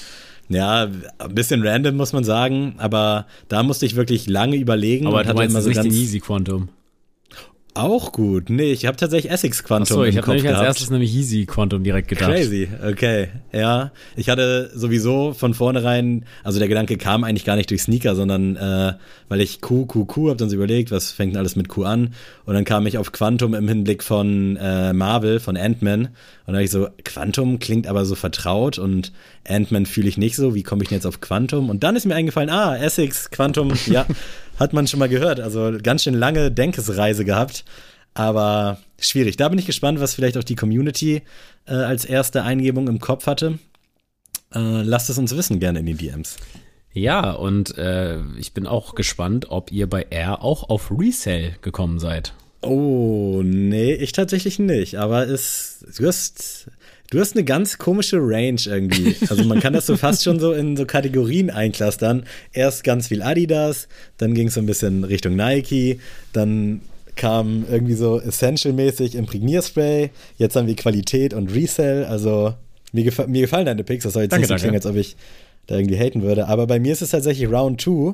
Ja, 0.47 0.83
ein 1.17 1.35
bisschen 1.35 1.65
random 1.65 1.95
muss 1.95 2.13
man 2.13 2.23
sagen, 2.23 2.75
aber 2.77 3.25
da 3.47 3.63
musste 3.63 3.85
ich 3.85 3.95
wirklich 3.95 4.27
lange 4.27 4.55
überlegen. 4.57 5.07
Aber 5.07 5.23
du 5.23 5.33
meinst 5.33 5.55
immer 5.55 5.61
so 5.61 5.71
den 5.71 5.91
Easy 5.91 6.19
Quantum. 6.19 6.69
Auch 7.75 8.13
gut. 8.13 8.49
Nee, 8.49 8.71
ich 8.71 8.85
habe 8.85 8.95
tatsächlich 8.95 9.29
Essex 9.29 9.61
Quantum 9.61 9.97
Achso, 9.97 10.03
ich 10.05 10.17
habe 10.17 10.29
nämlich 10.29 10.47
als 10.47 10.61
erstes 10.61 10.89
nämlich 10.89 11.13
Easy 11.13 11.45
Quantum 11.45 11.83
direkt 11.83 12.07
gedacht. 12.07 12.31
Crazy, 12.31 12.69
okay. 12.89 13.27
Ja, 13.51 13.91
ich 14.15 14.29
hatte 14.29 14.71
sowieso 14.73 15.33
von 15.33 15.53
vornherein, 15.53 16.23
also 16.45 16.57
der 16.57 16.69
Gedanke 16.69 16.95
kam 16.95 17.25
eigentlich 17.25 17.43
gar 17.43 17.57
nicht 17.57 17.69
durch 17.69 17.83
Sneaker, 17.83 18.15
sondern 18.15 18.55
äh, 18.55 18.93
weil 19.27 19.41
ich 19.41 19.59
Q, 19.59 19.87
Q, 19.87 20.05
Q 20.05 20.29
hab 20.29 20.37
dann 20.37 20.49
so 20.49 20.55
überlegt, 20.55 20.89
was 20.91 21.11
fängt 21.11 21.33
denn 21.33 21.39
alles 21.39 21.57
mit 21.57 21.67
Q 21.67 21.83
an? 21.83 22.13
Und 22.45 22.53
dann 22.53 22.63
kam 22.63 22.87
ich 22.87 22.97
auf 22.97 23.11
Quantum 23.11 23.53
im 23.53 23.67
Hinblick 23.67 24.03
von 24.03 24.55
äh, 24.55 24.93
Marvel, 24.93 25.41
von 25.41 25.57
Ant-Man. 25.57 26.05
Und 26.05 26.11
dann 26.45 26.55
habe 26.55 26.63
ich 26.63 26.71
so, 26.71 26.87
Quantum 27.03 27.59
klingt 27.59 27.87
aber 27.87 28.05
so 28.05 28.15
vertraut 28.15 28.79
und 28.79 29.11
Ant-Man 29.45 29.85
fühle 29.85 30.07
ich 30.07 30.17
nicht 30.17 30.37
so. 30.37 30.55
Wie 30.55 30.63
komme 30.63 30.83
ich 30.83 30.89
denn 30.89 30.99
jetzt 30.99 31.07
auf 31.07 31.19
Quantum? 31.19 31.69
Und 31.69 31.83
dann 31.83 31.97
ist 31.97 32.05
mir 32.05 32.15
eingefallen, 32.15 32.49
ah, 32.49 32.77
Essex, 32.77 33.29
Quantum, 33.31 33.73
ja. 33.87 34.05
hat 34.59 34.73
man 34.73 34.87
schon 34.87 34.99
mal 34.99 35.09
gehört. 35.09 35.39
Also 35.39 35.77
ganz 35.81 36.03
schön 36.03 36.13
lange 36.13 36.51
Denkesreise 36.51 37.25
gehabt. 37.25 37.65
Aber 38.13 38.79
schwierig. 38.99 39.37
Da 39.37 39.49
bin 39.49 39.59
ich 39.59 39.65
gespannt, 39.65 39.99
was 39.99 40.15
vielleicht 40.15 40.37
auch 40.37 40.43
die 40.43 40.55
Community 40.55 41.21
äh, 41.67 41.73
als 41.73 42.05
erste 42.05 42.43
Eingebung 42.43 42.87
im 42.87 42.99
Kopf 42.99 43.27
hatte. 43.27 43.59
Äh, 44.53 44.81
lasst 44.83 45.09
es 45.09 45.17
uns 45.17 45.35
wissen, 45.35 45.59
gerne 45.59 45.79
in 45.79 45.85
den 45.85 45.97
DMs. 45.97 46.37
Ja, 46.93 47.31
und 47.31 47.77
äh, 47.77 48.21
ich 48.37 48.53
bin 48.53 48.67
auch 48.67 48.95
gespannt, 48.95 49.47
ob 49.49 49.69
ihr 49.71 49.89
bei 49.89 50.03
R 50.09 50.41
auch 50.41 50.69
auf 50.69 50.91
Resell 50.97 51.57
gekommen 51.61 51.99
seid. 51.99 52.33
Oh, 52.61 53.41
nee, 53.43 53.93
ich 53.93 54.13
tatsächlich 54.13 54.59
nicht. 54.59 54.95
Aber 54.95 55.27
es, 55.27 55.85
du 55.97 56.07
hast 56.07 56.71
Du 57.11 57.19
hast 57.19 57.35
eine 57.35 57.43
ganz 57.43 57.77
komische 57.77 58.17
Range 58.19 58.59
irgendwie. 58.65 59.15
Also 59.29 59.43
man 59.43 59.59
kann 59.59 59.73
das 59.73 59.85
so 59.85 59.95
fast 59.95 60.23
schon 60.23 60.39
so 60.39 60.53
in 60.53 60.75
so 60.75 60.85
Kategorien 60.85 61.49
einklastern. 61.49 62.25
Erst 62.51 62.83
ganz 62.83 63.07
viel 63.07 63.21
Adidas, 63.21 63.87
dann 64.17 64.33
ging 64.33 64.47
es 64.47 64.55
so 64.55 64.59
ein 64.59 64.65
bisschen 64.65 65.03
Richtung 65.03 65.35
Nike, 65.35 65.99
dann 66.33 66.81
kam 67.15 67.65
irgendwie 67.69 67.93
so 67.93 68.19
Essential-mäßig 68.19 69.15
Imprägnierspray, 69.15 70.09
jetzt 70.37 70.55
haben 70.55 70.67
wir 70.67 70.75
Qualität 70.75 71.33
und 71.33 71.53
Resell. 71.53 72.05
Also 72.05 72.55
mir, 72.91 73.03
gef 73.03 73.25
mir 73.27 73.41
gefallen 73.41 73.65
deine 73.65 73.83
Picks, 73.83 74.03
das 74.03 74.13
soll 74.13 74.23
jetzt 74.23 74.31
danke, 74.31 74.47
nicht 74.47 74.59
so 74.59 74.63
klingen, 74.63 74.75
als 74.75 74.85
ob 74.85 74.95
ich 74.95 75.15
da 75.67 75.75
irgendwie 75.75 75.97
haten 75.97 76.21
würde. 76.21 76.47
Aber 76.47 76.67
bei 76.67 76.79
mir 76.79 76.91
ist 76.93 77.01
es 77.01 77.11
tatsächlich 77.11 77.49
Round 77.49 77.81
2, 77.81 78.13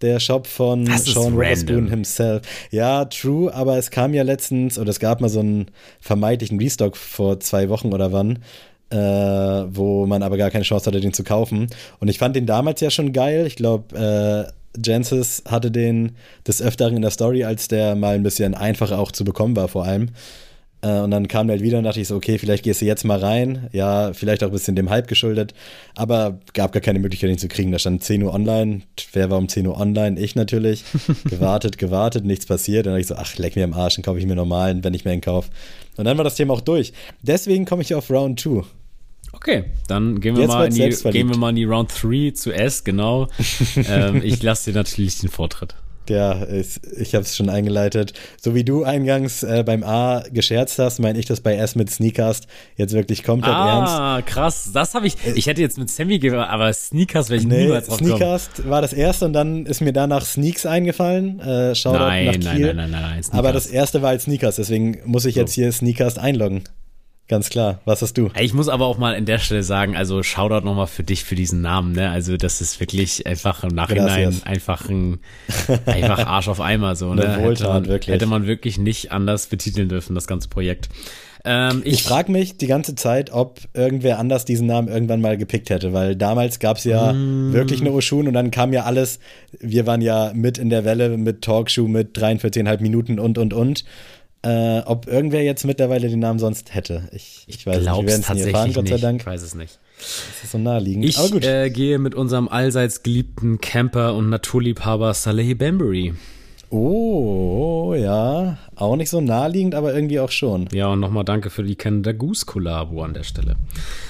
der 0.00 0.20
Shop 0.20 0.46
von 0.46 0.86
Sean 0.86 1.38
Witherspoon 1.38 1.88
himself. 1.88 2.42
Ja, 2.70 3.04
true, 3.04 3.52
aber 3.54 3.78
es 3.78 3.90
kam 3.90 4.14
ja 4.14 4.22
letztens, 4.22 4.78
oder 4.78 4.90
es 4.90 5.00
gab 5.00 5.20
mal 5.20 5.28
so 5.28 5.40
einen 5.40 5.66
vermeintlichen 6.00 6.58
Restock 6.58 6.96
vor 6.96 7.40
zwei 7.40 7.68
Wochen 7.68 7.92
oder 7.92 8.12
wann, 8.12 8.40
äh, 8.90 8.96
wo 8.96 10.06
man 10.06 10.22
aber 10.22 10.36
gar 10.36 10.50
keine 10.50 10.64
Chance 10.64 10.86
hatte, 10.86 11.00
den 11.00 11.12
zu 11.12 11.24
kaufen. 11.24 11.68
Und 12.00 12.08
ich 12.08 12.18
fand 12.18 12.36
den 12.36 12.46
damals 12.46 12.80
ja 12.80 12.90
schon 12.90 13.12
geil. 13.12 13.46
Ich 13.46 13.56
glaube, 13.56 13.96
äh, 14.46 14.52
Jancis 14.84 15.42
hatte 15.46 15.70
den 15.70 16.16
des 16.46 16.62
Öfteren 16.62 16.96
in 16.96 17.02
der 17.02 17.10
Story, 17.10 17.44
als 17.44 17.68
der 17.68 17.94
mal 17.94 18.14
ein 18.14 18.22
bisschen 18.22 18.54
einfacher 18.54 18.98
auch 18.98 19.12
zu 19.12 19.24
bekommen 19.24 19.56
war, 19.56 19.68
vor 19.68 19.84
allem. 19.84 20.10
Äh, 20.82 21.00
und 21.00 21.10
dann 21.10 21.28
kam 21.28 21.46
der 21.46 21.54
halt 21.54 21.62
wieder 21.62 21.78
und 21.78 21.84
dachte 21.84 22.00
ich 22.00 22.08
so, 22.08 22.16
okay, 22.16 22.38
vielleicht 22.38 22.64
gehst 22.64 22.80
du 22.80 22.84
jetzt 22.84 23.04
mal 23.04 23.18
rein. 23.18 23.68
Ja, 23.72 24.12
vielleicht 24.12 24.42
auch 24.42 24.48
ein 24.48 24.52
bisschen 24.52 24.76
dem 24.76 24.90
Hype 24.90 25.08
geschuldet. 25.08 25.54
Aber 25.94 26.40
gab 26.52 26.72
gar 26.72 26.80
keine 26.80 26.98
Möglichkeit, 26.98 27.30
ihn 27.30 27.38
zu 27.38 27.48
kriegen. 27.48 27.72
Da 27.72 27.78
stand 27.78 28.02
10 28.02 28.22
Uhr 28.22 28.34
online. 28.34 28.82
Wer 29.12 29.30
war 29.30 29.38
um 29.38 29.48
10 29.48 29.66
Uhr 29.66 29.80
online? 29.80 30.20
Ich 30.20 30.34
natürlich. 30.34 30.84
gewartet, 31.24 31.78
gewartet, 31.78 32.24
nichts 32.24 32.46
passiert. 32.46 32.86
Dann 32.86 32.92
dachte 32.92 33.00
ich 33.00 33.06
so, 33.06 33.14
ach, 33.14 33.36
leck 33.38 33.56
mir 33.56 33.64
am 33.64 33.72
Arsch, 33.72 33.94
dann 33.96 34.02
kaufe 34.02 34.18
ich 34.18 34.26
mir 34.26 34.34
normalen, 34.34 34.84
wenn 34.84 34.94
ich 34.94 35.04
mir 35.04 35.12
einen 35.12 35.20
kaufe. 35.20 35.50
Und 35.96 36.04
dann 36.04 36.16
war 36.16 36.24
das 36.24 36.34
Thema 36.34 36.54
auch 36.54 36.60
durch. 36.60 36.92
Deswegen 37.22 37.64
komme 37.64 37.82
ich 37.82 37.94
auf 37.94 38.10
Round 38.10 38.40
2. 38.40 38.62
Okay, 39.34 39.64
dann 39.88 40.20
gehen 40.20 40.36
wir, 40.36 40.46
mal 40.46 40.66
in, 40.66 40.74
die, 40.74 41.10
gehen 41.10 41.30
wir 41.30 41.38
mal 41.38 41.50
in 41.50 41.56
die 41.56 41.64
Round 41.64 41.90
3 42.02 42.32
zu 42.32 42.52
S, 42.52 42.84
genau. 42.84 43.28
ähm, 43.76 44.20
ich 44.22 44.42
lasse 44.42 44.70
dir 44.70 44.76
natürlich 44.76 45.18
den 45.20 45.30
Vortritt. 45.30 45.74
Ja, 46.08 46.46
ich, 46.48 46.80
ich 46.96 47.14
habe 47.14 47.24
es 47.24 47.36
schon 47.36 47.48
eingeleitet. 47.48 48.12
So 48.40 48.54
wie 48.54 48.64
du 48.64 48.84
eingangs 48.84 49.42
äh, 49.42 49.62
beim 49.64 49.84
A 49.84 50.24
gescherzt 50.32 50.78
hast, 50.78 50.98
meine 50.98 51.18
ich 51.18 51.26
das 51.26 51.40
bei 51.40 51.54
S 51.54 51.74
mit 51.74 51.90
Sneakers 51.90 52.42
jetzt 52.76 52.92
wirklich 52.92 53.22
komplett 53.22 53.54
ah, 53.54 53.78
ernst. 53.78 53.94
Ah, 53.94 54.22
krass. 54.22 54.70
Das 54.74 54.94
habe 54.94 55.06
ich. 55.06 55.16
Ich 55.34 55.46
hätte 55.46 55.60
jetzt 55.60 55.78
mit 55.78 55.90
Sammy 55.90 56.18
gemacht, 56.18 56.50
aber 56.50 56.72
Sneakers 56.72 57.30
wäre 57.30 57.40
ich 57.40 57.46
nee, 57.46 57.64
niemals 57.64 57.86
drauf 57.86 57.98
Sneakers 57.98 58.50
war 58.64 58.82
das 58.82 58.92
erste 58.92 59.26
und 59.26 59.32
dann 59.32 59.66
ist 59.66 59.80
mir 59.80 59.92
danach 59.92 60.24
Sneaks 60.24 60.66
eingefallen. 60.66 61.40
Äh, 61.40 61.74
Shoutout 61.74 61.98
nein, 61.98 62.40
nach 62.40 62.54
Kiel. 62.54 62.66
Nein, 62.66 62.76
nein, 62.76 62.90
nein, 62.90 62.90
nein, 62.90 63.20
nein. 63.20 63.38
Aber 63.38 63.52
das 63.52 63.66
erste 63.66 64.02
war 64.02 64.10
halt 64.10 64.22
Sneakers, 64.22 64.56
deswegen 64.56 64.98
muss 65.04 65.24
ich 65.24 65.36
jetzt 65.36 65.54
hier 65.54 65.70
Sneakers 65.70 66.18
einloggen. 66.18 66.64
Ganz 67.32 67.48
klar. 67.48 67.80
Was 67.86 68.02
hast 68.02 68.18
du? 68.18 68.28
Ich 68.38 68.52
muss 68.52 68.68
aber 68.68 68.84
auch 68.84 68.98
mal 68.98 69.14
an 69.14 69.24
der 69.24 69.38
Stelle 69.38 69.62
sagen, 69.62 69.96
also 69.96 70.22
Shoutout 70.22 70.66
nochmal 70.66 70.86
für 70.86 71.02
dich 71.02 71.24
für 71.24 71.34
diesen 71.34 71.62
Namen, 71.62 71.92
ne? 71.92 72.10
Also 72.10 72.36
das 72.36 72.60
ist 72.60 72.78
wirklich 72.78 73.26
einfach 73.26 73.64
im 73.64 73.74
Nachhinein 73.74 74.24
Gracias. 74.24 74.44
einfach 74.44 74.90
ein 74.90 75.18
einfach 75.86 76.26
Arsch 76.26 76.48
auf 76.48 76.60
Eimer 76.60 76.94
so, 76.94 77.14
ne? 77.14 77.38
Wohltat, 77.40 77.44
hätte, 77.44 77.64
man, 77.68 77.86
wirklich. 77.86 78.14
hätte 78.14 78.26
man 78.26 78.46
wirklich 78.46 78.76
nicht 78.76 79.12
anders 79.12 79.46
betiteln 79.46 79.88
dürfen, 79.88 80.14
das 80.14 80.26
ganze 80.26 80.50
Projekt. 80.50 80.90
Ähm, 81.46 81.80
ich 81.86 81.94
ich 81.94 82.02
frage 82.02 82.30
mich 82.30 82.58
die 82.58 82.66
ganze 82.66 82.96
Zeit, 82.96 83.32
ob 83.32 83.60
irgendwer 83.72 84.18
anders 84.18 84.44
diesen 84.44 84.66
Namen 84.66 84.88
irgendwann 84.88 85.22
mal 85.22 85.38
gepickt 85.38 85.70
hätte, 85.70 85.94
weil 85.94 86.14
damals 86.14 86.58
gab 86.58 86.76
es 86.76 86.84
ja 86.84 87.14
mm. 87.14 87.54
wirklich 87.54 87.80
eine 87.80 87.92
Oshun 87.92 88.28
und 88.28 88.34
dann 88.34 88.50
kam 88.50 88.74
ja 88.74 88.84
alles, 88.84 89.20
wir 89.58 89.86
waren 89.86 90.02
ja 90.02 90.32
mit 90.34 90.58
in 90.58 90.68
der 90.68 90.84
Welle 90.84 91.16
mit 91.16 91.40
Talkshow 91.40 91.88
mit 91.88 92.14
43,5 92.16 92.82
Minuten 92.82 93.18
und 93.18 93.38
und 93.38 93.54
und. 93.54 93.84
Äh, 94.44 94.80
ob 94.86 95.06
irgendwer 95.06 95.42
jetzt 95.44 95.64
mittlerweile 95.64 96.08
den 96.08 96.18
Namen 96.18 96.40
sonst 96.40 96.74
hätte. 96.74 97.08
Ich, 97.12 97.44
ich, 97.46 97.64
weiß 97.64 97.78
nicht. 97.78 97.86
Wir 97.86 98.06
werden 98.06 98.24
es 98.28 98.34
nie 98.34 98.40
erfahren, 98.40 98.72
Gott 98.72 98.88
sei 98.88 98.96
Dank. 98.96 99.20
Ich 99.20 99.26
weiß 99.26 99.42
es 99.42 99.54
nicht. 99.54 99.78
Das 99.98 100.42
ist 100.42 100.50
so 100.50 100.58
naheliegend. 100.58 101.04
Ich 101.04 101.44
äh, 101.44 101.70
gehe 101.70 102.00
mit 102.00 102.16
unserem 102.16 102.48
allseits 102.48 103.04
geliebten 103.04 103.60
Camper 103.60 104.14
und 104.16 104.30
Naturliebhaber 104.30 105.14
Saleh 105.14 105.54
Bambury. 105.54 106.14
Oh, 106.70 107.94
ja. 107.96 108.58
Auch 108.74 108.96
nicht 108.96 109.10
so 109.10 109.20
naheliegend, 109.20 109.76
aber 109.76 109.94
irgendwie 109.94 110.18
auch 110.18 110.30
schon. 110.30 110.68
Ja, 110.72 110.88
und 110.88 110.98
nochmal 110.98 111.24
danke 111.24 111.50
für 111.50 111.62
die 111.62 111.76
Canada 111.76 112.10
Goose 112.10 112.46
Kollabo 112.46 113.04
an 113.04 113.14
der 113.14 113.24
Stelle. 113.24 113.56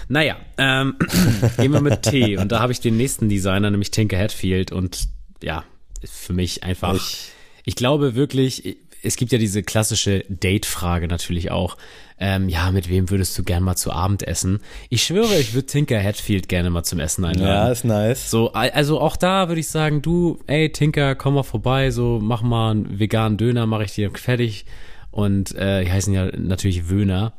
Naja, 0.08 0.36
ähm, 0.56 0.94
gehen 1.58 1.72
wir 1.72 1.80
mit 1.82 2.02
T. 2.02 2.38
Und 2.38 2.52
da 2.52 2.60
habe 2.60 2.72
ich 2.72 2.80
den 2.80 2.96
nächsten 2.96 3.28
Designer, 3.28 3.70
nämlich 3.70 3.90
Tinker 3.90 4.16
Hatfield. 4.16 4.72
Und 4.72 5.08
ja, 5.42 5.64
für 6.04 6.32
mich 6.32 6.62
einfach. 6.62 6.94
Ich, 6.94 7.32
ich 7.64 7.74
glaube 7.74 8.14
wirklich, 8.14 8.78
es 9.02 9.16
gibt 9.16 9.32
ja 9.32 9.38
diese 9.38 9.62
klassische 9.62 10.24
Date-Frage 10.28 11.08
natürlich 11.08 11.50
auch. 11.50 11.76
Ähm, 12.18 12.48
ja, 12.48 12.70
mit 12.70 12.88
wem 12.88 13.10
würdest 13.10 13.36
du 13.36 13.42
gern 13.42 13.64
mal 13.64 13.74
zu 13.74 13.92
Abend 13.92 14.22
essen? 14.22 14.60
Ich 14.90 15.02
schwöre, 15.02 15.38
ich 15.38 15.54
würde 15.54 15.66
Tinker 15.66 16.00
Hatfield 16.00 16.48
gerne 16.48 16.70
mal 16.70 16.84
zum 16.84 17.00
Essen 17.00 17.24
einladen. 17.24 17.48
Ja, 17.48 17.68
ist 17.68 17.84
nice. 17.84 18.30
So, 18.30 18.52
also 18.52 19.00
auch 19.00 19.16
da 19.16 19.48
würde 19.48 19.60
ich 19.60 19.68
sagen, 19.68 20.02
du, 20.02 20.38
ey, 20.46 20.70
Tinker, 20.70 21.16
komm 21.16 21.34
mal 21.34 21.42
vorbei, 21.42 21.90
so 21.90 22.20
mach 22.22 22.42
mal 22.42 22.70
einen 22.70 23.00
veganen 23.00 23.38
Döner, 23.38 23.66
mache 23.66 23.84
ich 23.84 23.94
dir 23.94 24.10
fertig. 24.12 24.66
Und 25.10 25.54
äh, 25.56 25.84
die 25.84 25.92
heißen 25.92 26.14
ja 26.14 26.26
natürlich 26.36 26.88
Wöhner. 26.88 27.32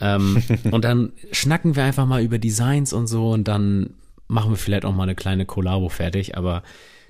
Ähm, 0.00 0.42
und 0.72 0.84
dann 0.84 1.12
schnacken 1.30 1.76
wir 1.76 1.84
einfach 1.84 2.06
mal 2.06 2.22
über 2.22 2.38
Designs 2.38 2.92
und 2.92 3.06
so 3.06 3.30
und 3.30 3.46
dann 3.46 3.94
machen 4.26 4.50
wir 4.50 4.56
vielleicht 4.56 4.84
auch 4.84 4.94
mal 4.94 5.04
eine 5.04 5.14
kleine 5.14 5.46
Kollabo 5.46 5.88
fertig. 5.88 6.36
Aber 6.36 6.64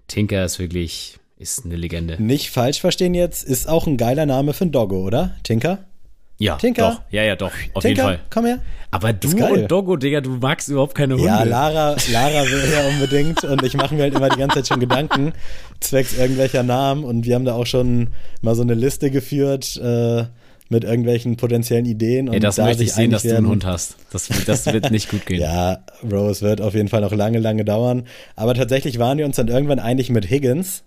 Tinker 0.09 0.45
ist 0.45 0.59
wirklich 0.59 1.19
ist 1.45 1.67
eine 1.67 1.77
Legende. 1.77 2.21
Nicht 2.21 2.51
falsch 2.51 2.81
verstehen 2.81 3.13
jetzt, 3.13 3.45
ist 3.45 3.69
auch 3.69 3.87
ein 3.87 3.99
geiler 3.99 4.25
Name 4.25 4.55
für 4.55 4.65
ein 4.65 4.73
Doggo, 4.73 5.05
oder? 5.05 5.37
Tinker? 5.43 5.85
Ja, 6.39 6.57
Tinker? 6.57 6.91
Doch. 6.91 7.01
Ja, 7.11 7.23
ja, 7.23 7.37
doch. 7.37 7.53
Auf 7.75 7.83
Tinker, 7.83 7.89
jeden 7.89 8.01
Fall. 8.01 8.21
komm 8.31 8.47
her. 8.47 8.59
Aber 8.91 9.13
du 9.13 9.29
und 9.47 9.71
Doggo, 9.71 9.97
Digga, 9.97 10.23
du 10.23 10.31
magst 10.31 10.69
überhaupt 10.69 10.95
keine 10.95 11.15
Hunde. 11.15 11.27
Ja, 11.27 11.43
Lara, 11.45 11.97
Lara 12.11 12.45
will 12.45 12.73
ja 12.73 12.89
unbedingt 12.89 13.45
und 13.45 13.63
ich 13.63 13.75
mache 13.75 13.95
mir 13.95 14.03
halt 14.03 14.15
immer 14.15 14.31
die 14.31 14.39
ganze 14.39 14.57
Zeit 14.57 14.69
schon 14.69 14.81
Gedanken 14.81 15.33
zwecks 15.81 16.17
irgendwelcher 16.17 16.63
Namen 16.63 17.05
und 17.05 17.27
wir 17.27 17.35
haben 17.35 17.45
da 17.45 17.55
auch 17.55 17.67
schon 17.67 18.09
mal 18.41 18.55
so 18.55 18.63
eine 18.63 18.75
Liste 18.75 19.11
geführt 19.11 19.77
äh, 19.77 20.25
mit 20.71 20.83
irgendwelchen 20.83 21.37
potenziellen 21.37 21.85
Ideen. 21.85 22.33
Ey, 22.33 22.41
das 22.41 22.57
da 22.57 22.65
möchte 22.65 22.83
ich 22.85 22.93
sehen, 22.95 23.11
dass 23.11 23.25
werden, 23.25 23.35
du 23.35 23.39
einen 23.39 23.49
Hund 23.49 23.67
hast. 23.67 23.97
Das, 24.11 24.29
das 24.47 24.67
wird 24.67 24.91
nicht 24.91 25.11
gut 25.11 25.27
gehen. 25.27 25.41
ja, 25.43 25.85
Rose 26.11 26.41
wird 26.41 26.63
auf 26.63 26.75
jeden 26.75 26.89
Fall 26.89 27.03
noch 27.03 27.13
lange, 27.13 27.39
lange 27.39 27.65
dauern. 27.67 28.05
Aber 28.35 28.55
tatsächlich 28.55 28.99
waren 28.99 29.19
wir 29.19 29.27
uns 29.27 29.37
dann 29.37 29.49
irgendwann 29.49 29.79
einig 29.79 30.09
mit 30.09 30.29
Higgins, 30.29 30.85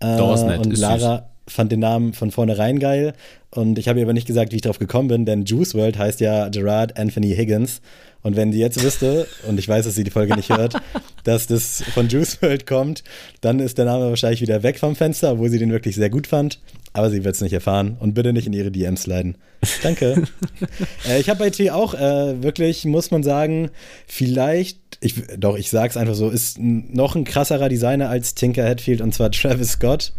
äh, 0.00 0.20
und 0.20 0.76
Lara, 0.76 1.28
fand 1.46 1.72
den 1.72 1.80
Namen 1.80 2.12
von 2.12 2.30
vornherein 2.30 2.78
geil 2.78 3.14
und 3.50 3.78
ich 3.78 3.88
habe 3.88 3.98
ihr 3.98 4.04
aber 4.04 4.12
nicht 4.12 4.26
gesagt, 4.26 4.52
wie 4.52 4.56
ich 4.56 4.62
drauf 4.62 4.78
gekommen 4.78 5.08
bin, 5.08 5.24
denn 5.24 5.44
Juice 5.44 5.74
World 5.74 5.98
heißt 5.98 6.20
ja 6.20 6.48
Gerard 6.48 6.98
Anthony 6.98 7.34
Higgins. 7.34 7.80
Und 8.20 8.36
wenn 8.36 8.52
sie 8.52 8.58
jetzt 8.58 8.82
wüsste, 8.82 9.28
und 9.46 9.58
ich 9.58 9.68
weiß, 9.68 9.84
dass 9.84 9.94
sie 9.94 10.04
die 10.04 10.10
Folge 10.10 10.34
nicht 10.34 10.50
hört, 10.50 10.74
dass 11.24 11.46
das 11.46 11.82
von 11.94 12.08
Juice 12.08 12.42
World 12.42 12.66
kommt, 12.66 13.04
dann 13.40 13.60
ist 13.60 13.78
der 13.78 13.84
Name 13.84 14.08
wahrscheinlich 14.08 14.40
wieder 14.40 14.62
weg 14.62 14.78
vom 14.78 14.96
Fenster, 14.96 15.32
obwohl 15.32 15.48
sie 15.50 15.58
den 15.58 15.70
wirklich 15.70 15.94
sehr 15.94 16.10
gut 16.10 16.26
fand. 16.26 16.60
Aber 16.92 17.10
sie 17.10 17.24
wird 17.24 17.34
es 17.34 17.40
nicht 17.40 17.52
erfahren 17.52 17.96
und 18.00 18.14
bitte 18.14 18.32
nicht 18.32 18.46
in 18.46 18.52
ihre 18.52 18.70
DMs 18.70 19.06
leiden. 19.06 19.36
Danke. 19.82 20.24
äh, 21.08 21.20
ich 21.20 21.28
habe 21.28 21.38
bei 21.38 21.50
T 21.50 21.70
auch 21.70 21.94
äh, 21.94 22.42
wirklich, 22.42 22.84
muss 22.84 23.10
man 23.10 23.22
sagen, 23.22 23.70
vielleicht, 24.06 24.78
ich, 25.00 25.14
doch, 25.36 25.56
ich 25.56 25.70
sag's 25.70 25.96
einfach 25.96 26.14
so, 26.14 26.30
ist 26.30 26.58
noch 26.58 27.14
ein 27.14 27.24
krasserer 27.24 27.68
Designer 27.68 28.08
als 28.08 28.34
Tinker 28.34 28.64
Hatfield 28.64 29.00
und 29.00 29.14
zwar 29.14 29.30
Travis 29.30 29.72
Scott. 29.72 30.12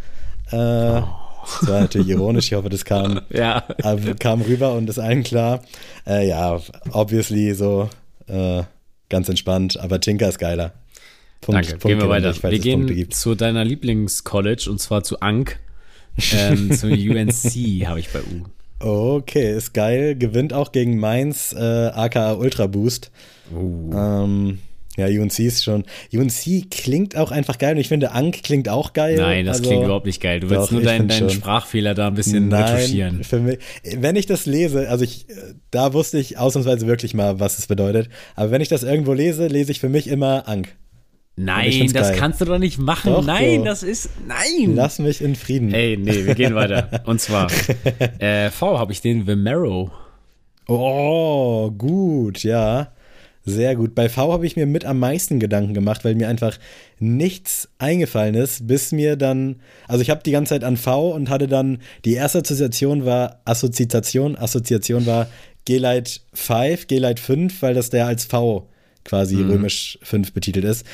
Äh, 0.51 0.55
oh. 0.55 1.03
Das 1.61 1.69
war 1.69 1.81
natürlich 1.81 2.09
ironisch, 2.09 2.47
ich 2.47 2.53
hoffe, 2.53 2.69
das 2.69 2.85
kam, 2.85 3.21
ja. 3.29 3.63
äh, 3.77 4.13
kam 4.19 4.41
rüber 4.41 4.73
und 4.73 4.89
ist 4.89 4.99
allen 4.99 5.23
klar. 5.23 5.61
Äh, 6.05 6.27
ja, 6.27 6.59
obviously 6.91 7.53
so 7.53 7.89
äh, 8.27 8.63
ganz 9.09 9.29
entspannt, 9.29 9.79
aber 9.79 9.99
Tinker 9.99 10.29
ist 10.29 10.39
geiler. 10.39 10.73
Punkt, 11.41 11.55
Danke, 11.55 11.71
Punkt 11.71 11.83
gehen 11.83 11.99
wir 11.99 12.09
weiter. 12.09 12.35
wir 12.43 12.59
gehen 12.59 13.11
zu 13.11 13.35
deiner 13.35 13.63
Lieblingscollege 13.63 14.69
und 14.69 14.79
zwar 14.79 15.03
zu 15.03 15.21
Ank, 15.21 15.59
ähm, 16.33 16.71
zu 16.71 16.87
UNC 16.87 17.87
habe 17.87 17.99
ich 17.99 18.09
bei 18.09 18.19
U. 18.19 18.45
Okay, 18.79 19.55
ist 19.55 19.73
geil. 19.73 20.15
Gewinnt 20.15 20.53
auch 20.53 20.71
gegen 20.71 20.99
Mainz, 20.99 21.53
äh, 21.53 21.59
aka 21.59 22.33
Ultra 22.33 22.67
Boost. 22.67 23.11
Uh. 23.53 23.91
Ähm, 23.93 24.59
ja, 24.99 25.07
UNC 25.07 25.39
ist 25.39 25.63
schon. 25.63 25.85
UNC 26.13 26.69
klingt 26.69 27.15
auch 27.15 27.31
einfach 27.31 27.57
geil 27.57 27.75
und 27.75 27.79
ich 27.79 27.87
finde, 27.87 28.11
Ank 28.11 28.43
klingt 28.43 28.67
auch 28.67 28.91
geil. 28.91 29.15
Nein, 29.15 29.45
das 29.45 29.59
also, 29.59 29.69
klingt 29.69 29.85
überhaupt 29.85 30.05
nicht 30.05 30.21
geil. 30.21 30.41
Du 30.41 30.49
willst 30.49 30.67
doch, 30.67 30.71
nur 30.71 30.81
deinen, 30.81 31.07
deinen 31.07 31.29
Sprachfehler 31.29 31.93
da 31.93 32.07
ein 32.07 32.15
bisschen 32.15 32.49
Nein, 32.49 32.63
retuschieren. 32.63 33.23
Für 33.23 33.39
mich, 33.39 33.59
wenn 33.83 34.17
ich 34.17 34.25
das 34.25 34.45
lese, 34.45 34.89
also 34.89 35.05
ich, 35.05 35.25
da 35.71 35.93
wusste 35.93 36.19
ich 36.19 36.37
ausnahmsweise 36.37 36.85
wirklich 36.85 37.13
mal, 37.13 37.39
was 37.39 37.59
es 37.59 37.67
bedeutet. 37.67 38.09
Aber 38.35 38.51
wenn 38.51 38.61
ich 38.61 38.67
das 38.67 38.83
irgendwo 38.83 39.13
lese, 39.13 39.47
lese 39.47 39.71
ich 39.71 39.79
für 39.79 39.89
mich 39.89 40.07
immer 40.07 40.47
Ank. 40.47 40.75
Nein, 41.41 41.89
das 41.93 42.09
geil. 42.09 42.17
kannst 42.19 42.41
du 42.41 42.45
doch 42.45 42.59
nicht 42.59 42.79
machen. 42.79 43.13
Doch, 43.13 43.25
nein, 43.25 43.63
das 43.63 43.81
ist. 43.81 44.09
Nein! 44.27 44.75
Lass 44.75 44.99
mich 44.99 45.21
in 45.21 45.35
Frieden. 45.35 45.73
Ey, 45.73 45.95
nee, 45.95 46.25
wir 46.25 46.35
gehen 46.35 46.53
weiter. 46.53 47.01
Und 47.05 47.21
zwar, 47.21 47.49
äh, 48.19 48.49
V 48.49 48.77
habe 48.77 48.91
ich 48.91 48.99
den 48.99 49.25
Vimero. 49.25 49.89
Oh, 50.67 51.71
gut, 51.71 52.43
ja. 52.43 52.91
Sehr 53.45 53.77
gut. 53.77 53.95
Bei 53.95 54.09
V 54.09 54.33
habe 54.33 54.45
ich 54.45 54.57
mir 54.57 54.65
mit 54.65 54.83
am 54.83 54.99
meisten 54.99 55.39
Gedanken 55.39 55.73
gemacht, 55.73 56.03
weil 56.03 56.13
mir 56.15 56.27
einfach 56.27 56.59
nichts 56.99 57.69
eingefallen 57.77 58.35
ist, 58.35 58.67
bis 58.67 58.91
mir 58.91 59.15
dann, 59.15 59.61
also 59.87 60.01
ich 60.01 60.09
habe 60.09 60.21
die 60.23 60.31
ganze 60.31 60.49
Zeit 60.49 60.65
an 60.65 60.75
V 60.75 61.11
und 61.11 61.29
hatte 61.29 61.47
dann, 61.47 61.79
die 62.03 62.15
erste 62.15 62.39
Assoziation 62.39 63.05
war 63.05 63.39
Assoziation, 63.45 64.35
Assoziation 64.35 65.05
war 65.05 65.27
G-Light 65.63 66.19
5, 66.33 66.87
G-Light 66.87 67.21
5, 67.21 67.61
weil 67.61 67.73
das 67.73 67.89
der 67.89 68.07
als 68.07 68.25
V 68.25 68.67
quasi 69.05 69.37
mhm. 69.37 69.51
römisch 69.51 69.97
5 70.03 70.33
betitelt 70.33 70.65
ist 70.65 70.85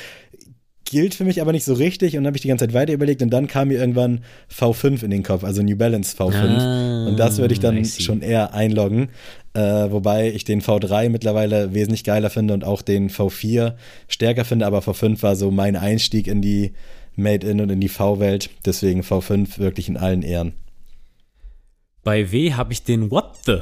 gilt 0.86 1.14
für 1.14 1.24
mich 1.24 1.40
aber 1.40 1.52
nicht 1.52 1.64
so 1.64 1.74
richtig 1.74 2.16
und 2.16 2.24
dann 2.24 2.28
habe 2.28 2.36
ich 2.36 2.42
die 2.42 2.48
ganze 2.48 2.64
Zeit 2.64 2.74
weiter 2.74 2.92
überlegt 2.92 3.20
und 3.20 3.30
dann 3.30 3.46
kam 3.46 3.68
mir 3.68 3.78
irgendwann 3.78 4.20
V5 4.50 5.04
in 5.04 5.10
den 5.10 5.22
Kopf, 5.22 5.44
also 5.44 5.62
New 5.62 5.76
Balance 5.76 6.16
V5 6.16 6.34
ah, 6.34 7.06
und 7.08 7.18
das 7.18 7.38
würde 7.38 7.52
ich 7.52 7.60
dann 7.60 7.84
schon 7.84 8.22
eher 8.22 8.54
einloggen, 8.54 9.08
äh, 9.54 9.60
wobei 9.60 10.30
ich 10.30 10.44
den 10.44 10.62
V3 10.62 11.10
mittlerweile 11.10 11.74
wesentlich 11.74 12.04
geiler 12.04 12.30
finde 12.30 12.54
und 12.54 12.64
auch 12.64 12.82
den 12.82 13.10
V4 13.10 13.74
stärker 14.08 14.44
finde, 14.44 14.66
aber 14.66 14.78
V5 14.78 15.22
war 15.22 15.36
so 15.36 15.50
mein 15.50 15.76
Einstieg 15.76 16.26
in 16.26 16.40
die 16.40 16.72
Made-in 17.16 17.60
und 17.60 17.70
in 17.70 17.80
die 17.80 17.88
V-Welt, 17.88 18.50
deswegen 18.64 19.00
V5 19.00 19.58
wirklich 19.58 19.88
in 19.88 19.96
allen 19.96 20.22
Ehren. 20.22 20.52
Bei 22.04 22.30
W 22.30 22.52
habe 22.52 22.72
ich 22.72 22.84
den 22.84 23.10
What 23.10 23.36
the 23.46 23.58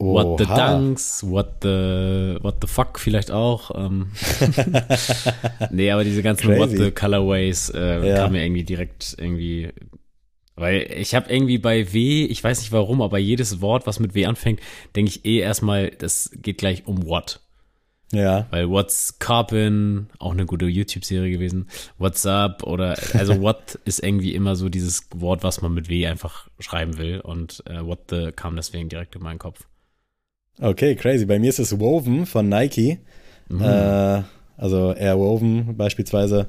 What 0.00 0.38
the 0.38 0.46
Dunks, 0.46 1.22
what 1.22 1.56
the, 1.60 2.38
what 2.40 2.56
the 2.62 2.66
fuck 2.66 2.98
vielleicht 2.98 3.30
auch. 3.30 3.70
Ähm. 3.74 4.12
nee, 5.70 5.90
aber 5.90 6.04
diese 6.04 6.22
ganzen 6.22 6.46
Crazy. 6.46 6.58
What 6.58 6.70
the 6.70 6.90
Colorways 6.90 7.68
äh, 7.70 8.08
ja. 8.08 8.16
kamen 8.16 8.32
mir 8.32 8.42
irgendwie 8.42 8.64
direkt 8.64 9.14
irgendwie. 9.18 9.68
Weil 10.56 10.90
ich 10.90 11.14
habe 11.14 11.30
irgendwie 11.30 11.58
bei 11.58 11.92
W, 11.92 12.24
ich 12.24 12.42
weiß 12.42 12.60
nicht 12.60 12.72
warum, 12.72 13.02
aber 13.02 13.18
jedes 13.18 13.60
Wort, 13.60 13.86
was 13.86 14.00
mit 14.00 14.14
W 14.14 14.24
anfängt, 14.24 14.60
denke 14.96 15.10
ich 15.10 15.24
eh 15.26 15.38
erstmal, 15.38 15.90
das 15.90 16.30
geht 16.34 16.58
gleich 16.58 16.86
um 16.86 17.06
What. 17.06 17.40
Ja. 18.12 18.46
Weil 18.50 18.68
What's 18.68 19.18
Carpin, 19.18 20.08
auch 20.18 20.32
eine 20.32 20.46
gute 20.46 20.66
YouTube-Serie 20.66 21.30
gewesen. 21.30 21.68
What's 21.98 22.26
up 22.26 22.62
oder 22.62 22.96
also 23.14 23.38
What 23.40 23.78
ist 23.84 24.02
irgendwie 24.02 24.34
immer 24.34 24.56
so 24.56 24.68
dieses 24.68 25.06
Wort, 25.14 25.42
was 25.44 25.60
man 25.60 25.74
mit 25.74 25.88
W 25.88 26.06
einfach 26.06 26.48
schreiben 26.58 26.98
will. 26.98 27.20
Und 27.20 27.62
äh, 27.66 27.84
What 27.84 28.10
the 28.10 28.32
kam 28.34 28.56
deswegen 28.56 28.88
direkt 28.88 29.14
in 29.14 29.22
meinen 29.22 29.38
Kopf. 29.38 29.66
Okay, 30.58 30.94
crazy. 30.94 31.26
Bei 31.26 31.38
mir 31.38 31.50
ist 31.50 31.58
es 31.58 31.78
Woven 31.78 32.26
von 32.26 32.48
Nike. 32.48 32.98
Mhm. 33.48 33.62
Äh, 33.62 34.22
also 34.56 34.94
Air 34.94 35.18
Woven 35.18 35.76
beispielsweise. 35.76 36.48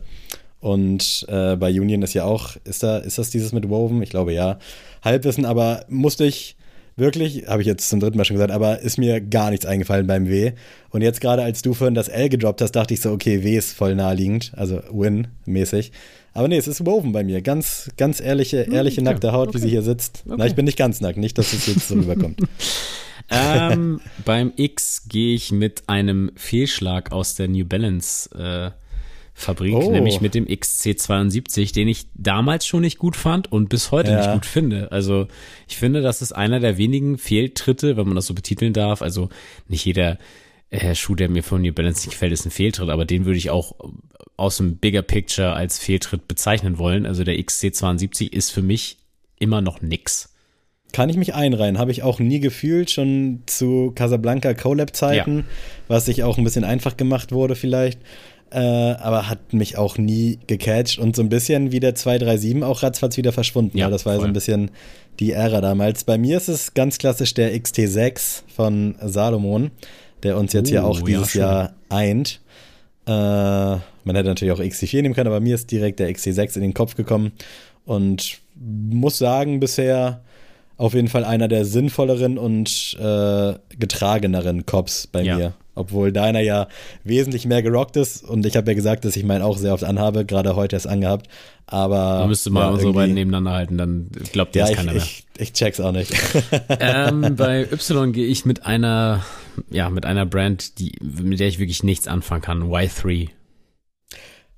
Und 0.59 1.25
äh, 1.27 1.55
bei 1.55 1.71
Union 1.71 2.01
ist 2.03 2.13
ja 2.13 2.23
auch, 2.23 2.55
ist 2.65 2.83
da, 2.83 2.97
ist 2.97 3.17
das 3.17 3.31
dieses 3.31 3.51
mit 3.51 3.67
Woven? 3.69 4.01
Ich 4.01 4.09
glaube 4.09 4.33
ja. 4.33 4.59
Halbwissen, 5.01 5.45
aber 5.45 5.85
musste 5.89 6.25
ich 6.25 6.55
wirklich, 6.97 7.47
habe 7.47 7.61
ich 7.61 7.67
jetzt 7.67 7.89
zum 7.89 7.99
dritten 7.99 8.17
Mal 8.17 8.25
schon 8.25 8.35
gesagt, 8.35 8.51
aber 8.51 8.79
ist 8.79 8.97
mir 8.97 9.21
gar 9.21 9.49
nichts 9.49 9.65
eingefallen 9.65 10.05
beim 10.07 10.27
W. 10.27 10.51
Und 10.89 11.01
jetzt 11.01 11.21
gerade 11.21 11.41
als 11.41 11.61
du 11.61 11.73
vorhin 11.73 11.95
das 11.95 12.09
L 12.09 12.29
gedroppt 12.29 12.61
hast, 12.61 12.73
dachte 12.73 12.93
ich 12.93 13.01
so, 13.01 13.11
okay, 13.11 13.43
W 13.43 13.57
ist 13.57 13.73
voll 13.73 13.95
naheliegend, 13.95 14.51
also 14.55 14.81
Win-mäßig. 14.91 15.91
Aber 16.33 16.47
nee, 16.47 16.57
es 16.57 16.67
ist 16.67 16.85
Woven 16.85 17.11
bei 17.11 17.23
mir. 17.23 17.41
Ganz, 17.41 17.89
ganz 17.97 18.21
ehrliche, 18.21 18.65
hm, 18.65 18.73
ehrliche 18.73 19.01
okay. 19.01 19.09
nackte 19.09 19.31
Haut, 19.33 19.49
okay. 19.49 19.57
wie 19.57 19.61
sie 19.61 19.69
hier 19.69 19.81
sitzt. 19.81 20.23
Okay. 20.25 20.35
Na, 20.37 20.45
ich 20.45 20.55
bin 20.55 20.65
nicht 20.65 20.77
ganz 20.77 21.01
nackt, 21.01 21.17
nicht, 21.17 21.37
dass 21.37 21.53
es 21.53 21.65
jetzt 21.65 21.87
so 21.87 21.95
rüberkommt. 21.95 22.39
ähm, 23.31 24.01
beim 24.25 24.53
X 24.55 25.07
gehe 25.07 25.35
ich 25.35 25.51
mit 25.51 25.87
einem 25.87 26.31
Fehlschlag 26.35 27.11
aus 27.11 27.35
der 27.35 27.47
New 27.47 27.65
Balance 27.65 28.29
äh, 28.37 28.71
Fabrik, 29.33 29.73
oh. 29.73 29.91
nämlich 29.91 30.21
mit 30.21 30.35
dem 30.35 30.45
XC72, 30.45 31.73
den 31.73 31.87
ich 31.87 32.07
damals 32.13 32.67
schon 32.67 32.81
nicht 32.81 32.99
gut 32.99 33.15
fand 33.15 33.51
und 33.51 33.69
bis 33.69 33.91
heute 33.91 34.11
ja. 34.11 34.17
nicht 34.17 34.33
gut 34.33 34.45
finde. 34.45 34.91
Also 34.91 35.27
ich 35.67 35.77
finde, 35.77 36.01
das 36.01 36.21
ist 36.21 36.33
einer 36.33 36.59
der 36.59 36.77
wenigen 36.77 37.17
Fehltritte, 37.17 37.97
wenn 37.97 38.05
man 38.05 38.15
das 38.15 38.27
so 38.27 38.33
betiteln 38.33 38.73
darf. 38.73 39.01
Also 39.01 39.29
nicht 39.67 39.85
jeder 39.85 40.17
äh, 40.69 40.95
Schuh, 40.95 41.15
der 41.15 41.29
mir 41.29 41.43
von 41.43 41.61
New 41.61 41.73
Balance 41.73 42.01
nicht 42.01 42.11
gefällt, 42.11 42.33
ist 42.33 42.45
ein 42.45 42.51
Fehltritt, 42.51 42.89
aber 42.89 43.05
den 43.05 43.25
würde 43.25 43.37
ich 43.37 43.49
auch 43.49 43.75
aus 44.37 44.57
dem 44.57 44.77
Bigger 44.77 45.01
Picture 45.01 45.53
als 45.53 45.79
Fehltritt 45.79 46.27
bezeichnen 46.27 46.77
wollen. 46.77 47.05
Also 47.05 47.23
der 47.23 47.35
XC72 47.35 48.31
ist 48.31 48.51
für 48.51 48.61
mich 48.61 48.97
immer 49.39 49.61
noch 49.61 49.81
nix. 49.81 50.30
Kann 50.91 51.09
ich 51.09 51.17
mich 51.17 51.33
einreihen, 51.33 51.77
habe 51.77 51.91
ich 51.91 52.03
auch 52.03 52.19
nie 52.19 52.39
gefühlt, 52.39 52.91
schon 52.91 53.43
zu 53.45 53.91
Casablanca 53.95 54.53
Colab-Zeiten, 54.53 55.37
ja. 55.37 55.43
was 55.87 56.05
sich 56.05 56.23
auch 56.23 56.37
ein 56.37 56.43
bisschen 56.43 56.63
einfach 56.63 56.97
gemacht 56.97 57.31
wurde 57.31 57.55
vielleicht. 57.55 57.99
Äh, 58.53 58.59
aber 58.59 59.29
hat 59.29 59.53
mich 59.53 59.77
auch 59.77 59.97
nie 59.97 60.39
gecatcht 60.45 60.99
und 60.99 61.15
so 61.15 61.21
ein 61.21 61.29
bisschen 61.29 61.71
wie 61.71 61.79
der 61.79 61.95
237 61.95 62.63
auch 62.63 62.83
ratzfatz 62.83 63.15
wieder 63.15 63.31
verschwunden. 63.31 63.77
Ja, 63.77 63.89
das 63.89 64.05
war 64.05 64.15
voll. 64.15 64.23
so 64.23 64.27
ein 64.27 64.33
bisschen 64.33 64.71
die 65.21 65.31
Ära 65.31 65.61
damals. 65.61 66.03
Bei 66.03 66.17
mir 66.17 66.35
ist 66.35 66.49
es 66.49 66.73
ganz 66.73 66.97
klassisch 66.97 67.33
der 67.33 67.55
XT6 67.55 68.43
von 68.53 68.95
Salomon, 69.01 69.71
der 70.23 70.37
uns 70.37 70.51
jetzt 70.51 70.67
uh, 70.67 70.71
hier 70.71 70.83
auch 70.83 71.01
dieses 71.01 71.33
ja, 71.33 71.41
Jahr 71.41 71.73
eint. 71.87 72.41
Äh, 73.07 73.11
man 73.11 74.15
hätte 74.15 74.27
natürlich 74.27 74.53
auch 74.53 74.59
XT4 74.59 75.01
nehmen 75.01 75.15
können, 75.15 75.27
aber 75.27 75.39
mir 75.39 75.55
ist 75.55 75.71
direkt 75.71 76.01
der 76.01 76.13
XT6 76.13 76.55
in 76.55 76.61
den 76.61 76.73
Kopf 76.73 76.95
gekommen 76.95 77.31
und 77.85 78.39
muss 78.55 79.17
sagen, 79.17 79.61
bisher 79.61 80.21
auf 80.81 80.95
jeden 80.95 81.09
Fall 81.09 81.23
einer 81.23 81.47
der 81.47 81.63
sinnvolleren 81.63 82.39
und 82.39 82.97
äh, 82.99 83.53
getrageneren 83.77 84.65
Cops 84.65 85.05
bei 85.05 85.21
ja. 85.21 85.37
mir. 85.37 85.53
Obwohl 85.75 86.11
deiner 86.11 86.41
ja 86.41 86.67
wesentlich 87.03 87.45
mehr 87.45 87.61
gerockt 87.61 87.95
ist 87.97 88.23
und 88.27 88.45
ich 88.47 88.57
habe 88.57 88.71
ja 88.71 88.75
gesagt, 88.75 89.05
dass 89.05 89.15
ich 89.15 89.23
meinen 89.23 89.43
auch 89.43 89.57
sehr 89.57 89.73
oft 89.73 89.83
anhabe, 89.83 90.25
gerade 90.25 90.55
heute 90.55 90.75
erst 90.75 90.87
angehabt. 90.87 91.27
Aber. 91.67 92.19
Da 92.19 92.27
müsste 92.27 92.49
man 92.49 92.63
ja, 92.63 92.69
unsere 92.69 92.93
beiden 92.93 93.13
nebeneinander 93.13 93.51
halten, 93.51 93.77
dann 93.77 94.09
glaubt 94.33 94.55
dir 94.55 94.59
ja, 94.59 94.67
das 94.67 94.75
keiner 94.75 94.93
mehr. 94.93 95.03
Ich, 95.03 95.23
ich 95.37 95.53
check's 95.53 95.79
auch 95.79 95.91
nicht. 95.91 96.11
ähm, 96.79 97.35
bei 97.37 97.61
Y 97.71 98.11
gehe 98.11 98.25
ich 98.25 98.45
mit 98.45 98.65
einer, 98.65 99.23
ja, 99.69 99.89
mit 99.91 100.07
einer 100.07 100.25
Brand, 100.25 100.79
die, 100.79 100.93
mit 101.01 101.39
der 101.39 101.47
ich 101.47 101.59
wirklich 101.59 101.83
nichts 101.83 102.07
anfangen 102.07 102.41
kann. 102.41 102.63
Y3. 102.63 103.29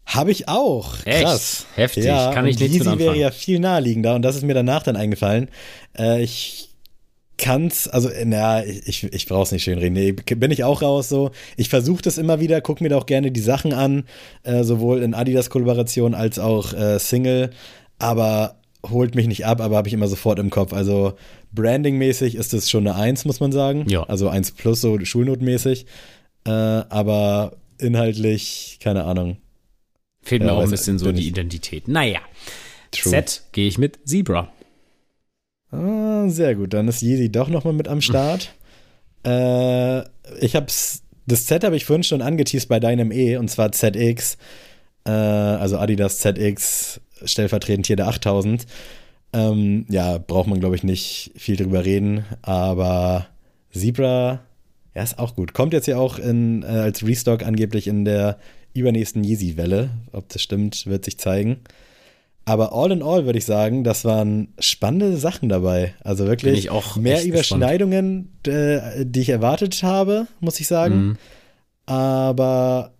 Habe 0.05 0.31
ich 0.31 0.47
auch. 0.47 1.05
Echt? 1.05 1.23
Krass. 1.23 1.65
Heftig. 1.75 2.05
Ja, 2.05 2.33
Kann 2.33 2.45
ich 2.45 2.59
nicht 2.59 2.73
Yeezy 2.73 2.99
wäre 2.99 3.17
ja 3.17 3.31
viel 3.31 3.59
naheliegender 3.59 4.15
und 4.15 4.21
das 4.21 4.35
ist 4.35 4.43
mir 4.43 4.53
danach 4.53 4.83
dann 4.83 4.95
eingefallen. 4.95 5.49
Äh, 5.97 6.23
ich 6.23 6.69
kann's, 7.37 7.87
also, 7.87 8.09
naja, 8.25 8.63
ich, 8.65 9.03
ich 9.03 9.25
brauch's 9.25 9.51
nicht 9.51 9.63
schön 9.63 9.79
reden. 9.79 9.93
Nee, 9.93 10.11
bin 10.11 10.51
ich 10.51 10.63
auch 10.63 10.81
raus 10.81 11.09
so. 11.09 11.31
Ich 11.57 11.69
versuche 11.69 12.01
das 12.01 12.17
immer 12.17 12.39
wieder, 12.39 12.61
guck 12.61 12.79
mir 12.79 12.89
da 12.89 12.97
auch 12.97 13.05
gerne 13.05 13.31
die 13.31 13.41
Sachen 13.41 13.73
an, 13.73 14.05
äh, 14.43 14.63
sowohl 14.63 15.01
in 15.01 15.13
Adidas-Kollaboration 15.13 16.13
als 16.13 16.37
auch 16.37 16.73
äh, 16.73 16.99
Single, 16.99 17.49
aber 17.97 18.57
holt 18.89 19.15
mich 19.15 19.27
nicht 19.27 19.45
ab, 19.45 19.61
aber 19.61 19.77
habe 19.77 19.87
ich 19.87 19.93
immer 19.93 20.07
sofort 20.07 20.39
im 20.39 20.49
Kopf. 20.49 20.73
Also 20.73 21.13
Branding-mäßig 21.53 22.35
ist 22.35 22.53
das 22.53 22.69
schon 22.69 22.87
eine 22.87 22.97
Eins, 22.97 23.25
muss 23.25 23.39
man 23.39 23.51
sagen. 23.51 23.85
Ja. 23.89 24.03
Also 24.03 24.29
Eins 24.29 24.51
plus, 24.51 24.81
so 24.81 24.99
Schulnotmäßig. 25.03 25.85
Äh, 26.45 26.51
aber 26.51 27.53
inhaltlich, 27.79 28.79
keine 28.81 29.05
Ahnung. 29.05 29.37
Fehlt 30.23 30.41
mir 30.41 30.49
ja, 30.49 30.53
auch 30.53 30.63
ein 30.63 30.71
bisschen 30.71 30.97
so 30.97 31.11
die 31.11 31.27
Identität. 31.27 31.87
Naja. 31.87 32.19
True. 32.91 33.11
Z 33.11 33.43
gehe 33.51 33.67
ich 33.67 33.77
mit 33.77 33.99
Zebra. 34.05 34.51
Ah, 35.71 36.29
sehr 36.29 36.55
gut. 36.55 36.73
Dann 36.73 36.87
ist 36.87 37.01
Yeezy 37.01 37.31
doch 37.31 37.49
nochmal 37.49 37.73
mit 37.73 37.87
am 37.87 38.01
Start. 38.01 38.53
äh, 39.25 40.01
ich 40.39 40.55
hab's, 40.55 41.03
das 41.25 41.45
Z 41.45 41.63
habe 41.63 41.75
ich 41.75 41.85
vorhin 41.85 42.03
schon 42.03 42.21
angeteased 42.21 42.69
bei 42.69 42.79
deinem 42.79 43.11
E, 43.11 43.37
und 43.37 43.49
zwar 43.49 43.71
ZX. 43.71 44.37
Äh, 45.05 45.11
also 45.11 45.77
Adidas 45.77 46.19
ZX, 46.19 47.01
stellvertretend 47.25 47.87
hier 47.87 47.95
der 47.95 48.07
8000. 48.07 48.65
Ähm, 49.33 49.85
ja, 49.89 50.19
braucht 50.19 50.47
man, 50.47 50.59
glaube 50.59 50.75
ich, 50.75 50.83
nicht 50.83 51.31
viel 51.35 51.55
drüber 51.55 51.83
reden, 51.83 52.23
aber 52.43 53.27
Zebra, 53.71 54.41
ja, 54.93 55.01
ist 55.01 55.17
auch 55.17 55.35
gut. 55.35 55.53
Kommt 55.53 55.73
jetzt 55.73 55.87
ja 55.87 55.97
auch 55.97 56.19
in, 56.19 56.61
äh, 56.61 56.67
als 56.67 57.03
Restock 57.05 57.43
angeblich 57.43 57.87
in 57.87 58.05
der 58.05 58.37
übernächsten 58.73 59.23
Yeezy-Welle. 59.23 59.89
Ob 60.11 60.29
das 60.29 60.41
stimmt, 60.41 60.85
wird 60.85 61.05
sich 61.05 61.17
zeigen. 61.17 61.57
Aber 62.45 62.73
all 62.73 62.91
in 62.91 63.01
all 63.01 63.25
würde 63.25 63.39
ich 63.39 63.45
sagen, 63.45 63.83
das 63.83 64.03
waren 64.03 64.49
spannende 64.59 65.15
Sachen 65.15 65.47
dabei. 65.47 65.93
Also 66.03 66.27
wirklich 66.27 66.69
mehr 66.97 67.23
Überschneidungen, 67.23 68.33
äh, 68.45 69.05
die 69.05 69.21
ich 69.21 69.29
erwartet 69.29 69.81
habe, 69.81 70.27
muss 70.41 70.59
ich 70.59 70.67
sagen. 70.67 70.95
Mhm. 70.95 71.17
Aber 71.85 72.91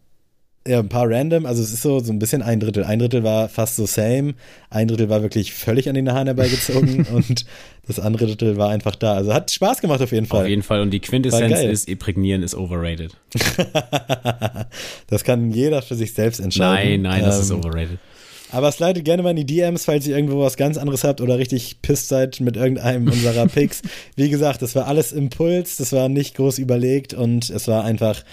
ja, 0.66 0.80
ein 0.80 0.88
paar 0.88 1.10
random, 1.10 1.46
also 1.46 1.62
es 1.62 1.74
ist 1.74 1.82
so, 1.82 2.00
so 2.00 2.14
ein 2.14 2.20
bisschen 2.20 2.42
ein 2.42 2.60
Drittel. 2.60 2.86
Ein 2.86 3.00
Drittel 3.00 3.24
war 3.24 3.50
fast 3.50 3.76
so 3.76 3.86
same, 3.86 4.36
ein 4.70 4.88
Drittel 4.88 5.10
war 5.10 5.22
wirklich 5.22 5.54
völlig 5.54 5.90
an 5.90 5.96
den 5.96 6.12
Haaren 6.12 6.28
herbeigezogen 6.28 7.06
und 7.14 7.46
das 7.86 8.00
andere 8.00 8.28
Drittel 8.28 8.56
war 8.58 8.70
einfach 8.70 8.96
da. 8.96 9.14
Also 9.14 9.34
hat 9.34 9.52
Spaß 9.52 9.82
gemacht 9.82 10.02
auf 10.02 10.12
jeden 10.12 10.26
Fall. 10.26 10.44
Auf 10.44 10.48
jeden 10.48 10.64
Fall 10.64 10.82
und 10.82 10.92
die 10.92 11.02
Quintessenz 11.02 11.60
ist, 11.60 11.90
Imprägnieren 11.90 12.44
ist 12.44 12.56
overrated. 12.56 13.12
das 15.08 15.24
kann 15.26 15.52
jeder 15.52 15.82
für 15.82 15.96
sich 15.96 16.14
selbst 16.14 16.40
entscheiden. 16.40 17.02
Nein, 17.02 17.20
nein, 17.20 17.24
das 17.26 17.38
ähm, 17.38 17.42
ist 17.42 17.66
overrated. 17.66 18.00
Aber 18.54 18.72
slidet 18.72 19.04
gerne 19.04 19.24
mal 19.24 19.32
in 19.32 19.36
die 19.36 19.46
DMs, 19.46 19.84
falls 19.84 20.06
ihr 20.08 20.16
irgendwo 20.16 20.40
was 20.40 20.58
ganz 20.58 20.78
anderes 20.78 21.04
habt 21.04 21.22
oder 21.22 21.40
richtig 21.40 21.82
pisst 21.82 22.08
seid 22.08 22.40
mit 22.40 22.56
irgendeinem 22.56 23.08
unserer 23.08 23.48
Picks. 23.48 23.82
Wie 24.16 24.30
gesagt, 24.30 24.62
das 24.62 24.76
war 24.76 24.88
alles 24.88 25.12
Impuls, 25.12 25.78
das 25.78 25.92
war 25.92 26.08
nicht 26.08 26.36
groß 26.36 26.60
überlegt 26.60 27.16
und 27.16 27.50
es 27.50 27.68
war 27.68 27.84
einfach 27.84 28.24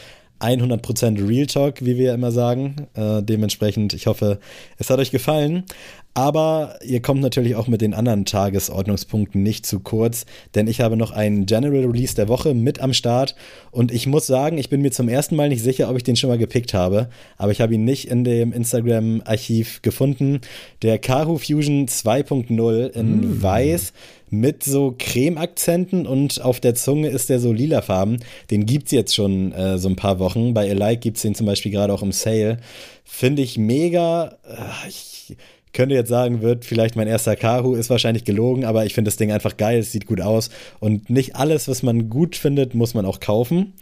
100% 0.40 1.28
Real 1.28 1.46
Talk, 1.46 1.84
wie 1.84 1.96
wir 1.96 2.06
ja 2.06 2.14
immer 2.14 2.32
sagen. 2.32 2.88
Äh, 2.94 3.22
dementsprechend, 3.22 3.94
ich 3.94 4.06
hoffe, 4.06 4.38
es 4.78 4.90
hat 4.90 4.98
euch 4.98 5.10
gefallen. 5.10 5.64
Aber 6.12 6.78
ihr 6.84 7.00
kommt 7.00 7.20
natürlich 7.20 7.54
auch 7.54 7.68
mit 7.68 7.80
den 7.80 7.94
anderen 7.94 8.24
Tagesordnungspunkten 8.24 9.42
nicht 9.44 9.64
zu 9.64 9.78
kurz, 9.78 10.26
denn 10.56 10.66
ich 10.66 10.80
habe 10.80 10.96
noch 10.96 11.12
einen 11.12 11.46
General 11.46 11.84
Release 11.84 12.16
der 12.16 12.26
Woche 12.26 12.52
mit 12.52 12.80
am 12.80 12.92
Start 12.92 13.36
und 13.70 13.92
ich 13.92 14.08
muss 14.08 14.26
sagen, 14.26 14.58
ich 14.58 14.68
bin 14.68 14.82
mir 14.82 14.90
zum 14.90 15.08
ersten 15.08 15.36
Mal 15.36 15.48
nicht 15.48 15.62
sicher, 15.62 15.88
ob 15.88 15.96
ich 15.96 16.02
den 16.02 16.16
schon 16.16 16.28
mal 16.28 16.38
gepickt 16.38 16.74
habe, 16.74 17.10
aber 17.38 17.52
ich 17.52 17.60
habe 17.60 17.74
ihn 17.74 17.84
nicht 17.84 18.08
in 18.08 18.24
dem 18.24 18.52
Instagram-Archiv 18.52 19.82
gefunden. 19.82 20.40
Der 20.82 20.98
Kahu 20.98 21.38
Fusion 21.38 21.86
2.0 21.86 22.88
in 22.88 23.20
mm. 23.20 23.42
Weiß 23.42 23.92
mit 24.30 24.62
so 24.62 24.94
Creme-Akzenten 24.98 26.06
und 26.06 26.40
auf 26.40 26.60
der 26.60 26.74
Zunge 26.74 27.08
ist 27.08 27.28
der 27.28 27.40
so 27.40 27.52
lilafarben. 27.52 28.22
Den 28.50 28.64
gibt 28.64 28.86
es 28.86 28.92
jetzt 28.92 29.14
schon 29.14 29.52
äh, 29.52 29.78
so 29.78 29.88
ein 29.88 29.96
paar 29.96 30.18
Wochen. 30.18 30.54
Bei 30.54 30.70
Alike 30.70 31.00
gibt 31.00 31.16
es 31.16 31.22
den 31.22 31.34
zum 31.34 31.46
Beispiel 31.46 31.72
gerade 31.72 31.92
auch 31.92 32.02
im 32.02 32.12
Sale. 32.12 32.58
Finde 33.04 33.42
ich 33.42 33.58
mega. 33.58 34.38
Äh, 34.44 34.88
ich, 34.88 35.36
könnte 35.72 35.94
jetzt 35.94 36.08
sagen, 36.08 36.42
wird 36.42 36.64
vielleicht 36.64 36.96
mein 36.96 37.06
erster 37.06 37.36
Kahu, 37.36 37.74
ist 37.74 37.90
wahrscheinlich 37.90 38.24
gelogen, 38.24 38.64
aber 38.64 38.86
ich 38.86 38.94
finde 38.94 39.08
das 39.08 39.16
Ding 39.16 39.30
einfach 39.30 39.56
geil, 39.56 39.78
es 39.78 39.92
sieht 39.92 40.06
gut 40.06 40.20
aus. 40.20 40.50
Und 40.80 41.10
nicht 41.10 41.36
alles, 41.36 41.68
was 41.68 41.82
man 41.82 42.08
gut 42.08 42.36
findet, 42.36 42.74
muss 42.74 42.94
man 42.94 43.06
auch 43.06 43.20
kaufen. 43.20 43.74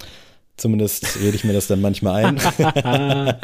Zumindest 0.57 1.21
rede 1.21 1.37
ich 1.37 1.45
mir 1.45 1.53
das 1.53 1.69
dann 1.69 1.81
manchmal 1.81 2.25
ein. 2.25 2.41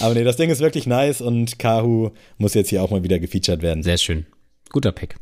aber 0.00 0.14
nee, 0.14 0.24
das 0.24 0.36
Ding 0.36 0.50
ist 0.50 0.60
wirklich 0.60 0.86
nice 0.86 1.20
und 1.20 1.58
Kahu 1.58 2.10
muss 2.36 2.54
jetzt 2.54 2.68
hier 2.68 2.82
auch 2.82 2.90
mal 2.90 3.02
wieder 3.02 3.18
gefeatured 3.18 3.62
werden. 3.62 3.82
Sehr 3.82 3.98
schön. 3.98 4.26
Guter 4.70 4.92
Pick. 4.92 5.16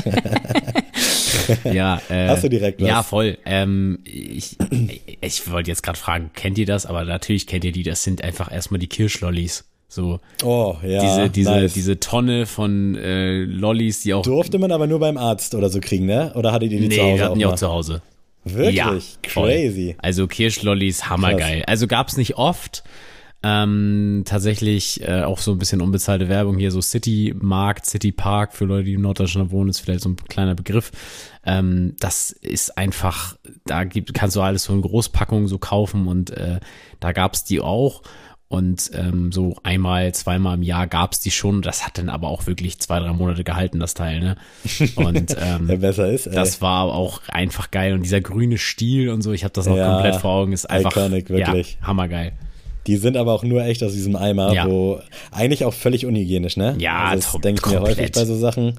ja, 1.65 2.01
äh, 2.09 2.29
hast 2.29 2.45
du 2.45 2.49
direkt 2.49 2.81
was? 2.81 2.89
Ja, 2.89 3.03
voll. 3.03 3.39
Ähm, 3.45 4.01
ich 4.05 4.57
ich 5.21 5.51
wollte 5.51 5.71
jetzt 5.71 5.83
gerade 5.83 5.99
fragen, 5.99 6.31
kennt 6.35 6.59
ihr 6.59 6.67
das? 6.67 6.87
Aber 6.87 7.05
natürlich 7.05 7.47
kennt 7.47 7.65
ihr 7.65 7.73
die. 7.73 7.83
Das 7.83 8.05
sind 8.05 8.23
einfach 8.23 8.51
erstmal 8.53 8.81
die 8.81 8.89
Kirschlollis. 8.89 9.65
So. 9.89 10.21
Oh, 10.45 10.77
ja. 10.85 11.01
Diese, 11.01 11.31
diese, 11.31 11.51
nice. 11.51 11.75
diese 11.75 11.99
Tonne 11.99 12.47
von 12.47 12.95
äh, 12.95 13.43
Lollis, 13.43 14.03
die 14.03 14.15
auch. 14.15 14.23
Durfte 14.23 14.59
man 14.59 14.71
aber 14.71 14.87
nur 14.87 15.01
beim 15.01 15.17
Arzt 15.17 15.55
oder 15.55 15.69
so 15.69 15.81
kriegen, 15.81 16.07
ne? 16.07 16.33
Oder 16.37 16.53
hattet 16.53 16.71
ihr 16.73 16.81
die 16.81 16.89
nee, 16.89 16.97
zu 16.97 17.03
Hause? 17.03 17.15
Nee, 17.15 17.21
hatten 17.21 17.39
die 17.39 17.47
auch 17.47 17.57
zu 17.57 17.69
Hause. 17.69 18.03
Wirklich? 18.45 18.77
Ja, 18.77 18.97
Crazy. 19.23 19.97
Also 19.99 20.27
Kirschlollis, 20.27 21.11
hammergeil. 21.11 21.59
Krass. 21.59 21.69
Also 21.69 21.87
gab's 21.89 22.17
nicht 22.17 22.37
oft. 22.37 22.85
Ähm, 23.43 24.23
tatsächlich 24.27 25.07
äh, 25.09 25.23
auch 25.23 25.39
so 25.39 25.53
ein 25.53 25.59
bisschen 25.59 25.81
unbezahlte 25.81 26.29
Werbung 26.29 26.59
hier, 26.59 26.71
so 26.71 26.83
City 26.83 27.35
Markt, 27.39 27.87
City 27.87 28.13
Park, 28.13 28.53
für 28.53 28.67
Leute, 28.67 28.85
die 28.85 28.95
in 28.95 29.01
Norddeutschland 29.01 29.51
wohnen, 29.51 29.71
ist 29.71 29.81
vielleicht 29.81 30.03
so 30.03 30.11
ein 30.11 30.17
kleiner 30.17 30.55
Begriff. 30.55 30.93
Ähm, 31.47 31.97
das 32.01 32.33
ist 32.33 32.77
einfach, 32.77 33.37
da 33.65 33.85
gibt, 33.85 34.13
kannst 34.13 34.37
du 34.37 34.43
alles 34.43 34.65
so 34.65 34.75
in 34.75 34.83
Großpackungen 34.83 35.49
so 35.49 35.59
kaufen 35.59 36.07
und 36.07 36.31
äh, 36.31 36.61
da 37.01 37.13
gab's 37.13 37.45
die 37.45 37.61
auch. 37.61 38.03
Und 38.49 38.91
ähm, 38.95 39.31
so 39.31 39.57
einmal, 39.63 40.13
zweimal 40.13 40.57
im 40.57 40.65
Jahr 40.65 40.89
gab's 40.89 41.21
die 41.21 41.31
schon. 41.31 41.63
Das 41.63 41.87
hat 41.87 41.99
dann 41.99 42.09
aber 42.09 42.27
auch 42.29 42.49
wirklich 42.49 42.81
zwei, 42.81 42.99
drei 42.99 43.13
Monate 43.13 43.45
gehalten, 43.45 43.79
das 43.79 43.95
Teil, 43.95 44.19
ne? 44.19 44.37
Und 44.97 45.37
ähm, 45.41 45.69
ja, 45.69 45.77
besser 45.77 46.11
ist, 46.11 46.27
ey. 46.27 46.35
das 46.35 46.61
war 46.61 46.87
auch 46.87 47.21
einfach 47.29 47.71
geil. 47.71 47.95
Und 47.95 48.03
dieser 48.03 48.21
grüne 48.21 48.59
Stiel 48.59 49.11
und 49.11 49.23
so, 49.23 49.31
ich 49.31 49.45
habe 49.45 49.53
das 49.53 49.67
noch 49.67 49.77
ja, 49.77 49.93
komplett 49.93 50.17
vor 50.17 50.33
Augen, 50.33 50.53
ist 50.53 50.69
einfach 50.69 50.91
iconic, 50.91 51.31
wirklich. 51.31 51.79
Ja, 51.81 51.87
hammergeil. 51.87 52.33
Die 52.87 52.97
sind 52.97 53.17
aber 53.17 53.33
auch 53.33 53.45
nur 53.45 53.63
echt 53.65 53.83
aus 53.83 53.93
diesem 53.93 54.17
Eimer, 54.17 54.53
ja. 54.53 54.67
wo 54.67 55.01
eigentlich 55.31 55.65
auch 55.65 55.75
völlig 55.75 56.07
unhygienisch, 56.07 56.57
ne? 56.57 56.77
Ja, 56.79 57.05
also 57.05 57.33
das 57.33 57.41
denke 57.43 57.63
ich 57.65 57.73
mir 57.73 57.81
häufig 57.81 58.13
bei 58.13 58.25
so 58.25 58.37
Sachen. 58.37 58.79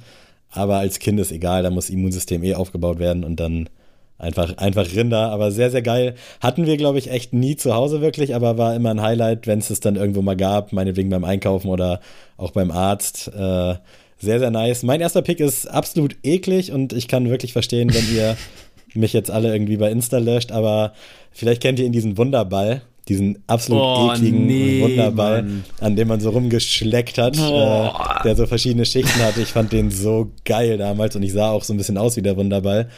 Aber 0.50 0.78
als 0.78 1.00
Kind 1.00 1.20
ist 1.20 1.32
egal, 1.32 1.64
da 1.64 1.70
muss 1.70 1.90
Immunsystem 1.90 2.44
eh 2.44 2.56
aufgebaut 2.56 3.00
werden 3.00 3.24
und 3.24 3.40
dann 3.40 3.70
einfach, 4.18 4.58
einfach 4.58 4.88
Rinder. 4.94 5.32
Aber 5.32 5.52
sehr, 5.52 5.72
sehr 5.72 5.82
geil. 5.82 6.16
Hatten 6.40 6.66
wir, 6.66 6.78
glaube 6.78 7.00
ich, 7.00 7.10
echt 7.10 7.34
nie 7.34 7.56
zu 7.56 7.74
Hause 7.74 8.02
wirklich, 8.02 8.36
aber 8.36 8.58
war 8.58 8.76
immer 8.76 8.92
ein 8.92 9.02
Highlight, 9.02 9.48
wenn 9.48 9.60
es 9.60 9.70
es 9.70 9.80
dann 9.80 9.96
irgendwo 9.96 10.22
mal 10.22 10.36
gab, 10.36 10.74
meinetwegen 10.74 11.10
beim 11.10 11.24
Einkaufen 11.24 11.70
oder 11.70 12.00
auch 12.38 12.52
beim 12.52 12.72
Arzt. 12.72 13.28
Äh, 13.30 13.76
sehr, 14.18 14.40
sehr 14.40 14.52
nice. 14.52 14.84
Mein 14.84 15.02
erster 15.02 15.22
Pick 15.22 15.40
ist 15.40 15.66
absolut 15.66 16.16
eklig 16.24 16.72
und 16.72 16.94
ich 16.94 17.08
kann 17.08 17.30
wirklich 17.30 17.54
verstehen, 17.54 17.94
wenn 17.94 18.16
ihr 18.16 18.38
mich 18.94 19.14
jetzt 19.14 19.32
alle 19.32 19.54
irgendwie 19.54 19.78
bei 19.78 19.90
Insta 19.90 20.18
löscht, 20.18 20.52
aber 20.52 20.94
vielleicht 21.32 21.62
kennt 21.62 21.80
ihr 21.80 21.86
ihn 21.86 21.94
diesen 21.94 22.18
Wunderball 22.18 22.82
diesen 23.12 23.44
absolut 23.48 23.82
oh, 23.82 24.12
ekligen 24.14 24.48
nee, 24.48 24.82
Wunderball, 24.82 25.44
Mann. 25.44 25.64
an 25.80 25.96
dem 25.96 26.08
man 26.08 26.20
so 26.22 26.30
rumgeschleckt 26.30 27.18
hat, 27.18 27.38
äh, 27.38 27.90
der 28.24 28.36
so 28.36 28.46
verschiedene 28.46 28.86
Schichten 28.86 29.22
hatte. 29.22 29.42
Ich 29.42 29.50
fand 29.50 29.72
den 29.72 29.92
so 29.92 30.32
geil 30.46 30.78
damals 30.78 31.16
und 31.16 31.24
ich 31.24 31.34
sah 31.34 31.52
auch 31.52 31.64
so 31.64 31.74
ein 31.74 31.78
bisschen 31.78 31.98
aus 31.98 32.16
wie 32.16 32.22
der 32.22 32.38
Wunderball. 32.38 32.90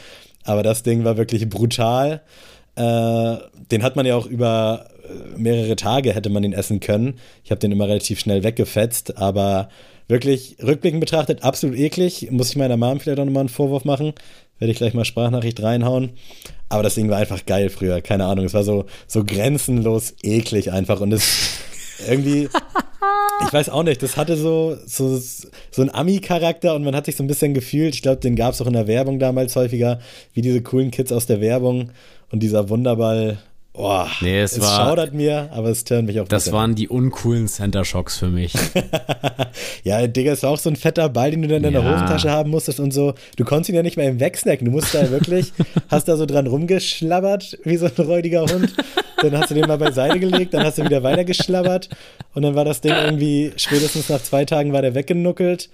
Aber 0.44 0.62
das 0.62 0.82
Ding 0.82 1.04
war 1.04 1.16
wirklich 1.16 1.48
brutal. 1.48 2.22
Äh, 2.76 3.36
den 3.70 3.82
hat 3.82 3.96
man 3.96 4.06
ja 4.06 4.16
auch 4.16 4.26
über 4.26 4.86
äh, 5.04 5.38
mehrere 5.38 5.76
Tage 5.76 6.14
hätte 6.14 6.30
man 6.30 6.42
den 6.42 6.52
essen 6.52 6.80
können. 6.80 7.14
Ich 7.42 7.50
habe 7.50 7.60
den 7.60 7.72
immer 7.72 7.88
relativ 7.88 8.20
schnell 8.20 8.42
weggefetzt, 8.42 9.18
aber 9.18 9.68
wirklich 10.08 10.56
rückblickend 10.62 11.00
betrachtet 11.00 11.42
absolut 11.42 11.76
eklig. 11.76 12.28
Muss 12.30 12.50
ich 12.50 12.56
meiner 12.56 12.76
Mom 12.76 13.00
vielleicht 13.00 13.18
auch 13.18 13.24
nochmal 13.24 13.42
einen 13.42 13.48
Vorwurf 13.48 13.84
machen. 13.84 14.12
Werde 14.58 14.70
ich 14.70 14.78
gleich 14.78 14.94
mal 14.94 15.04
Sprachnachricht 15.04 15.62
reinhauen. 15.62 16.10
Aber 16.68 16.82
das 16.82 16.94
Ding 16.94 17.08
war 17.08 17.18
einfach 17.18 17.44
geil 17.46 17.70
früher, 17.70 18.00
keine 18.00 18.26
Ahnung. 18.26 18.44
Es 18.44 18.54
war 18.54 18.64
so, 18.64 18.86
so 19.06 19.24
grenzenlos 19.24 20.14
eklig 20.22 20.72
einfach 20.72 21.00
und 21.00 21.12
es 21.12 21.58
irgendwie, 22.08 22.48
ich 23.46 23.52
weiß 23.52 23.68
auch 23.68 23.82
nicht, 23.82 24.02
das 24.02 24.16
hatte 24.16 24.36
so, 24.36 24.76
so, 24.86 25.20
so 25.70 25.82
einen 25.82 25.90
Ami-Charakter 25.90 26.74
und 26.74 26.84
man 26.84 26.96
hat 26.96 27.06
sich 27.06 27.16
so 27.16 27.22
ein 27.22 27.28
bisschen 27.28 27.54
gefühlt, 27.54 27.94
ich 27.94 28.02
glaube, 28.02 28.20
den 28.20 28.36
gab 28.36 28.54
es 28.54 28.60
auch 28.60 28.66
in 28.66 28.72
der 28.72 28.86
Werbung 28.86 29.18
damals 29.18 29.54
häufiger, 29.56 30.00
wie 30.32 30.42
diese 30.42 30.62
coolen 30.62 30.90
Kids 30.90 31.12
aus 31.12 31.26
der 31.26 31.40
Werbung 31.40 31.90
und 32.30 32.42
dieser 32.42 32.68
Wunderball 32.68 33.38
Oh, 33.76 34.04
nee, 34.20 34.40
es, 34.40 34.52
es 34.52 34.60
war, 34.60 34.86
schaudert 34.86 35.14
mir, 35.14 35.48
aber 35.52 35.68
es 35.68 35.82
turnt 35.82 36.06
mich 36.06 36.20
auch 36.20 36.28
Das 36.28 36.52
waren 36.52 36.70
an. 36.70 36.76
die 36.76 36.88
uncoolen 36.88 37.48
Center 37.48 37.84
Shocks 37.84 38.16
für 38.16 38.28
mich. 38.28 38.54
ja, 39.82 40.06
Digga, 40.06 40.30
es 40.30 40.44
war 40.44 40.50
auch 40.50 40.58
so 40.58 40.70
ein 40.70 40.76
fetter 40.76 41.08
Ball, 41.08 41.32
den 41.32 41.42
du 41.42 41.48
dann 41.48 41.64
in 41.64 41.74
ja. 41.74 41.80
der 41.80 41.90
Hosentasche 41.90 42.30
haben 42.30 42.50
musstest 42.50 42.78
und 42.78 42.92
so. 42.92 43.14
Du 43.36 43.44
konntest 43.44 43.70
ihn 43.70 43.74
ja 43.74 43.82
nicht 43.82 43.96
mehr 43.96 44.08
im 44.08 44.20
wegsnacken. 44.20 44.64
Du 44.64 44.70
musst 44.70 44.94
da 44.94 45.10
wirklich, 45.10 45.52
hast 45.88 46.06
da 46.06 46.16
so 46.16 46.24
dran 46.24 46.46
rumgeschlabbert, 46.46 47.58
wie 47.64 47.76
so 47.76 47.86
ein 47.86 48.04
räudiger 48.04 48.42
Hund. 48.42 48.72
Dann 49.20 49.36
hast 49.36 49.50
du 49.50 49.54
den 49.54 49.66
mal 49.66 49.78
beiseite 49.78 50.20
gelegt, 50.20 50.54
dann 50.54 50.64
hast 50.64 50.78
du 50.78 50.84
wieder 50.84 51.02
weitergeschlabbert 51.02 51.88
und 52.34 52.42
dann 52.42 52.54
war 52.54 52.64
das 52.64 52.80
Ding 52.80 52.92
irgendwie, 52.92 53.52
spätestens 53.56 54.08
nach 54.08 54.22
zwei 54.22 54.44
Tagen 54.44 54.72
war 54.72 54.82
der 54.82 54.94
weggenuckelt 54.94 55.68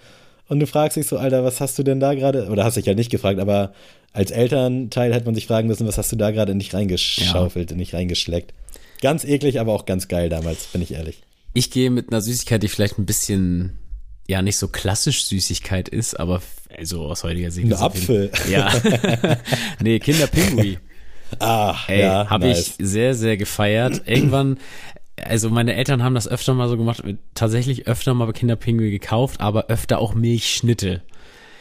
und 0.51 0.59
du 0.59 0.67
fragst 0.67 0.97
dich 0.97 1.07
so, 1.07 1.17
Alter, 1.17 1.45
was 1.45 1.61
hast 1.61 1.79
du 1.79 1.85
denn 1.85 2.01
da 2.01 2.13
gerade? 2.15 2.49
Oder 2.49 2.65
hast 2.65 2.77
dich 2.77 2.85
ja 2.85 2.95
nicht 2.95 3.09
gefragt, 3.09 3.39
aber 3.39 3.73
als 4.13 4.33
Elternteil 4.33 5.15
hätte 5.15 5.27
man 5.27 5.37
sich 5.37 5.47
fragen 5.47 5.69
müssen, 5.69 5.87
was 5.87 5.97
hast 5.97 6.11
du 6.11 6.17
da 6.17 6.33
gerade 6.33 6.57
nicht 6.57 6.75
reingeschaufelt, 6.75 7.71
ja. 7.71 7.77
nicht 7.77 7.95
reingeschleckt. 7.95 8.53
Ganz 9.01 9.25
eklig, 9.25 9.61
aber 9.61 9.73
auch 9.73 9.87
ganz 9.87 10.09
geil 10.09 10.29
damals, 10.29 10.67
bin 10.67 10.83
ich 10.83 10.93
ehrlich. 10.93 11.23
Ich 11.55 11.71
gehe 11.71 11.89
mit 11.91 12.11
einer 12.11 12.21
Süßigkeit, 12.21 12.65
die 12.65 12.69
vielleicht 12.69 12.99
ein 12.99 13.07
bisschen, 13.07 13.79
ja, 14.27 14.43
nicht 14.43 14.57
so 14.57 14.67
klassisch 14.67 15.25
Süßigkeit 15.27 15.89
ist, 15.89 16.19
aber 16.19 16.43
also 16.77 17.03
aus 17.05 17.23
heutiger 17.23 17.53
Sicht. 17.53 17.69
Ein 17.69 17.75
Apfel. 17.75 18.33
Ja. 18.51 18.73
nee, 19.81 20.01
Kinderpingui. 20.01 20.79
Ah, 21.39 21.77
Ey, 21.87 22.01
ja, 22.01 22.29
habe 22.29 22.49
nice. 22.49 22.75
ich 22.79 22.87
sehr, 22.89 23.15
sehr 23.15 23.37
gefeiert. 23.37 24.03
Irgendwann, 24.07 24.59
also 25.25 25.51
meine 25.51 25.75
Eltern 25.75 26.03
haben 26.03 26.15
das 26.15 26.29
öfter 26.29 26.55
mal 26.55 26.69
so 26.69 26.77
gemacht, 26.77 27.03
tatsächlich 27.35 27.87
öfter 27.87 28.15
mal 28.15 28.33
Kinderpingui 28.33 28.91
gekauft, 28.91 29.41
aber 29.41 29.67
öfter 29.67 29.99
auch 29.99 30.15
Milchschnitte. 30.15 31.03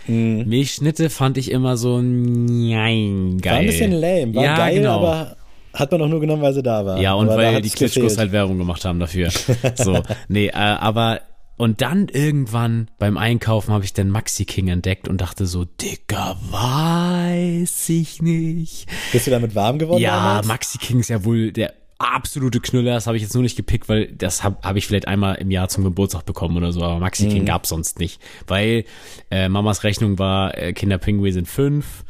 Mm. 0.08 0.48
Milchschnitte 0.48 1.10
fand 1.10 1.38
ich 1.38 1.52
immer 1.52 1.78
so, 1.78 2.02
nein, 2.02 3.38
geil. 3.42 3.54
War 3.54 3.60
ein 3.60 3.66
bisschen 3.66 3.92
lame, 3.92 4.36
war 4.36 4.44
ja, 4.44 4.58
geil, 4.58 4.76
genau. 4.76 4.98
aber 4.98 5.36
hat 5.74 5.92
man 5.92 6.02
auch 6.02 6.08
nur 6.08 6.20
genommen, 6.20 6.42
weil 6.42 6.54
sie 6.54 6.64
da 6.64 6.86
war. 6.86 7.00
Ja, 7.00 7.14
und 7.14 7.30
aber 7.30 7.38
weil 7.38 7.62
die 7.62 7.70
Klitschkos 7.70 8.18
halt 8.18 8.32
Werbung 8.32 8.58
gemacht 8.58 8.84
haben 8.86 9.00
dafür. 9.00 9.30
so, 9.76 10.02
nee, 10.28 10.48
äh, 10.48 10.52
aber 10.54 11.22
und 11.58 11.82
dann 11.82 12.08
irgendwann 12.08 12.90
beim 13.00 13.18
Einkaufen 13.18 13.74
habe 13.74 13.84
ich 13.84 13.92
den 13.92 14.10
Maxi 14.10 14.46
King 14.46 14.70
entdeckt 14.70 15.10
und 15.10 15.20
dachte 15.20 15.46
so, 15.46 15.66
Dicker, 15.66 16.38
weiß 16.52 17.90
ich 17.90 18.22
nicht. 18.22 18.88
Bist 19.12 19.28
du 19.28 19.32
damit 19.32 19.56
warm 19.56 19.78
geworden? 19.78 20.02
Ja, 20.02 20.16
damals? 20.16 20.48
Maxi 20.48 20.78
King 20.78 21.02
ist 21.02 21.10
ja 21.10 21.26
wohl 21.26 21.52
der 21.52 21.74
absolute 22.00 22.62
Knüller. 22.62 22.94
Das 22.94 23.08
habe 23.08 23.18
ich 23.18 23.24
jetzt 23.24 23.34
nur 23.34 23.44
nicht 23.44 23.58
gepickt, 23.58 23.90
weil 23.90 24.08
das 24.08 24.44
habe 24.44 24.58
hab 24.64 24.76
ich 24.78 24.88
vielleicht 24.88 25.08
einmal 25.08 25.36
im 25.36 25.52
Jahr 25.52 25.68
zum 25.68 25.84
Geburtstag 25.84 26.26
bekommen 26.26 26.58
oder 26.58 26.72
so. 26.72 26.82
Aber 26.82 27.00
Maxi 27.00 27.28
King 27.28 27.44
mhm. 27.44 27.48
gab 27.48 27.68
sonst 27.68 28.00
nicht, 28.00 28.22
weil 28.48 28.86
äh, 29.30 29.50
Mamas 29.50 29.84
Rechnung 29.84 30.18
war, 30.18 30.58
äh, 30.58 30.74
Kinder 30.74 30.98
Pinguin 30.98 31.34
sind 31.34 31.48
fünf 31.48 32.06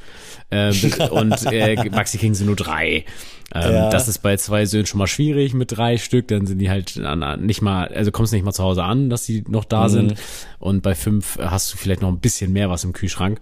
äh, 0.52 0.72
und 1.10 1.46
äh, 1.52 1.90
Maxi 1.90 2.20
King 2.20 2.36
sind 2.36 2.48
nur 2.48 2.56
drei. 2.56 3.06
Ähm, 3.54 3.74
ja. 3.74 3.90
Das 3.90 4.08
ist 4.08 4.20
bei 4.20 4.38
zwei 4.38 4.66
Söhnen 4.66 4.86
schon 4.86 5.00
mal 5.00 5.08
schwierig 5.08 5.56
mit 5.56 5.76
drei 5.76 5.98
Stück, 5.98 6.28
dann 6.28 6.46
sind 6.46 6.60
die 6.60 6.70
halt 6.70 7.02
nicht 7.40 7.62
mal, 7.64 7.88
also 7.88 8.12
kommst 8.12 8.32
nicht 8.32 8.46
mal 8.46 8.54
zu 8.54 8.64
Hause 8.64 8.84
an, 8.84 9.10
dass 9.10 9.26
die 9.26 9.44
noch 9.48 9.66
da 9.66 9.86
mhm. 9.86 9.90
sind. 9.90 10.16
Und 10.60 10.84
bei 10.84 10.94
fünf 10.94 11.40
hast 11.40 11.74
du 11.74 11.78
vielleicht 11.78 12.02
noch 12.02 12.10
ein 12.10 12.20
bisschen 12.20 12.54
mehr 12.54 12.70
was 12.70 12.84
im 12.84 12.94
Kühlschrank. 12.94 13.40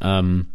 Ähm, 0.00 0.46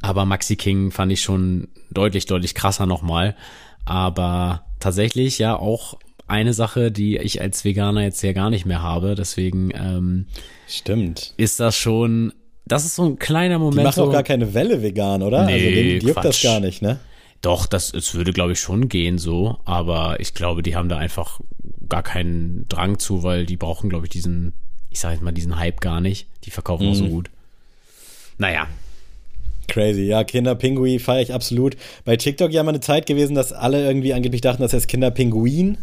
aber 0.00 0.24
Maxi 0.24 0.56
King 0.56 0.90
fand 0.90 1.12
ich 1.12 1.22
schon 1.22 1.68
deutlich, 1.90 2.26
deutlich 2.26 2.54
krasser 2.54 2.86
nochmal. 2.86 3.36
Aber 3.84 4.64
tatsächlich 4.80 5.38
ja 5.38 5.56
auch 5.56 5.98
eine 6.26 6.54
Sache, 6.54 6.90
die 6.90 7.18
ich 7.18 7.40
als 7.40 7.64
Veganer 7.64 8.02
jetzt 8.02 8.22
ja 8.22 8.32
gar 8.32 8.50
nicht 8.50 8.66
mehr 8.66 8.82
habe. 8.82 9.14
Deswegen 9.14 9.70
ähm, 9.74 10.26
stimmt. 10.66 11.34
Ist 11.36 11.60
das 11.60 11.76
schon. 11.76 12.32
Das 12.66 12.86
ist 12.86 12.96
so 12.96 13.04
ein 13.04 13.18
kleiner 13.18 13.58
Moment. 13.58 13.80
Die 13.80 13.84
machen 13.84 13.96
so, 13.96 14.04
auch 14.08 14.12
gar 14.12 14.22
keine 14.22 14.54
Welle 14.54 14.82
vegan, 14.82 15.22
oder? 15.22 15.44
Nee, 15.44 15.52
also 15.52 15.66
denen 15.66 16.00
juckt 16.00 16.24
das 16.24 16.42
gar 16.42 16.60
nicht, 16.60 16.80
ne? 16.80 16.98
Doch, 17.42 17.66
das 17.66 17.92
es 17.92 18.14
würde, 18.14 18.32
glaube 18.32 18.52
ich, 18.52 18.60
schon 18.60 18.88
gehen 18.88 19.18
so, 19.18 19.58
aber 19.66 20.18
ich 20.18 20.32
glaube, 20.32 20.62
die 20.62 20.76
haben 20.76 20.88
da 20.88 20.96
einfach 20.96 21.40
gar 21.90 22.02
keinen 22.02 22.66
Drang 22.68 22.98
zu, 22.98 23.22
weil 23.22 23.44
die 23.44 23.58
brauchen, 23.58 23.90
glaube 23.90 24.06
ich, 24.06 24.10
diesen, 24.10 24.54
ich 24.88 24.98
sage 24.98 25.14
jetzt 25.14 25.22
mal, 25.22 25.32
diesen 25.32 25.58
Hype 25.58 25.82
gar 25.82 26.00
nicht. 26.00 26.26
Die 26.44 26.50
verkaufen 26.50 26.86
mhm. 26.86 26.92
auch 26.92 26.96
so 26.96 27.04
mhm. 27.04 27.10
gut. 27.10 27.30
Naja, 28.38 28.66
Crazy, 29.68 30.02
ja, 30.02 30.24
Kinderpingui 30.24 30.98
feiere 30.98 31.22
ich 31.22 31.32
absolut. 31.32 31.76
Bei 32.04 32.16
TikTok 32.16 32.52
ja 32.52 32.62
mal 32.62 32.70
eine 32.70 32.80
Zeit 32.80 33.06
gewesen, 33.06 33.34
dass 33.34 33.52
alle 33.52 33.84
irgendwie 33.84 34.12
angeblich 34.12 34.40
dachten, 34.40 34.62
das 34.62 34.72
heißt 34.72 34.88
Kinderpinguin, 34.88 35.78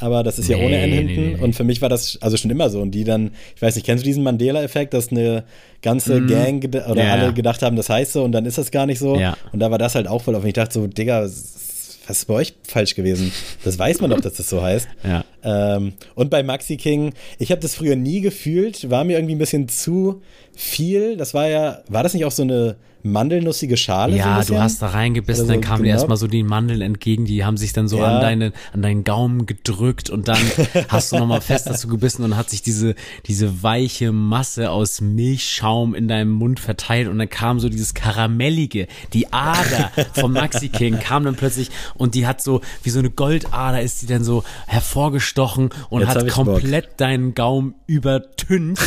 aber 0.00 0.22
das 0.22 0.38
ist 0.38 0.48
nee, 0.48 0.56
ja 0.56 0.64
ohne 0.64 0.78
N 0.78 0.92
hinten. 0.92 1.14
Nee, 1.14 1.34
nee. 1.36 1.42
Und 1.42 1.54
für 1.54 1.64
mich 1.64 1.82
war 1.82 1.90
das 1.90 2.18
also 2.22 2.36
schon 2.36 2.50
immer 2.50 2.70
so. 2.70 2.80
Und 2.80 2.92
die 2.92 3.04
dann, 3.04 3.32
ich 3.54 3.60
weiß 3.60 3.74
nicht, 3.74 3.84
kennst 3.84 4.02
du 4.02 4.06
diesen 4.06 4.22
Mandela-Effekt, 4.22 4.94
dass 4.94 5.10
eine 5.10 5.44
ganze 5.82 6.20
mm. 6.20 6.26
Gang 6.26 6.64
oder 6.88 7.04
ja. 7.04 7.12
alle 7.12 7.34
gedacht 7.34 7.62
haben, 7.62 7.76
das 7.76 7.90
heißt 7.90 8.14
so 8.14 8.24
und 8.24 8.32
dann 8.32 8.46
ist 8.46 8.56
das 8.56 8.70
gar 8.70 8.86
nicht 8.86 8.98
so. 8.98 9.16
Ja. 9.16 9.36
Und 9.52 9.60
da 9.60 9.70
war 9.70 9.78
das 9.78 9.94
halt 9.94 10.08
auch 10.08 10.22
voll 10.22 10.34
auf. 10.34 10.42
Und 10.42 10.48
ich 10.48 10.54
dachte 10.54 10.72
so, 10.74 10.86
Digga, 10.86 11.22
was 11.22 12.18
ist 12.18 12.24
bei 12.26 12.34
euch 12.34 12.54
falsch 12.66 12.94
gewesen? 12.94 13.30
Das 13.62 13.78
weiß 13.78 14.00
man 14.00 14.10
doch, 14.10 14.20
dass 14.20 14.34
das 14.34 14.48
so 14.48 14.62
heißt. 14.62 14.88
Ja. 15.04 15.24
Ähm, 15.42 15.94
und 16.14 16.30
bei 16.30 16.42
Maxi 16.42 16.76
King, 16.76 17.14
ich 17.38 17.50
habe 17.50 17.60
das 17.60 17.74
früher 17.74 17.96
nie 17.96 18.20
gefühlt, 18.20 18.90
war 18.90 19.04
mir 19.04 19.16
irgendwie 19.16 19.34
ein 19.34 19.38
bisschen 19.38 19.68
zu 19.68 20.20
viel. 20.54 21.16
Das 21.16 21.32
war 21.32 21.48
ja, 21.48 21.82
war 21.88 22.02
das 22.02 22.12
nicht 22.12 22.24
auch 22.24 22.30
so 22.32 22.42
eine 22.42 22.76
mandelnussige 23.02 23.76
Schale. 23.76 24.16
Ja, 24.16 24.42
so 24.42 24.54
du 24.54 24.60
hast 24.60 24.82
da 24.82 24.88
reingebissen, 24.88 25.46
so 25.46 25.52
dann 25.52 25.60
kamen 25.60 25.84
dir 25.84 25.90
erstmal 25.90 26.16
so 26.16 26.26
die 26.26 26.42
Mandeln 26.42 26.80
entgegen, 26.80 27.24
die 27.24 27.44
haben 27.44 27.56
sich 27.56 27.72
dann 27.72 27.88
so 27.88 27.98
ja. 27.98 28.16
an, 28.16 28.20
deine, 28.20 28.52
an 28.72 28.82
deinen 28.82 29.04
Gaumen 29.04 29.46
gedrückt 29.46 30.10
und 30.10 30.28
dann 30.28 30.38
hast 30.88 31.12
du 31.12 31.16
nochmal 31.16 31.40
fest 31.40 31.66
dazu 31.66 31.88
gebissen 31.88 32.24
und 32.24 32.36
hat 32.36 32.50
sich 32.50 32.62
diese, 32.62 32.94
diese 33.26 33.62
weiche 33.62 34.12
Masse 34.12 34.70
aus 34.70 35.00
Milchschaum 35.00 35.94
in 35.94 36.08
deinem 36.08 36.30
Mund 36.30 36.60
verteilt 36.60 37.08
und 37.08 37.18
dann 37.18 37.28
kam 37.28 37.60
so 37.60 37.68
dieses 37.68 37.94
Karamellige, 37.94 38.86
die 39.12 39.32
Ader 39.32 39.90
vom 40.12 40.32
Maxi 40.32 40.68
King 40.68 40.98
kam 40.98 41.24
dann 41.24 41.36
plötzlich 41.36 41.70
und 41.94 42.14
die 42.14 42.26
hat 42.26 42.42
so, 42.42 42.60
wie 42.82 42.90
so 42.90 42.98
eine 42.98 43.10
Goldader 43.10 43.82
ist 43.82 44.02
die 44.02 44.06
dann 44.06 44.24
so 44.24 44.44
hervorgestochen 44.66 45.70
und 45.88 46.02
Jetzt 46.02 46.10
hat 46.10 46.28
komplett 46.28 46.88
Bock. 46.88 46.96
deinen 46.98 47.34
Gaumen 47.34 47.74
übertüncht 47.86 48.82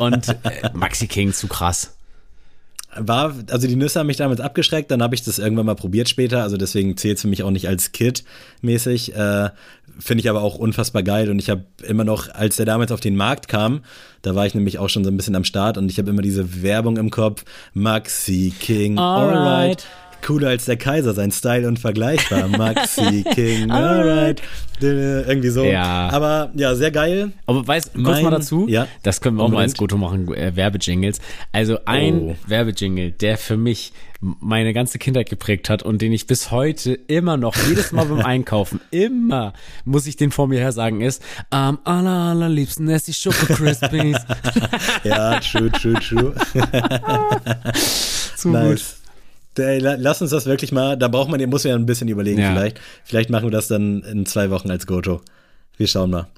und 0.00 0.28
äh, 0.28 0.70
Maxi 0.72 1.06
King 1.06 1.32
zu 1.32 1.46
krass 1.48 1.94
war, 2.96 3.34
also 3.50 3.68
die 3.68 3.76
Nüsse 3.76 4.00
haben 4.00 4.08
mich 4.08 4.16
damals 4.16 4.40
abgeschreckt, 4.40 4.90
dann 4.90 5.02
habe 5.02 5.14
ich 5.14 5.22
das 5.22 5.38
irgendwann 5.38 5.66
mal 5.66 5.74
probiert 5.74 6.08
später, 6.08 6.42
also 6.42 6.56
deswegen 6.56 6.96
zählt 6.96 7.16
es 7.16 7.22
für 7.22 7.28
mich 7.28 7.42
auch 7.42 7.50
nicht 7.50 7.68
als 7.68 7.92
Kid 7.92 8.24
mäßig. 8.62 9.14
Äh, 9.14 9.50
Finde 9.98 10.22
ich 10.22 10.30
aber 10.30 10.42
auch 10.42 10.54
unfassbar 10.54 11.02
geil 11.02 11.30
und 11.30 11.38
ich 11.38 11.50
habe 11.50 11.64
immer 11.82 12.04
noch, 12.04 12.32
als 12.32 12.56
der 12.56 12.66
damals 12.66 12.90
auf 12.90 13.00
den 13.00 13.16
Markt 13.16 13.48
kam, 13.48 13.82
da 14.22 14.34
war 14.34 14.46
ich 14.46 14.54
nämlich 14.54 14.78
auch 14.78 14.88
schon 14.88 15.04
so 15.04 15.10
ein 15.10 15.16
bisschen 15.16 15.36
am 15.36 15.44
Start 15.44 15.76
und 15.76 15.90
ich 15.90 15.98
habe 15.98 16.10
immer 16.10 16.22
diese 16.22 16.62
Werbung 16.62 16.96
im 16.96 17.10
Kopf, 17.10 17.44
Maxi 17.74 18.52
King, 18.58 18.98
alright. 18.98 19.36
alright 19.36 19.86
cooler 20.22 20.48
als 20.48 20.64
der 20.64 20.76
Kaiser, 20.76 21.14
sein 21.14 21.30
Style 21.32 21.66
unvergleichbar. 21.66 22.48
Maxi 22.56 23.24
King, 23.34 23.70
alright. 23.70 24.42
Irgendwie 24.80 25.50
so. 25.50 25.64
Ja. 25.64 26.08
Aber 26.10 26.50
ja, 26.54 26.74
sehr 26.74 26.90
geil. 26.90 27.32
Aber 27.46 27.66
weißt 27.66 27.92
du, 27.94 28.02
kurz 28.02 28.22
mal 28.22 28.30
dazu, 28.30 28.66
ja, 28.66 28.86
das 29.02 29.20
können 29.20 29.36
wir 29.36 29.44
auch 29.44 29.50
mal 29.50 29.62
als 29.62 29.74
Goto 29.74 29.98
machen, 29.98 30.32
äh, 30.34 30.56
Werbejingles. 30.56 31.20
Also 31.52 31.78
ein 31.84 32.20
oh. 32.20 32.36
Werbejingle, 32.46 33.12
der 33.12 33.36
für 33.36 33.56
mich 33.56 33.92
meine 34.20 34.74
ganze 34.74 34.98
Kindheit 34.98 35.30
geprägt 35.30 35.70
hat 35.70 35.82
und 35.82 36.02
den 36.02 36.12
ich 36.12 36.26
bis 36.26 36.50
heute 36.50 36.92
immer 36.92 37.36
noch, 37.36 37.56
jedes 37.68 37.92
Mal 37.92 38.04
beim 38.06 38.20
Einkaufen, 38.24 38.80
immer 38.90 39.54
muss 39.84 40.06
ich 40.06 40.16
den 40.16 40.30
vor 40.30 40.46
mir 40.46 40.60
her 40.60 40.72
sagen, 40.72 41.00
ist 41.00 41.22
am 41.48 41.78
aller, 41.84 42.10
allerliebsten 42.10 42.88
esse 42.88 43.10
ich 43.10 43.18
Schoko 43.18 43.46
Crispies. 43.46 44.18
ja, 45.04 45.40
true, 45.40 45.70
true, 45.70 45.94
true. 45.94 46.34
Zu 48.36 48.50
nice. 48.50 48.68
gut. 48.68 48.99
Lass 49.80 50.22
uns 50.22 50.30
das 50.30 50.46
wirklich 50.46 50.72
mal, 50.72 50.96
da 50.96 51.08
braucht 51.08 51.30
man, 51.30 51.40
muss 51.48 51.64
man 51.64 51.70
ja 51.70 51.76
ein 51.76 51.86
bisschen 51.86 52.08
überlegen 52.08 52.40
ja. 52.40 52.52
vielleicht. 52.52 52.80
Vielleicht 53.04 53.30
machen 53.30 53.46
wir 53.46 53.50
das 53.50 53.68
dann 53.68 54.02
in 54.02 54.26
zwei 54.26 54.50
Wochen 54.50 54.70
als 54.70 54.86
Goto. 54.86 55.20
Wir 55.76 55.86
schauen 55.86 56.10
mal. 56.10 56.28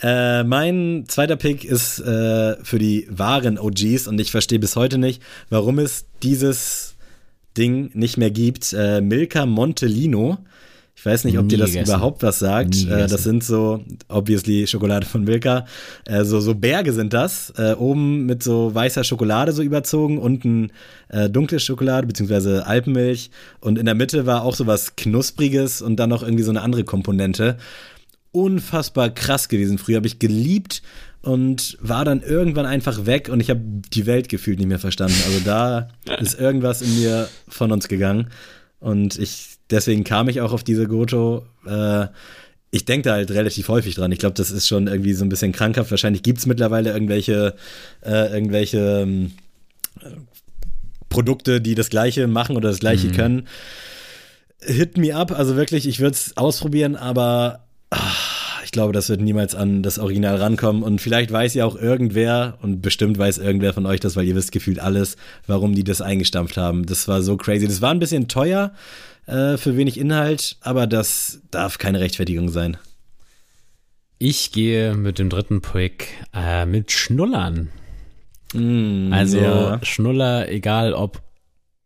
Äh, 0.00 0.44
mein 0.44 1.04
zweiter 1.08 1.36
Pick 1.36 1.64
ist 1.64 1.98
äh, 1.98 2.56
für 2.62 2.78
die 2.78 3.06
wahren 3.10 3.58
OGs 3.58 4.06
und 4.06 4.20
ich 4.20 4.30
verstehe 4.30 4.60
bis 4.60 4.76
heute 4.76 4.96
nicht, 4.96 5.20
warum 5.50 5.78
es 5.78 6.06
dieses 6.22 6.94
Ding 7.56 7.90
nicht 7.94 8.16
mehr 8.16 8.30
gibt. 8.30 8.72
Äh, 8.72 9.00
Milka 9.00 9.44
Montelino 9.44 10.38
ich 10.98 11.06
weiß 11.06 11.24
nicht, 11.24 11.38
ob 11.38 11.44
Nie 11.44 11.50
dir 11.50 11.58
das 11.58 11.70
gegessen. 11.70 11.92
überhaupt 11.92 12.24
was 12.24 12.40
sagt. 12.40 12.74
Äh, 12.84 13.06
das 13.06 13.22
sind 13.22 13.44
so, 13.44 13.84
obviously, 14.08 14.66
Schokolade 14.66 15.06
von 15.06 15.22
Milka. 15.22 15.64
Äh, 16.04 16.24
so, 16.24 16.40
so 16.40 16.56
Berge 16.56 16.92
sind 16.92 17.12
das. 17.12 17.52
Äh, 17.56 17.74
oben 17.74 18.26
mit 18.26 18.42
so 18.42 18.74
weißer 18.74 19.04
Schokolade 19.04 19.52
so 19.52 19.62
überzogen, 19.62 20.18
unten 20.18 20.72
äh, 21.08 21.30
dunkle 21.30 21.60
Schokolade, 21.60 22.08
beziehungsweise 22.08 22.66
Alpenmilch. 22.66 23.30
Und 23.60 23.78
in 23.78 23.84
der 23.86 23.94
Mitte 23.94 24.26
war 24.26 24.42
auch 24.42 24.56
so 24.56 24.66
was 24.66 24.96
Knuspriges 24.96 25.82
und 25.82 25.96
dann 25.96 26.10
noch 26.10 26.24
irgendwie 26.24 26.42
so 26.42 26.50
eine 26.50 26.62
andere 26.62 26.82
Komponente. 26.82 27.58
Unfassbar 28.32 29.10
krass 29.10 29.48
gewesen. 29.48 29.78
Früher 29.78 29.98
habe 29.98 30.08
ich 30.08 30.18
geliebt 30.18 30.82
und 31.22 31.78
war 31.80 32.04
dann 32.04 32.22
irgendwann 32.22 32.66
einfach 32.66 33.06
weg 33.06 33.28
und 33.28 33.38
ich 33.38 33.50
habe 33.50 33.60
die 33.62 34.06
Welt 34.06 34.28
gefühlt 34.28 34.58
nicht 34.58 34.68
mehr 34.68 34.80
verstanden. 34.80 35.16
Also 35.26 35.40
da 35.44 35.88
ist 36.18 36.40
irgendwas 36.40 36.82
in 36.82 36.98
mir 36.98 37.28
von 37.46 37.70
uns 37.70 37.86
gegangen. 37.86 38.30
Und 38.80 39.16
ich, 39.18 39.57
deswegen 39.70 40.04
kam 40.04 40.28
ich 40.28 40.40
auch 40.40 40.52
auf 40.52 40.64
diese 40.64 40.86
Goto. 40.86 41.44
Äh, 41.66 42.06
ich 42.70 42.84
denke 42.84 43.08
da 43.08 43.14
halt 43.14 43.30
relativ 43.30 43.68
häufig 43.68 43.94
dran. 43.94 44.12
Ich 44.12 44.18
glaube, 44.18 44.34
das 44.34 44.50
ist 44.50 44.66
schon 44.66 44.86
irgendwie 44.86 45.14
so 45.14 45.24
ein 45.24 45.28
bisschen 45.28 45.52
krankhaft. 45.52 45.90
Wahrscheinlich 45.90 46.22
gibt 46.22 46.38
es 46.38 46.46
mittlerweile 46.46 46.92
irgendwelche, 46.92 47.54
äh, 48.04 48.32
irgendwelche 48.32 49.02
ähm, 49.02 49.32
Produkte, 51.08 51.60
die 51.60 51.74
das 51.74 51.88
Gleiche 51.88 52.26
machen 52.26 52.56
oder 52.56 52.68
das 52.68 52.80
Gleiche 52.80 53.08
mhm. 53.08 53.12
können. 53.12 53.48
hit 54.60 54.98
me 54.98 55.14
up, 55.14 55.32
also 55.32 55.56
wirklich, 55.56 55.88
ich 55.88 56.00
würde 56.00 56.12
es 56.12 56.36
ausprobieren, 56.36 56.96
aber 56.96 57.64
ach, 57.90 58.62
ich 58.64 58.72
glaube, 58.72 58.92
das 58.92 59.08
wird 59.08 59.22
niemals 59.22 59.54
an 59.54 59.82
das 59.82 59.98
Original 59.98 60.36
rankommen. 60.36 60.82
Und 60.82 61.00
vielleicht 61.00 61.32
weiß 61.32 61.54
ja 61.54 61.64
auch 61.64 61.74
irgendwer, 61.74 62.58
und 62.60 62.82
bestimmt 62.82 63.16
weiß 63.16 63.38
irgendwer 63.38 63.72
von 63.72 63.86
euch 63.86 64.00
das, 64.00 64.14
weil 64.14 64.26
ihr 64.26 64.34
wisst 64.34 64.52
gefühlt 64.52 64.78
alles, 64.78 65.16
warum 65.46 65.74
die 65.74 65.84
das 65.84 66.02
eingestampft 66.02 66.58
haben. 66.58 66.84
Das 66.84 67.08
war 67.08 67.22
so 67.22 67.38
crazy. 67.38 67.66
Das 67.66 67.80
war 67.80 67.92
ein 67.92 67.98
bisschen 67.98 68.28
teuer 68.28 68.72
äh, 69.28 69.56
für 69.56 69.76
wenig 69.76 69.98
Inhalt, 69.98 70.56
aber 70.60 70.86
das 70.86 71.42
darf 71.50 71.78
keine 71.78 72.00
Rechtfertigung 72.00 72.48
sein. 72.48 72.76
Ich 74.18 74.50
gehe 74.50 74.94
mit 74.94 75.18
dem 75.18 75.30
dritten 75.30 75.60
Pick 75.60 76.08
äh, 76.34 76.66
mit 76.66 76.90
Schnullern. 76.90 77.70
Mm, 78.52 79.12
also 79.12 79.38
ja. 79.38 79.84
Schnuller, 79.84 80.48
egal 80.48 80.92
ob 80.94 81.22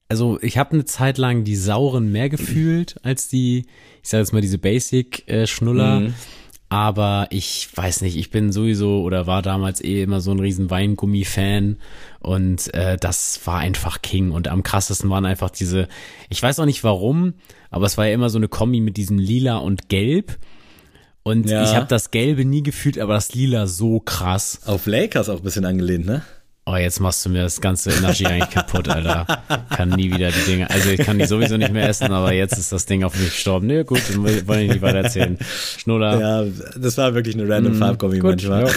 also 0.08 0.38
ich 0.42 0.58
habe 0.58 0.72
eine 0.72 0.84
Zeit 0.84 1.16
lang 1.16 1.42
die 1.42 1.56
sauren 1.56 2.12
mehr 2.12 2.28
gefühlt 2.28 2.96
als 3.02 3.28
die, 3.28 3.64
ich 4.02 4.10
sage 4.10 4.20
jetzt 4.20 4.32
mal 4.32 4.42
diese 4.42 4.58
Basic-Schnuller. 4.58 6.00
Mhm. 6.00 6.14
Aber 6.72 7.26
ich 7.28 7.68
weiß 7.74 8.00
nicht, 8.00 8.16
ich 8.16 8.30
bin 8.30 8.50
sowieso 8.50 9.02
oder 9.02 9.26
war 9.26 9.42
damals 9.42 9.84
eh 9.84 10.02
immer 10.02 10.22
so 10.22 10.30
ein 10.30 10.40
riesen 10.40 10.70
Weingummi-Fan 10.70 11.76
und 12.20 12.72
äh, 12.72 12.96
das 12.96 13.42
war 13.44 13.58
einfach 13.58 14.00
King. 14.00 14.30
Und 14.30 14.48
am 14.48 14.62
krassesten 14.62 15.10
waren 15.10 15.26
einfach 15.26 15.50
diese, 15.50 15.86
ich 16.30 16.42
weiß 16.42 16.58
auch 16.60 16.64
nicht 16.64 16.82
warum, 16.82 17.34
aber 17.70 17.84
es 17.84 17.98
war 17.98 18.06
ja 18.06 18.14
immer 18.14 18.30
so 18.30 18.38
eine 18.38 18.48
Kombi 18.48 18.80
mit 18.80 18.96
diesem 18.96 19.18
Lila 19.18 19.58
und 19.58 19.90
Gelb. 19.90 20.38
Und 21.22 21.50
ja. 21.50 21.62
ich 21.62 21.76
habe 21.76 21.88
das 21.88 22.10
Gelbe 22.10 22.46
nie 22.46 22.62
gefühlt, 22.62 22.98
aber 22.98 23.12
das 23.12 23.34
Lila 23.34 23.66
so 23.66 24.00
krass. 24.00 24.60
Auf 24.64 24.86
Lakers 24.86 25.28
auch 25.28 25.36
ein 25.36 25.42
bisschen 25.42 25.66
angelehnt, 25.66 26.06
ne? 26.06 26.22
Oh, 26.64 26.76
jetzt 26.76 27.00
machst 27.00 27.26
du 27.26 27.30
mir 27.30 27.42
das 27.42 27.60
ganze 27.60 27.90
Energy 27.90 28.24
eigentlich 28.24 28.50
kaputt, 28.50 28.88
Alter. 28.88 29.26
Kann 29.70 29.88
nie 29.88 30.14
wieder 30.14 30.30
die 30.30 30.44
Dinge. 30.46 30.70
Also 30.70 30.90
ich 30.90 31.00
kann 31.00 31.18
die 31.18 31.26
sowieso 31.26 31.56
nicht 31.56 31.72
mehr 31.72 31.88
essen, 31.88 32.12
aber 32.12 32.32
jetzt 32.32 32.56
ist 32.56 32.70
das 32.70 32.86
Ding 32.86 33.02
auf 33.02 33.18
mich 33.18 33.30
gestorben. 33.30 33.66
Nee, 33.66 33.82
gut, 33.82 34.00
dann 34.08 34.22
wollen 34.22 34.60
ich 34.60 34.70
nicht 34.70 34.82
weiter 34.82 34.98
erzählen. 34.98 35.38
Schnuller. 35.78 36.20
Ja, 36.20 36.44
das 36.76 36.96
war 36.98 37.14
wirklich 37.14 37.34
eine 37.34 37.48
random 37.48 37.72
mm, 37.72 37.78
Farbkombi 37.78 38.22
manchmal. 38.22 38.70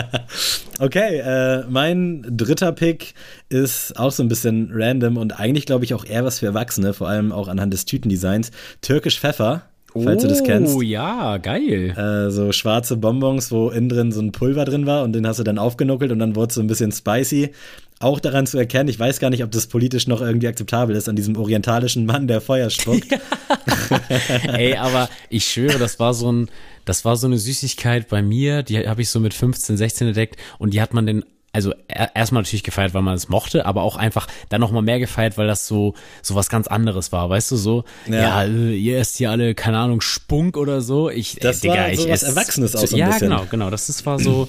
okay, 0.78 1.20
äh, 1.20 1.64
mein 1.70 2.22
dritter 2.28 2.72
Pick 2.72 3.14
ist 3.48 3.98
auch 3.98 4.12
so 4.12 4.22
ein 4.22 4.28
bisschen 4.28 4.68
random 4.74 5.16
und 5.16 5.40
eigentlich 5.40 5.64
glaube 5.64 5.86
ich 5.86 5.94
auch 5.94 6.04
eher 6.04 6.22
was 6.22 6.40
für 6.40 6.46
Erwachsene, 6.46 6.92
vor 6.92 7.08
allem 7.08 7.32
auch 7.32 7.48
anhand 7.48 7.72
des 7.72 7.86
Tütendesigns. 7.86 8.50
Türkisch 8.82 9.18
Pfeffer 9.18 9.62
falls 9.92 10.24
oh, 10.24 10.26
du 10.26 10.28
das 10.28 10.44
kennst. 10.44 10.74
Oh 10.74 10.82
ja, 10.82 11.38
geil. 11.38 11.90
Äh, 11.96 12.30
so 12.30 12.52
schwarze 12.52 12.96
Bonbons, 12.96 13.50
wo 13.50 13.70
innen 13.70 13.88
drin 13.88 14.12
so 14.12 14.20
ein 14.20 14.32
Pulver 14.32 14.64
drin 14.64 14.86
war 14.86 15.02
und 15.02 15.12
den 15.12 15.26
hast 15.26 15.38
du 15.38 15.44
dann 15.44 15.58
aufgenuckelt 15.58 16.12
und 16.12 16.18
dann 16.18 16.36
wurde 16.36 16.48
es 16.48 16.54
so 16.54 16.60
ein 16.60 16.66
bisschen 16.66 16.92
spicy. 16.92 17.50
Auch 17.98 18.20
daran 18.20 18.46
zu 18.46 18.58
erkennen, 18.58 18.90
ich 18.90 18.98
weiß 18.98 19.20
gar 19.20 19.30
nicht, 19.30 19.42
ob 19.42 19.50
das 19.50 19.68
politisch 19.68 20.06
noch 20.06 20.20
irgendwie 20.20 20.48
akzeptabel 20.48 20.94
ist, 20.94 21.08
an 21.08 21.16
diesem 21.16 21.36
orientalischen 21.36 22.04
Mann, 22.04 22.26
der 22.26 22.42
Feuer 22.42 22.68
spuckt. 22.68 23.06
Ey, 24.52 24.76
aber 24.76 25.08
ich 25.30 25.46
schwöre, 25.46 25.78
das 25.78 25.98
war 25.98 26.12
so 26.12 26.30
ein, 26.30 26.50
das 26.84 27.06
war 27.06 27.16
so 27.16 27.26
eine 27.26 27.38
Süßigkeit 27.38 28.08
bei 28.08 28.20
mir, 28.20 28.62
die 28.62 28.86
habe 28.86 29.00
ich 29.00 29.08
so 29.08 29.18
mit 29.18 29.32
15, 29.32 29.78
16 29.78 30.08
entdeckt 30.08 30.36
und 30.58 30.74
die 30.74 30.82
hat 30.82 30.92
man 30.92 31.06
den 31.06 31.24
also 31.52 31.72
erstmal 31.88 32.42
natürlich 32.42 32.64
gefeiert, 32.64 32.92
weil 32.92 33.02
man 33.02 33.14
es 33.14 33.28
mochte, 33.28 33.64
aber 33.64 33.82
auch 33.82 33.96
einfach 33.96 34.26
dann 34.50 34.60
nochmal 34.60 34.82
mehr 34.82 34.98
gefeiert, 34.98 35.38
weil 35.38 35.46
das 35.46 35.66
so, 35.66 35.94
so 36.20 36.34
was 36.34 36.50
ganz 36.50 36.66
anderes 36.66 37.12
war, 37.12 37.30
weißt 37.30 37.50
du, 37.50 37.56
so, 37.56 37.84
ja, 38.06 38.44
ja 38.44 38.44
ihr 38.44 38.98
esst 38.98 39.16
hier 39.16 39.30
alle, 39.30 39.54
keine 39.54 39.78
Ahnung, 39.78 40.02
Spunk 40.02 40.58
oder 40.58 40.82
so. 40.82 41.08
Ich, 41.08 41.38
äh, 41.38 41.40
das 41.40 41.58
äh, 41.58 41.60
Digga, 41.62 41.74
war 41.76 41.94
so 41.94 42.04
ich 42.04 42.12
was 42.12 42.22
Erwachsenes 42.22 42.76
aus 42.76 42.90
so 42.90 42.96
Ja, 42.98 43.06
bisschen. 43.06 43.30
genau, 43.30 43.46
genau, 43.50 43.70
das 43.70 43.88
ist, 43.88 44.04
war 44.04 44.18
so, 44.18 44.48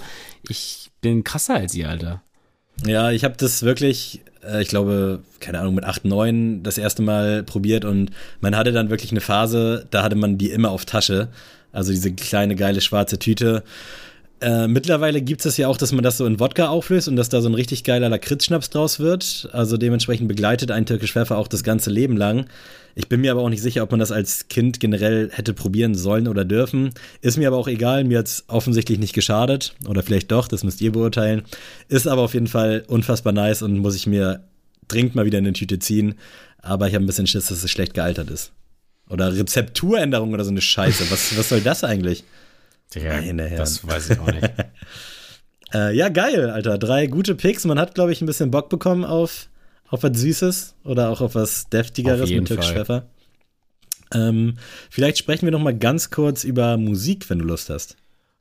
ich 0.50 0.92
bin 1.02 1.24
krasser 1.24 1.56
als 1.56 1.74
ihr, 1.76 1.90
Alter. 1.90 2.22
Ja, 2.86 3.12
ich 3.12 3.24
habe 3.24 3.36
das 3.38 3.64
wirklich, 3.64 4.22
äh, 4.44 4.62
ich 4.62 4.68
glaube, 4.68 5.24
keine 5.40 5.60
Ahnung, 5.60 5.76
mit 5.76 5.86
8, 5.86 6.04
9 6.06 6.64
das 6.64 6.78
erste 6.78 7.02
Mal 7.04 7.44
probiert 7.44 7.86
und 7.86 8.12
man 8.42 8.56
hatte 8.56 8.72
dann 8.74 8.90
wirklich 8.90 9.12
eine 9.12 9.22
Phase, 9.22 9.88
da 9.92 10.04
hatte 10.04 10.16
man 10.16 10.38
die 10.38 10.52
immer 10.52 10.72
auf 10.72 10.86
Tasche. 10.86 11.30
Also 11.72 11.92
diese 11.92 12.12
kleine 12.14 12.56
geile 12.56 12.82
schwarze 12.82 13.20
Tüte. 13.20 13.64
Äh, 14.40 14.68
mittlerweile 14.68 15.22
gibt 15.22 15.46
es 15.46 15.58
ja 15.58 15.68
auch, 15.68 15.78
dass 15.78 15.92
man 15.92 16.04
das 16.04 16.18
so 16.18 16.26
in 16.26 16.40
Wodka 16.40 16.68
auflöst 16.68 17.08
und 17.08 17.16
dass 17.16 17.30
da 17.30 17.42
so 17.42 17.50
ein 17.50 17.56
richtig 17.56 17.84
geiler 17.84 18.10
Lakritzschnaps 18.10 18.70
draus 18.70 19.00
wird. 19.00 19.50
Also 19.52 19.78
dementsprechend 19.78 20.28
begleitet 20.28 20.70
ein 20.70 20.86
türkisch 20.86 21.14
Pfeffer 21.14 21.38
auch 21.38 21.48
das 21.48 21.64
ganze 21.64 21.90
Leben 21.90 22.16
lang. 22.16 22.46
Ich 22.94 23.10
bin 23.10 23.22
mir 23.22 23.32
aber 23.32 23.42
auch 23.42 23.50
nicht 23.50 23.62
sicher, 23.62 23.84
ob 23.84 23.92
man 23.92 24.00
das 24.00 24.12
als 24.12 24.48
Kind 24.48 24.80
generell 24.80 25.30
hätte 25.32 25.54
probieren 25.54 25.96
sollen 25.96 26.28
oder 26.28 26.46
dürfen. 26.46 26.92
Ist 27.22 27.38
mir 27.38 27.48
aber 27.48 27.58
auch 27.58 27.68
egal, 27.68 28.04
mir 28.04 28.20
hat 28.20 28.28
es 28.28 28.44
offensichtlich 28.48 29.00
nicht 29.00 29.14
geschadet. 29.14 29.76
Oder 29.88 30.04
vielleicht 30.04 30.32
doch, 30.32 30.48
das 30.48 30.64
müsst 30.64 30.82
ihr 30.82 30.92
beurteilen. 30.92 31.44
Ist 31.90 32.08
aber 32.08 32.22
auf 32.22 32.34
jeden 32.36 32.48
Fall 32.48 32.84
unfassbar 32.88 33.34
nice 33.34 33.64
und 33.64 33.78
muss 33.80 33.96
ich 33.96 34.06
mir 34.06 34.44
dringend 34.88 35.16
mal 35.16 35.26
wieder 35.26 35.40
in 35.40 35.46
eine 35.46 35.54
Tüte 35.54 35.80
ziehen. 35.80 36.16
Aber 36.62 36.88
ich 36.88 36.94
habe 36.94 37.04
ein 37.04 37.08
bisschen 37.08 37.28
Schiss, 37.28 37.48
dass 37.48 37.64
es 37.64 37.72
schlecht 37.72 37.96
gealtert 37.96 38.30
ist. 38.30 38.52
Oder 39.10 39.34
Rezepturänderung 39.34 40.34
oder 40.34 40.44
so 40.44 40.52
eine 40.52 40.62
Scheiße. 40.62 41.10
Was, 41.10 41.38
was 41.38 41.50
soll 41.50 41.62
das 41.62 41.84
eigentlich? 41.84 42.24
Digga, 42.94 43.22
das 43.56 43.86
weiß 43.86 44.12
ich 44.12 44.20
auch 44.20 44.32
nicht. 44.32 44.50
äh, 45.74 45.96
ja, 45.96 46.10
geil, 46.10 46.50
Alter. 46.50 46.78
Drei 46.78 47.08
gute 47.08 47.36
Picks. 47.36 47.66
Man 47.66 47.80
hat, 47.80 47.96
glaube 47.96 48.12
ich, 48.12 48.22
ein 48.22 48.26
bisschen 48.26 48.52
Bock 48.52 48.70
bekommen 48.70 49.04
auf, 49.04 49.50
auf 49.90 50.04
was 50.04 50.18
Süßes 50.18 50.76
oder 50.84 51.10
auch 51.10 51.22
auf 51.22 51.36
was 51.36 51.70
Deftigeres 51.70 52.24
auf 52.24 52.30
mit 52.30 52.48
Türkisch 52.48 52.72
Pfeffer. 52.72 53.08
Ähm, 54.14 54.58
vielleicht 54.90 55.18
sprechen 55.18 55.46
wir 55.46 55.52
noch 55.52 55.60
mal 55.60 55.78
ganz 55.78 56.10
kurz 56.10 56.44
über 56.44 56.78
Musik, 56.78 57.30
wenn 57.30 57.40
du 57.40 57.46
Lust 57.46 57.70
hast. 57.70 57.98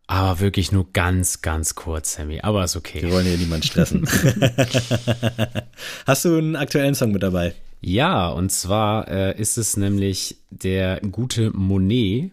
Aber 0.07 0.39
wirklich 0.39 0.71
nur 0.71 0.87
ganz, 0.93 1.43
ganz 1.43 1.75
kurz, 1.75 2.15
Sammy. 2.15 2.41
Aber 2.41 2.63
ist 2.63 2.77
okay. 2.77 3.03
Wir 3.03 3.11
wollen 3.11 3.27
hier 3.27 3.39
niemanden 3.39 3.67
stressen. 3.67 4.07
Hast 6.07 6.25
du 6.25 6.39
einen 6.39 6.55
aktuellen 6.55 6.95
Song 6.95 7.11
mit 7.11 7.25
dabei? 7.25 7.55
Ja, 7.81 8.29
und 8.29 8.53
zwar 8.53 9.09
äh, 9.09 9.41
ist 9.41 9.59
es 9.59 9.77
nämlich 9.77 10.37
der 10.51 11.01
gute 11.01 11.51
Monet 11.51 12.31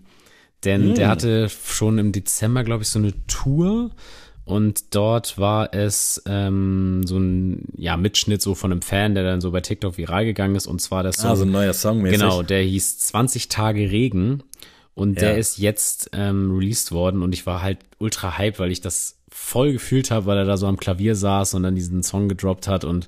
denn 0.66 0.92
mm. 0.92 0.96
der 0.96 1.10
hatte 1.10 1.50
schon 1.50 1.98
im 1.98 2.12
Dezember, 2.12 2.64
glaube 2.64 2.84
ich, 2.84 2.90
so 2.90 3.00
eine 3.00 3.14
Tour. 3.28 3.92
Und 4.46 4.94
dort 4.94 5.38
war 5.38 5.74
es 5.74 6.22
ähm, 6.26 7.04
so 7.06 7.18
ein 7.18 7.66
ja, 7.78 7.96
Mitschnitt 7.96 8.42
so 8.42 8.56
von 8.56 8.72
einem 8.72 8.82
Fan, 8.82 9.16
der 9.16 9.24
dann 9.24 9.40
so 9.40 9.52
bei 9.52 9.62
TikTok 9.62 9.98
viral 9.98 10.26
gegangen 10.26 10.56
ist. 10.56 10.68
Und 10.68 10.82
zwar 10.82 11.04
der 11.04 11.14
Song. 11.14 11.32
Ah, 11.32 11.36
so 11.36 11.46
ein 11.46 11.52
neuer 11.52 11.74
Song 11.74 12.02
mäßig. 12.02 12.20
Genau, 12.20 12.44
der 12.44 12.62
hieß 12.62 13.00
20 13.00 13.48
Tage 13.48 13.90
Regen. 13.90 14.44
Und 14.96 15.16
ja. 15.16 15.30
der 15.30 15.38
ist 15.38 15.58
jetzt 15.58 16.10
ähm, 16.14 16.52
released 16.52 16.92
worden. 16.92 17.22
Und 17.22 17.34
ich 17.34 17.46
war 17.46 17.62
halt 17.62 17.80
ultra 18.00 18.38
hype, 18.38 18.60
weil 18.60 18.72
ich 18.72 18.82
das 18.82 19.18
voll 19.30 19.72
gefühlt 19.72 20.12
habe, 20.12 20.26
weil 20.26 20.38
er 20.38 20.46
da 20.46 20.58
so 20.58 20.68
am 20.68 20.78
Klavier 20.78 21.16
saß 21.16 21.54
und 21.54 21.64
dann 21.64 21.76
diesen 21.76 22.04
Song 22.04 22.28
gedroppt 22.28 22.68
hat. 22.68 22.84
Und 22.84 23.08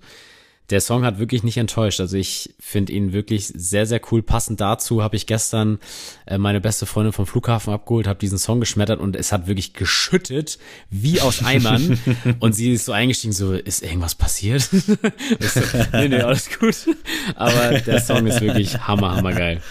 der 0.70 0.82
Song 0.82 1.06
hat 1.06 1.20
wirklich 1.20 1.44
nicht 1.44 1.58
enttäuscht. 1.58 2.00
Also 2.00 2.18
ich 2.18 2.56
finde 2.60 2.94
ihn 2.94 3.14
wirklich 3.14 3.48
sehr, 3.48 3.86
sehr 3.86 4.02
cool. 4.12 4.24
Passend 4.24 4.60
dazu 4.60 5.04
habe 5.04 5.16
ich 5.16 5.28
gestern 5.28 5.80
äh, 6.26 6.38
meine 6.38 6.60
beste 6.60 6.86
Freundin 6.86 7.14
vom 7.14 7.28
Flughafen 7.28 7.74
abgeholt, 7.74 8.08
habe 8.08 8.20
diesen 8.20 8.38
Song 8.38 8.60
geschmettert 8.60 9.00
und 9.00 9.16
es 9.16 9.32
hat 9.32 9.48
wirklich 9.48 9.74
geschüttet, 9.74 10.58
wie 10.90 11.22
aus 11.22 11.44
Eimern. 11.44 12.00
und 12.40 12.54
sie 12.54 12.74
ist 12.74 12.86
so 12.86 12.92
eingestiegen, 12.92 13.34
so, 13.34 13.54
ist 13.54 13.84
irgendwas 13.84 14.16
passiert? 14.16 14.62
so, 14.72 15.62
nee, 15.94 16.08
nee, 16.08 16.22
alles 16.22 16.50
gut. 16.58 16.76
Aber 17.36 17.80
der 17.80 18.02
Song 18.02 18.26
ist 18.26 18.42
wirklich 18.42 18.80
hammer, 18.80 19.16
hammer 19.16 19.34
geil. 19.34 19.62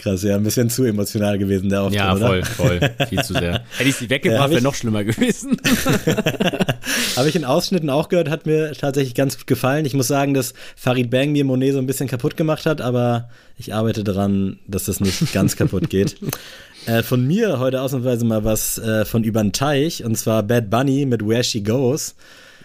Krass, 0.00 0.22
ja, 0.22 0.34
ein 0.36 0.42
bisschen 0.42 0.70
zu 0.70 0.84
emotional 0.84 1.36
gewesen, 1.36 1.68
der 1.68 1.82
Auftritt, 1.82 1.98
Ja, 1.98 2.16
voll, 2.16 2.38
oder? 2.38 2.46
voll, 2.46 2.80
viel 3.10 3.22
zu 3.22 3.34
sehr. 3.34 3.64
Hätte 3.76 3.90
ich 3.90 3.96
sie 3.96 4.08
weggebracht, 4.08 4.48
ja, 4.48 4.50
wäre 4.50 4.62
noch 4.62 4.74
schlimmer 4.74 5.04
gewesen. 5.04 5.58
habe 7.16 7.28
ich 7.28 7.36
in 7.36 7.44
Ausschnitten 7.44 7.90
auch 7.90 8.08
gehört, 8.08 8.30
hat 8.30 8.46
mir 8.46 8.72
tatsächlich 8.72 9.14
ganz 9.14 9.36
gut 9.36 9.46
gefallen. 9.46 9.84
Ich 9.84 9.92
muss 9.92 10.08
sagen, 10.08 10.32
dass 10.32 10.54
Farid 10.74 11.10
Bang 11.10 11.32
mir 11.32 11.44
Monet 11.44 11.74
so 11.74 11.78
ein 11.78 11.86
bisschen 11.86 12.08
kaputt 12.08 12.38
gemacht 12.38 12.64
hat, 12.64 12.80
aber 12.80 13.28
ich 13.58 13.74
arbeite 13.74 14.02
daran, 14.02 14.58
dass 14.66 14.84
das 14.84 15.00
nicht 15.00 15.34
ganz 15.34 15.56
kaputt 15.56 15.90
geht. 15.90 16.16
Äh, 16.86 17.02
von 17.02 17.26
mir 17.26 17.58
heute 17.58 17.82
ausnahmsweise 17.82 18.24
mal 18.24 18.42
was 18.42 18.78
äh, 18.78 19.04
von 19.04 19.22
über 19.22 19.42
den 19.42 19.52
Teich, 19.52 20.02
und 20.02 20.16
zwar 20.16 20.42
Bad 20.42 20.70
Bunny 20.70 21.04
mit 21.04 21.20
Where 21.28 21.44
She 21.44 21.62
Goes. 21.62 22.14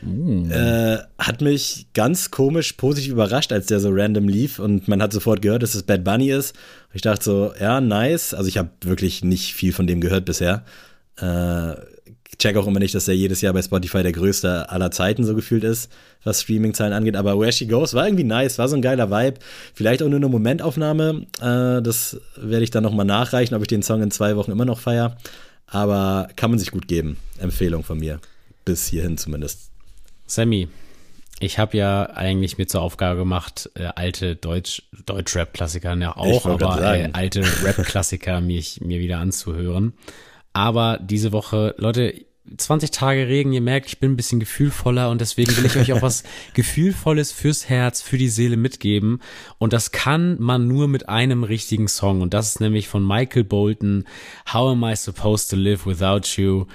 Mm. 0.01 0.51
Äh, 0.51 0.97
hat 1.17 1.41
mich 1.41 1.87
ganz 1.93 2.31
komisch 2.31 2.73
positiv 2.73 3.13
überrascht, 3.13 3.51
als 3.51 3.67
der 3.67 3.79
so 3.79 3.89
random 3.91 4.27
lief 4.27 4.59
und 4.59 4.87
man 4.87 5.01
hat 5.01 5.13
sofort 5.13 5.41
gehört, 5.41 5.63
dass 5.63 5.75
es 5.75 5.83
Bad 5.83 6.03
Bunny 6.03 6.31
ist. 6.31 6.55
Ich 6.93 7.01
dachte 7.01 7.23
so, 7.23 7.53
ja, 7.59 7.81
nice. 7.81 8.33
Also 8.33 8.47
ich 8.47 8.57
habe 8.57 8.69
wirklich 8.81 9.23
nicht 9.23 9.53
viel 9.53 9.73
von 9.73 9.87
dem 9.87 10.01
gehört 10.01 10.25
bisher. 10.25 10.63
Äh, 11.17 11.75
check 12.37 12.57
auch 12.57 12.67
immer 12.67 12.79
nicht, 12.79 12.95
dass 12.95 13.07
er 13.07 13.13
jedes 13.13 13.41
Jahr 13.41 13.53
bei 13.53 13.61
Spotify 13.61 14.03
der 14.03 14.11
größte 14.11 14.69
aller 14.69 14.91
Zeiten 14.91 15.23
so 15.23 15.35
gefühlt 15.35 15.63
ist, 15.63 15.91
was 16.23 16.41
Streaming-Zahlen 16.41 16.93
angeht. 16.93 17.15
Aber 17.15 17.39
Where 17.39 17.51
She 17.51 17.67
Goes 17.67 17.93
war 17.93 18.05
irgendwie 18.05 18.23
nice, 18.23 18.57
war 18.57 18.67
so 18.67 18.75
ein 18.75 18.81
geiler 18.81 19.09
Vibe. 19.09 19.39
Vielleicht 19.73 20.03
auch 20.03 20.09
nur 20.09 20.17
eine 20.17 20.27
Momentaufnahme. 20.27 21.25
Äh, 21.39 21.81
das 21.81 22.19
werde 22.35 22.63
ich 22.63 22.71
dann 22.71 22.83
nochmal 22.83 23.05
nachreichen, 23.05 23.55
ob 23.55 23.61
ich 23.61 23.67
den 23.67 23.83
Song 23.83 24.01
in 24.01 24.11
zwei 24.11 24.35
Wochen 24.35 24.51
immer 24.51 24.65
noch 24.65 24.79
feier. 24.79 25.17
Aber 25.67 26.27
kann 26.35 26.51
man 26.51 26.59
sich 26.59 26.71
gut 26.71 26.87
geben. 26.87 27.17
Empfehlung 27.39 27.83
von 27.83 27.99
mir. 27.99 28.19
Bis 28.65 28.87
hierhin 28.87 29.17
zumindest. 29.17 29.71
Sammy, 30.26 30.67
ich 31.39 31.59
habe 31.59 31.78
ja 31.78 32.09
eigentlich 32.11 32.57
mir 32.57 32.67
zur 32.67 32.82
Aufgabe 32.82 33.19
gemacht, 33.19 33.69
äh, 33.76 33.89
alte 33.95 34.36
Deutsch, 34.36 34.84
Deutsch-Rap-Klassiker 35.05 35.95
ja 35.95 36.15
auch, 36.15 36.45
aber 36.45 36.82
äh, 36.82 37.09
alte 37.13 37.41
Rap-Klassiker 37.63 38.41
mich, 38.41 38.82
mir 38.82 38.99
wieder 38.99 39.19
anzuhören. 39.19 39.93
Aber 40.53 40.97
diese 41.01 41.34
Woche, 41.34 41.76
Leute, 41.78 42.26
20 42.57 42.91
Tage 42.91 43.27
Regen, 43.27 43.53
ihr 43.53 43.61
merkt, 43.61 43.87
ich 43.87 43.99
bin 43.99 44.11
ein 44.11 44.15
bisschen 44.15 44.39
gefühlvoller 44.39 45.09
und 45.09 45.19
deswegen 45.19 45.55
will 45.57 45.65
ich 45.65 45.75
euch 45.77 45.93
auch 45.93 46.01
was 46.01 46.23
Gefühlvolles 46.53 47.31
fürs 47.31 47.69
Herz, 47.69 48.01
für 48.01 48.17
die 48.17 48.29
Seele 48.29 48.55
mitgeben. 48.55 49.19
Und 49.57 49.73
das 49.73 49.91
kann 49.91 50.37
man 50.39 50.67
nur 50.67 50.87
mit 50.87 51.09
einem 51.09 51.43
richtigen 51.43 51.87
Song. 51.87 52.21
Und 52.21 52.33
das 52.33 52.49
ist 52.49 52.61
nämlich 52.61 52.87
von 52.87 53.05
Michael 53.05 53.43
Bolton, 53.43 54.05
How 54.51 54.71
Am 54.71 54.83
I 54.83 54.95
Supposed 54.95 55.49
to 55.49 55.55
Live 55.55 55.85
Without 55.85 56.27
You? 56.39 56.65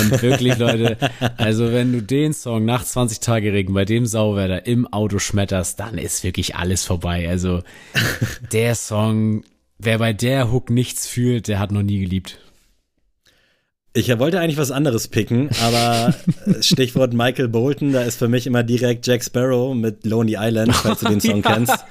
Und 0.00 0.22
wirklich, 0.22 0.56
Leute, 0.58 0.96
also 1.36 1.70
wenn 1.70 1.92
du 1.92 2.02
den 2.02 2.32
Song 2.32 2.64
nach 2.64 2.84
20 2.84 3.20
Tage 3.20 3.52
Regen 3.52 3.74
bei 3.74 3.84
dem 3.84 4.06
Sauwetter 4.06 4.66
im 4.66 4.86
Auto 4.86 5.18
schmetterst, 5.18 5.78
dann 5.80 5.98
ist 5.98 6.24
wirklich 6.24 6.56
alles 6.56 6.84
vorbei. 6.84 7.28
Also 7.28 7.62
der 8.52 8.74
Song, 8.74 9.44
wer 9.78 9.98
bei 9.98 10.12
der 10.12 10.50
Hook 10.50 10.70
nichts 10.70 11.06
fühlt, 11.06 11.48
der 11.48 11.58
hat 11.58 11.72
noch 11.72 11.82
nie 11.82 12.00
geliebt. 12.00 12.38
Ich 13.92 14.16
wollte 14.18 14.38
eigentlich 14.38 14.56
was 14.56 14.70
anderes 14.70 15.08
picken, 15.08 15.50
aber 15.62 16.14
Stichwort 16.60 17.12
Michael 17.12 17.48
Bolton, 17.48 17.92
da 17.92 18.02
ist 18.02 18.18
für 18.18 18.28
mich 18.28 18.46
immer 18.46 18.62
direkt 18.62 19.04
Jack 19.06 19.24
Sparrow 19.24 19.74
mit 19.74 20.06
Lonely 20.06 20.36
Island, 20.38 20.74
falls 20.76 21.00
du 21.00 21.08
den 21.08 21.20
Song 21.20 21.42
ja. 21.42 21.54
kennst. 21.54 21.84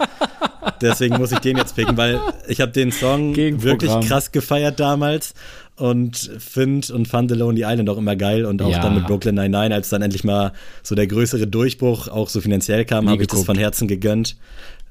Deswegen 0.81 1.17
muss 1.17 1.33
ich 1.33 1.39
den 1.39 1.57
jetzt 1.57 1.75
picken, 1.75 1.97
weil 1.97 2.21
ich 2.47 2.61
habe 2.61 2.71
den 2.71 2.93
Song 2.93 3.35
wirklich 3.35 3.91
krass 4.07 4.31
gefeiert 4.31 4.79
damals 4.79 5.33
und 5.75 6.15
find 6.39 6.89
und 6.89 7.07
fand 7.07 7.31
The 7.31 7.37
Lonely 7.37 7.63
Island 7.65 7.89
auch 7.89 7.97
immer 7.97 8.15
geil 8.15 8.45
und 8.45 8.61
auch 8.61 8.71
ja. 8.71 8.81
dann 8.81 8.95
mit 8.95 9.07
Brooklyn 9.07 9.35
Nine-Nine, 9.35 9.75
als 9.75 9.89
dann 9.89 10.01
endlich 10.01 10.23
mal 10.23 10.53
so 10.83 10.95
der 10.95 11.07
größere 11.07 11.47
Durchbruch 11.47 12.07
auch 12.07 12.29
so 12.29 12.39
finanziell 12.39 12.85
kam, 12.85 13.09
habe 13.09 13.21
ich 13.21 13.27
das 13.27 13.43
von 13.43 13.57
Herzen 13.57 13.89
gegönnt. 13.89 14.37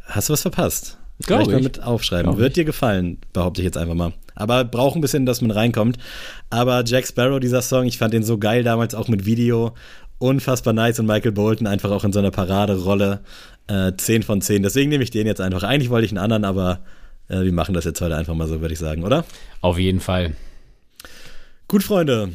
Hast 0.04 0.28
du 0.28 0.34
was 0.34 0.42
verpasst? 0.42 0.98
Glaube 1.26 1.44
ich. 1.44 1.48
mal 1.48 1.62
mit 1.62 1.82
aufschreiben. 1.82 2.26
Glaub 2.26 2.38
Wird 2.38 2.50
ich. 2.50 2.54
dir 2.54 2.64
gefallen, 2.64 3.18
behaupte 3.32 3.60
ich 3.60 3.64
jetzt 3.64 3.76
einfach 3.76 3.94
mal. 3.94 4.12
Aber 4.38 4.64
braucht 4.64 4.96
ein 4.96 5.00
bisschen, 5.00 5.26
dass 5.26 5.40
man 5.40 5.50
reinkommt. 5.50 5.98
Aber 6.48 6.84
Jack 6.86 7.06
Sparrow, 7.06 7.40
dieser 7.40 7.60
Song, 7.60 7.86
ich 7.86 7.98
fand 7.98 8.14
den 8.14 8.22
so 8.22 8.38
geil 8.38 8.62
damals 8.62 8.94
auch 8.94 9.08
mit 9.08 9.26
Video. 9.26 9.74
Unfassbar 10.18 10.72
nice 10.72 10.98
und 11.00 11.06
Michael 11.06 11.32
Bolton 11.32 11.66
einfach 11.66 11.90
auch 11.90 12.04
in 12.04 12.12
so 12.12 12.18
einer 12.18 12.30
Paraderolle. 12.30 13.20
Äh, 13.66 13.92
10 13.96 14.22
von 14.22 14.40
10. 14.40 14.62
Deswegen 14.62 14.88
nehme 14.88 15.04
ich 15.04 15.10
den 15.10 15.26
jetzt 15.26 15.40
einfach. 15.40 15.62
Eigentlich 15.62 15.90
wollte 15.90 16.06
ich 16.06 16.12
einen 16.12 16.18
anderen, 16.18 16.44
aber 16.44 16.80
äh, 17.28 17.42
wir 17.42 17.52
machen 17.52 17.74
das 17.74 17.84
jetzt 17.84 18.00
heute 18.00 18.16
einfach 18.16 18.34
mal 18.34 18.48
so, 18.48 18.60
würde 18.60 18.72
ich 18.72 18.80
sagen, 18.80 19.04
oder? 19.04 19.24
Auf 19.60 19.78
jeden 19.78 20.00
Fall. 20.00 20.34
Gut, 21.66 21.82
Freunde. 21.82 22.30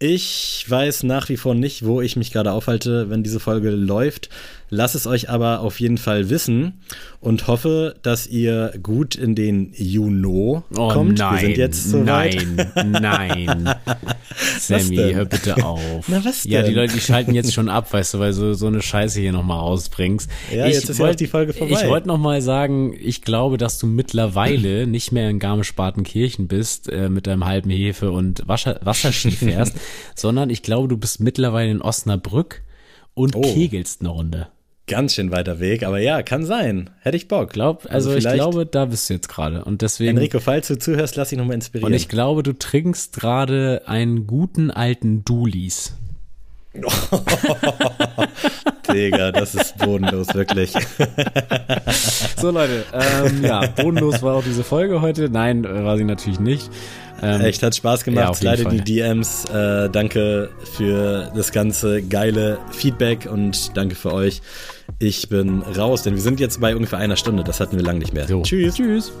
Ich 0.00 0.64
weiß 0.68 1.04
nach 1.04 1.28
wie 1.28 1.36
vor 1.36 1.54
nicht, 1.54 1.84
wo 1.84 2.00
ich 2.00 2.16
mich 2.16 2.32
gerade 2.32 2.50
aufhalte, 2.50 3.08
wenn 3.08 3.22
diese 3.22 3.38
Folge 3.38 3.70
läuft. 3.70 4.30
Lass 4.74 4.94
es 4.94 5.06
euch 5.06 5.28
aber 5.28 5.60
auf 5.60 5.80
jeden 5.80 5.98
Fall 5.98 6.30
wissen 6.30 6.80
und 7.20 7.46
hoffe, 7.46 7.94
dass 8.00 8.26
ihr 8.26 8.72
gut 8.82 9.14
in 9.14 9.34
den 9.34 9.74
Juno 9.76 10.64
oh, 10.74 10.88
kommt. 10.88 11.18
Nein, 11.18 11.34
Wir 11.34 11.40
sind 11.40 11.56
jetzt 11.58 11.90
so 11.90 11.98
nein, 11.98 12.72
nein. 12.82 13.74
Sammy, 14.58 14.96
hör 15.12 15.26
bitte 15.26 15.62
auf. 15.62 16.08
Na, 16.08 16.24
was 16.24 16.44
denn? 16.44 16.52
Ja, 16.52 16.62
die 16.62 16.72
Leute, 16.72 16.94
die 16.94 17.02
schalten 17.02 17.34
jetzt 17.34 17.52
schon 17.52 17.68
ab, 17.68 17.92
weißt 17.92 18.14
du, 18.14 18.18
weil 18.18 18.32
du 18.32 18.54
so 18.54 18.66
eine 18.66 18.80
Scheiße 18.80 19.20
hier 19.20 19.32
nochmal 19.32 19.58
rausbringst. 19.58 20.30
Ja, 20.50 20.64
ich 20.64 20.72
jetzt 20.72 20.88
ist 20.88 20.98
wollt, 20.98 21.10
ja 21.10 21.16
die 21.16 21.26
Folge 21.26 21.52
vorbei. 21.52 21.78
Ich 21.78 21.86
wollte 21.86 22.08
nochmal 22.08 22.40
sagen, 22.40 22.96
ich 22.98 23.20
glaube, 23.20 23.58
dass 23.58 23.78
du 23.78 23.86
mittlerweile 23.86 24.86
nicht 24.86 25.12
mehr 25.12 25.28
in 25.28 25.38
Garmisch-Partenkirchen 25.38 26.48
bist, 26.48 26.88
äh, 26.88 27.10
mit 27.10 27.26
deinem 27.26 27.44
halben 27.44 27.68
Hefe 27.68 28.10
und 28.10 28.48
Wasser, 28.48 28.80
Wasserski 28.82 29.32
fährst, 29.32 29.74
sondern 30.14 30.48
ich 30.48 30.62
glaube, 30.62 30.88
du 30.88 30.96
bist 30.96 31.20
mittlerweile 31.20 31.70
in 31.70 31.82
Osnabrück 31.82 32.62
und 33.12 33.36
oh. 33.36 33.42
kegelst 33.42 34.00
eine 34.00 34.08
Runde 34.08 34.48
ganz 34.86 35.14
schön 35.14 35.30
weiter 35.30 35.60
Weg, 35.60 35.84
aber 35.84 35.98
ja, 35.98 36.22
kann 36.22 36.44
sein. 36.44 36.90
Hätte 37.00 37.16
ich 37.16 37.28
Bock. 37.28 37.50
Glaub, 37.50 37.86
also, 37.90 38.10
also 38.10 38.28
ich 38.28 38.34
glaube, 38.34 38.66
da 38.66 38.86
bist 38.86 39.08
du 39.08 39.14
jetzt 39.14 39.28
gerade. 39.28 39.64
Und 39.64 39.82
deswegen. 39.82 40.16
Enrico, 40.16 40.40
falls 40.40 40.68
du 40.68 40.78
zuhörst, 40.78 41.16
lass 41.16 41.30
dich 41.30 41.38
nochmal 41.38 41.54
inspirieren. 41.54 41.92
Und 41.92 41.96
ich 41.96 42.08
glaube, 42.08 42.42
du 42.42 42.52
trinkst 42.52 43.14
gerade 43.14 43.82
einen 43.86 44.26
guten 44.26 44.70
alten 44.70 45.24
Dulis. 45.24 45.94
Digga, 48.90 49.32
das 49.32 49.54
ist 49.54 49.78
bodenlos, 49.78 50.34
wirklich. 50.34 50.72
so, 52.36 52.50
Leute, 52.50 52.84
ähm, 52.92 53.44
ja, 53.44 53.66
bodenlos 53.66 54.22
war 54.22 54.34
auch 54.36 54.44
diese 54.44 54.64
Folge 54.64 55.00
heute. 55.00 55.28
Nein, 55.28 55.64
war 55.64 55.96
sie 55.96 56.04
natürlich 56.04 56.40
nicht. 56.40 56.70
Ähm, 57.22 57.40
Echt, 57.40 57.62
hat 57.62 57.74
Spaß 57.74 58.02
gemacht. 58.02 58.42
Ja, 58.42 58.50
Leider 58.50 58.68
die 58.68 58.80
DMs. 58.80 59.44
Äh, 59.44 59.88
danke 59.90 60.50
für 60.76 61.30
das 61.36 61.52
ganze 61.52 62.02
geile 62.02 62.58
Feedback 62.72 63.28
und 63.30 63.76
danke 63.76 63.94
für 63.94 64.12
euch. 64.12 64.42
Ich 64.98 65.28
bin 65.28 65.62
raus, 65.62 66.02
denn 66.02 66.14
wir 66.14 66.20
sind 66.20 66.40
jetzt 66.40 66.60
bei 66.60 66.74
ungefähr 66.74 66.98
einer 66.98 67.16
Stunde. 67.16 67.44
Das 67.44 67.60
hatten 67.60 67.76
wir 67.76 67.84
lange 67.84 68.00
nicht 68.00 68.12
mehr. 68.12 68.26
So. 68.26 68.42
Tschüss. 68.42 68.74
Tschüss. 68.74 69.12